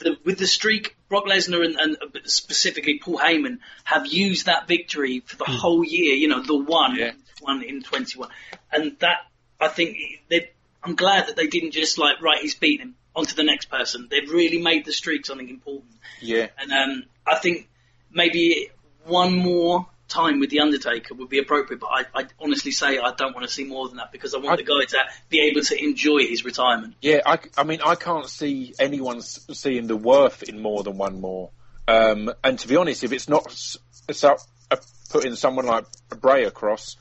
[0.00, 5.20] the, with the streak, Brock Lesnar and, and specifically Paul Heyman have used that victory
[5.20, 6.14] for the whole year.
[6.14, 7.12] You know, the one, Yeah.
[7.40, 8.28] one in 21,
[8.70, 9.18] and that
[9.60, 9.96] I think
[10.28, 10.50] they.
[10.84, 12.94] I'm glad that they didn't just like right, he's beaten him.
[13.14, 14.08] On to the next person.
[14.10, 15.92] They've really made the streak something important.
[16.20, 16.46] yeah.
[16.58, 17.68] And um, I think
[18.10, 18.70] maybe
[19.04, 21.80] one more time with the Undertaker would be appropriate.
[21.80, 24.38] But I, I honestly say I don't want to see more than that because I
[24.38, 24.98] want I- the guy to
[25.28, 26.94] be able to enjoy his retirement.
[27.02, 31.20] Yeah, I, I mean, I can't see anyone seeing the worth in more than one
[31.20, 31.50] more.
[31.88, 34.36] Um, and to be honest, if it's not so,
[34.70, 34.76] uh,
[35.10, 35.84] putting someone like
[36.20, 36.96] Bray across,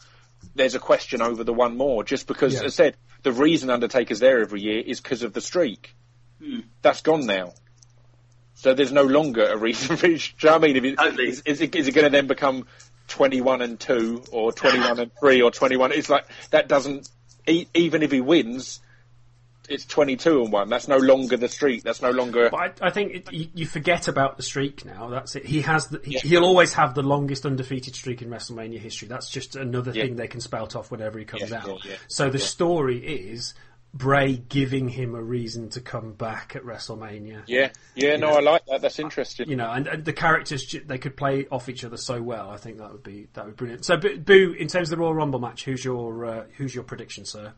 [0.56, 2.04] there's a question over the one more.
[2.04, 2.60] Just because, Yeah.
[2.66, 5.94] as I said, the reason Undertaker's there every year is because of the streak.
[6.82, 7.54] That's gone now.
[8.56, 10.34] So there's no longer a reason for it.
[10.40, 10.76] Do you know what I mean?
[10.78, 11.30] If it, Totally.
[11.30, 12.68] is, is it, is it going to then become
[13.08, 15.92] 21 and 2 or 21 and 3 or 21?
[15.94, 17.10] It's like, that doesn't,
[17.48, 18.80] e- even if he wins,
[19.68, 20.70] it's 22 and 1.
[20.70, 21.82] That's no longer the streak.
[21.84, 22.50] That's no longer.
[22.52, 25.08] But I, I think it, you, you forget about the streak now.
[25.10, 25.46] That's it.
[25.46, 25.88] He has.
[25.88, 26.20] The, he, Yeah.
[26.24, 29.08] He'll always have the longest undefeated streak in WrestleMania history.
[29.08, 30.04] That's just another Yeah.
[30.04, 31.68] thing they can spout off whenever he comes Yeah, out.
[31.86, 31.96] yeah, yeah.
[32.10, 32.46] So the Yeah.
[32.46, 33.54] story is
[33.94, 37.44] Bray giving him a reason to come back at WrestleMania.
[37.48, 38.82] Yeah, yeah, no, I like that.
[38.82, 39.50] That's interesting.
[39.50, 42.50] You know, and, and the characters they could play off each other so well.
[42.50, 43.86] I think that would be that would be brilliant.
[43.86, 46.86] So, Boo, Boo, in terms of the Royal Rumble match, who's your uh, who's your
[46.86, 47.54] prediction, sir?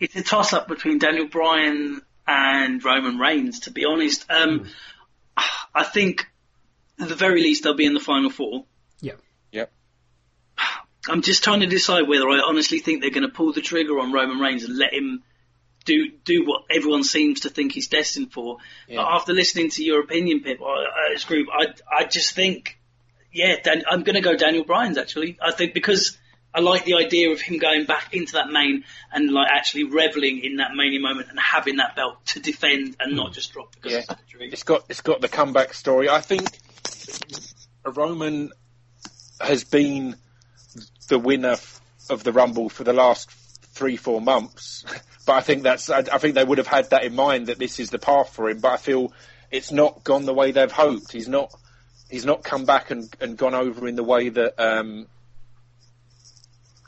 [0.00, 4.24] it's a toss up between Daniel Bryan and Roman Reigns, to be honest.
[4.30, 4.66] Um,
[5.74, 6.26] I think
[6.98, 8.64] at the very least they'll be in the final four.
[11.10, 11.16] Yeah.
[11.16, 13.98] I'm just trying to decide whether I honestly think they're going to pull the trigger
[13.98, 15.22] on Roman Reigns and let him
[15.84, 18.58] do do what everyone seems to think he's destined for.
[18.88, 20.60] But after listening to your opinion, Pip,
[21.14, 22.78] as group, I I just think,
[23.32, 25.38] yeah, Dan, I'm going to go Daniel Bryan's actually.
[25.40, 26.18] I think because
[26.52, 30.44] I like the idea of him going back into that main and like actually reveling
[30.44, 33.32] in that mania moment and having that belt to defend and not hmm.
[33.32, 34.14] just drop because Yeah.
[34.40, 36.08] It's got it's got the comeback story.
[36.08, 36.48] I think
[37.84, 38.50] Roman
[39.40, 40.16] has been
[41.10, 43.30] the winner f- of the Rumble for the last
[43.74, 44.84] three four months,
[45.26, 47.58] but I think that's I, I think they would have had that in mind that
[47.58, 48.60] this is the path for him.
[48.60, 49.12] But I feel
[49.50, 51.12] it's not gone the way they've hoped.
[51.12, 51.52] He's not
[52.08, 55.06] he's not come back and, and gone over in the way that um,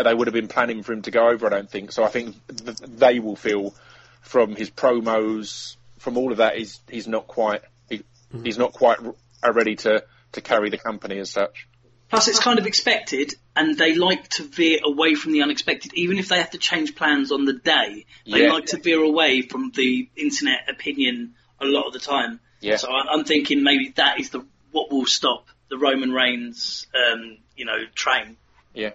[0.03, 1.47] they would have been planning for him to go over.
[1.47, 2.03] I don't think so.
[2.03, 3.74] I think th- they will feel
[4.23, 8.03] from his promos, from all of that, he's he's not quite he,
[8.43, 11.69] he's not quite r- ready to to carry the company as such.
[12.12, 16.18] Plus, it's kind of expected, and they like to veer away from the unexpected, even
[16.18, 18.05] if they have to change plans on the day.
[18.26, 18.52] They Yeah.
[18.52, 22.40] like to veer away from the internet opinion a lot of the time.
[22.60, 22.76] Yeah.
[22.76, 27.64] So I'm thinking maybe that is the what will stop the Roman Reigns, um, you
[27.64, 28.36] know, train.
[28.74, 28.90] Yeah.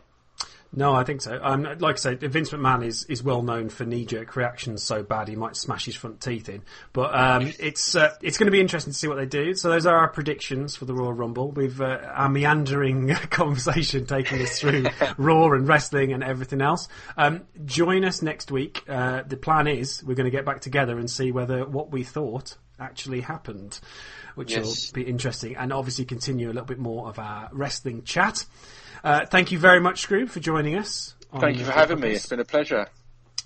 [0.73, 1.39] No, I think so.
[1.41, 5.01] Um, like I say, Vince McMahon is, is well known for knee jerk reactions so
[5.01, 6.61] bad he might smash his front teeth in.
[6.93, 9.53] But um, it's uh, it's going to be interesting to see what they do.
[9.53, 11.51] So those are our predictions for the Royal Rumble.
[11.51, 14.85] We've uh, our meandering conversation taking us through
[15.17, 16.87] Raw and wrestling and everything else.
[17.17, 18.83] Um, join us next week.
[18.89, 22.03] Uh, the plan is we're going to get back together and see whether what we
[22.03, 23.79] thought actually happened,
[24.35, 24.91] which Yes.
[24.91, 28.45] will be interesting, and obviously continue a little bit more of our wrestling chat.
[29.03, 31.15] Uh, thank you very much, Scroob, for joining us.
[31.39, 32.11] Thank you for having me.
[32.11, 32.87] It's been a pleasure.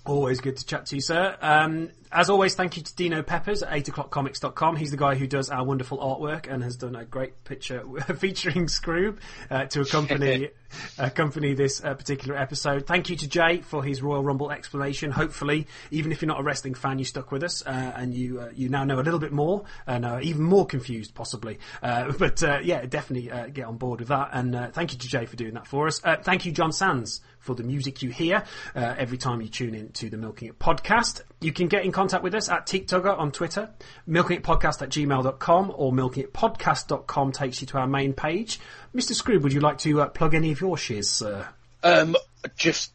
[0.06, 1.36] Always good to chat to you, sir.
[1.40, 4.76] Um, as always, thank you to Dino Peppers at 8o'clockcomics.com.
[4.76, 7.84] He's the guy who does our wonderful artwork and has done a great picture
[8.18, 9.18] featuring Scroob
[9.50, 10.50] uh, to accompany
[10.98, 12.86] accompany this uh, particular episode.
[12.86, 15.10] Thank you to Jay for his Royal Rumble explanation.
[15.10, 18.40] Hopefully, even if you're not a wrestling fan, you stuck with us uh, and you
[18.40, 21.58] uh, you now know a little bit more and are even more confused, possibly.
[21.82, 24.30] Uh, but uh, yeah, definitely uh, get on board with that.
[24.32, 26.00] And uh, thank you to Jay for doing that for us.
[26.04, 28.44] Uh, thank you, John Sands, for the music you hear
[28.74, 31.22] uh, every time you tune in to the Milking It podcast.
[31.40, 33.70] You can get in contact with us at TeakTugger on Twitter,
[34.08, 38.58] milkingitpodcast at gmail.com or milkingitpodcast.com takes you to our main page.
[38.94, 39.12] Mr.
[39.12, 41.48] Scroob, would you like to uh, plug any of your shiz, sir?
[41.82, 42.16] Um,
[42.56, 42.92] just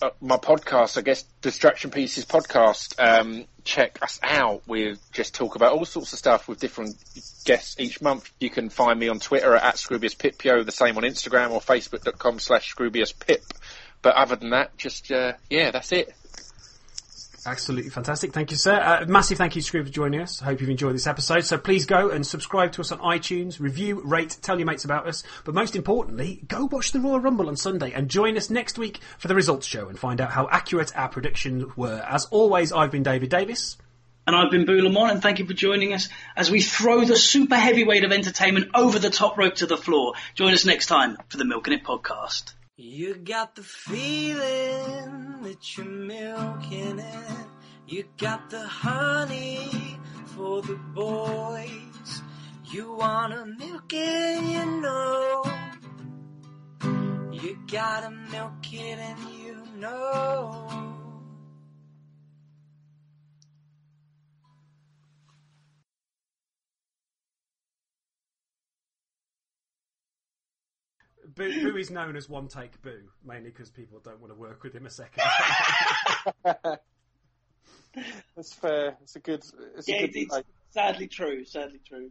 [0.00, 2.94] uh, my podcast, I guess, Distraction Pieces podcast.
[2.98, 4.62] Um, check us out.
[4.66, 6.96] We just talk about all sorts of stuff with different
[7.44, 8.30] guests each month.
[8.38, 12.38] You can find me on Twitter at, at ScroobiusPipio, the same on Instagram or Facebook.com
[12.38, 13.42] slash ScroobiusPip.
[14.00, 16.14] But other than that, just, uh, yeah, that's it.
[17.46, 18.32] Absolutely fantastic.
[18.32, 18.74] Thank you, sir.
[18.74, 20.40] Uh, massive thank you, Scroob, for joining us.
[20.40, 21.44] Hope you've enjoyed this episode.
[21.44, 25.06] So please go and subscribe to us on iTunes, review, rate, tell your mates about
[25.06, 25.22] us.
[25.44, 29.00] But most importantly, go watch the Royal Rumble on Sunday and join us next week
[29.18, 32.04] for the results show and find out how accurate our predictions were.
[32.08, 33.76] As always, I've been David Davis.
[34.26, 37.16] And I've been Boo Lamont, and thank you for joining us as we throw the
[37.16, 40.12] super heavyweight of entertainment over the top rope to the floor.
[40.34, 42.52] Join us next time for the Milk and It podcast.
[42.80, 47.46] You got the feeling that you're milking it.
[47.88, 52.22] You got the honey for the boys.
[52.70, 55.44] You wanna milk it, you know.
[57.32, 60.87] You gotta milk it and you know.
[71.38, 74.62] Boo, Boo is known as One Take Boo, mainly because people don't want to work
[74.64, 75.22] with him a second.
[78.36, 78.96] That's fair.
[79.02, 79.42] It's a good,
[79.76, 80.42] it's Yeah, a good it's play.
[80.70, 82.10] sadly true, sadly true.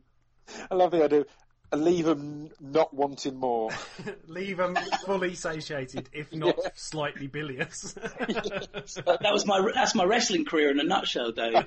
[0.71, 1.25] I love the idea.
[1.71, 3.69] Uh, leave them not wanting more.
[4.27, 4.75] Leave them
[5.05, 7.93] fully satiated, if not slightly bilious.
[8.15, 11.65] That was my that's my wrestling career in a nutshell, Dave.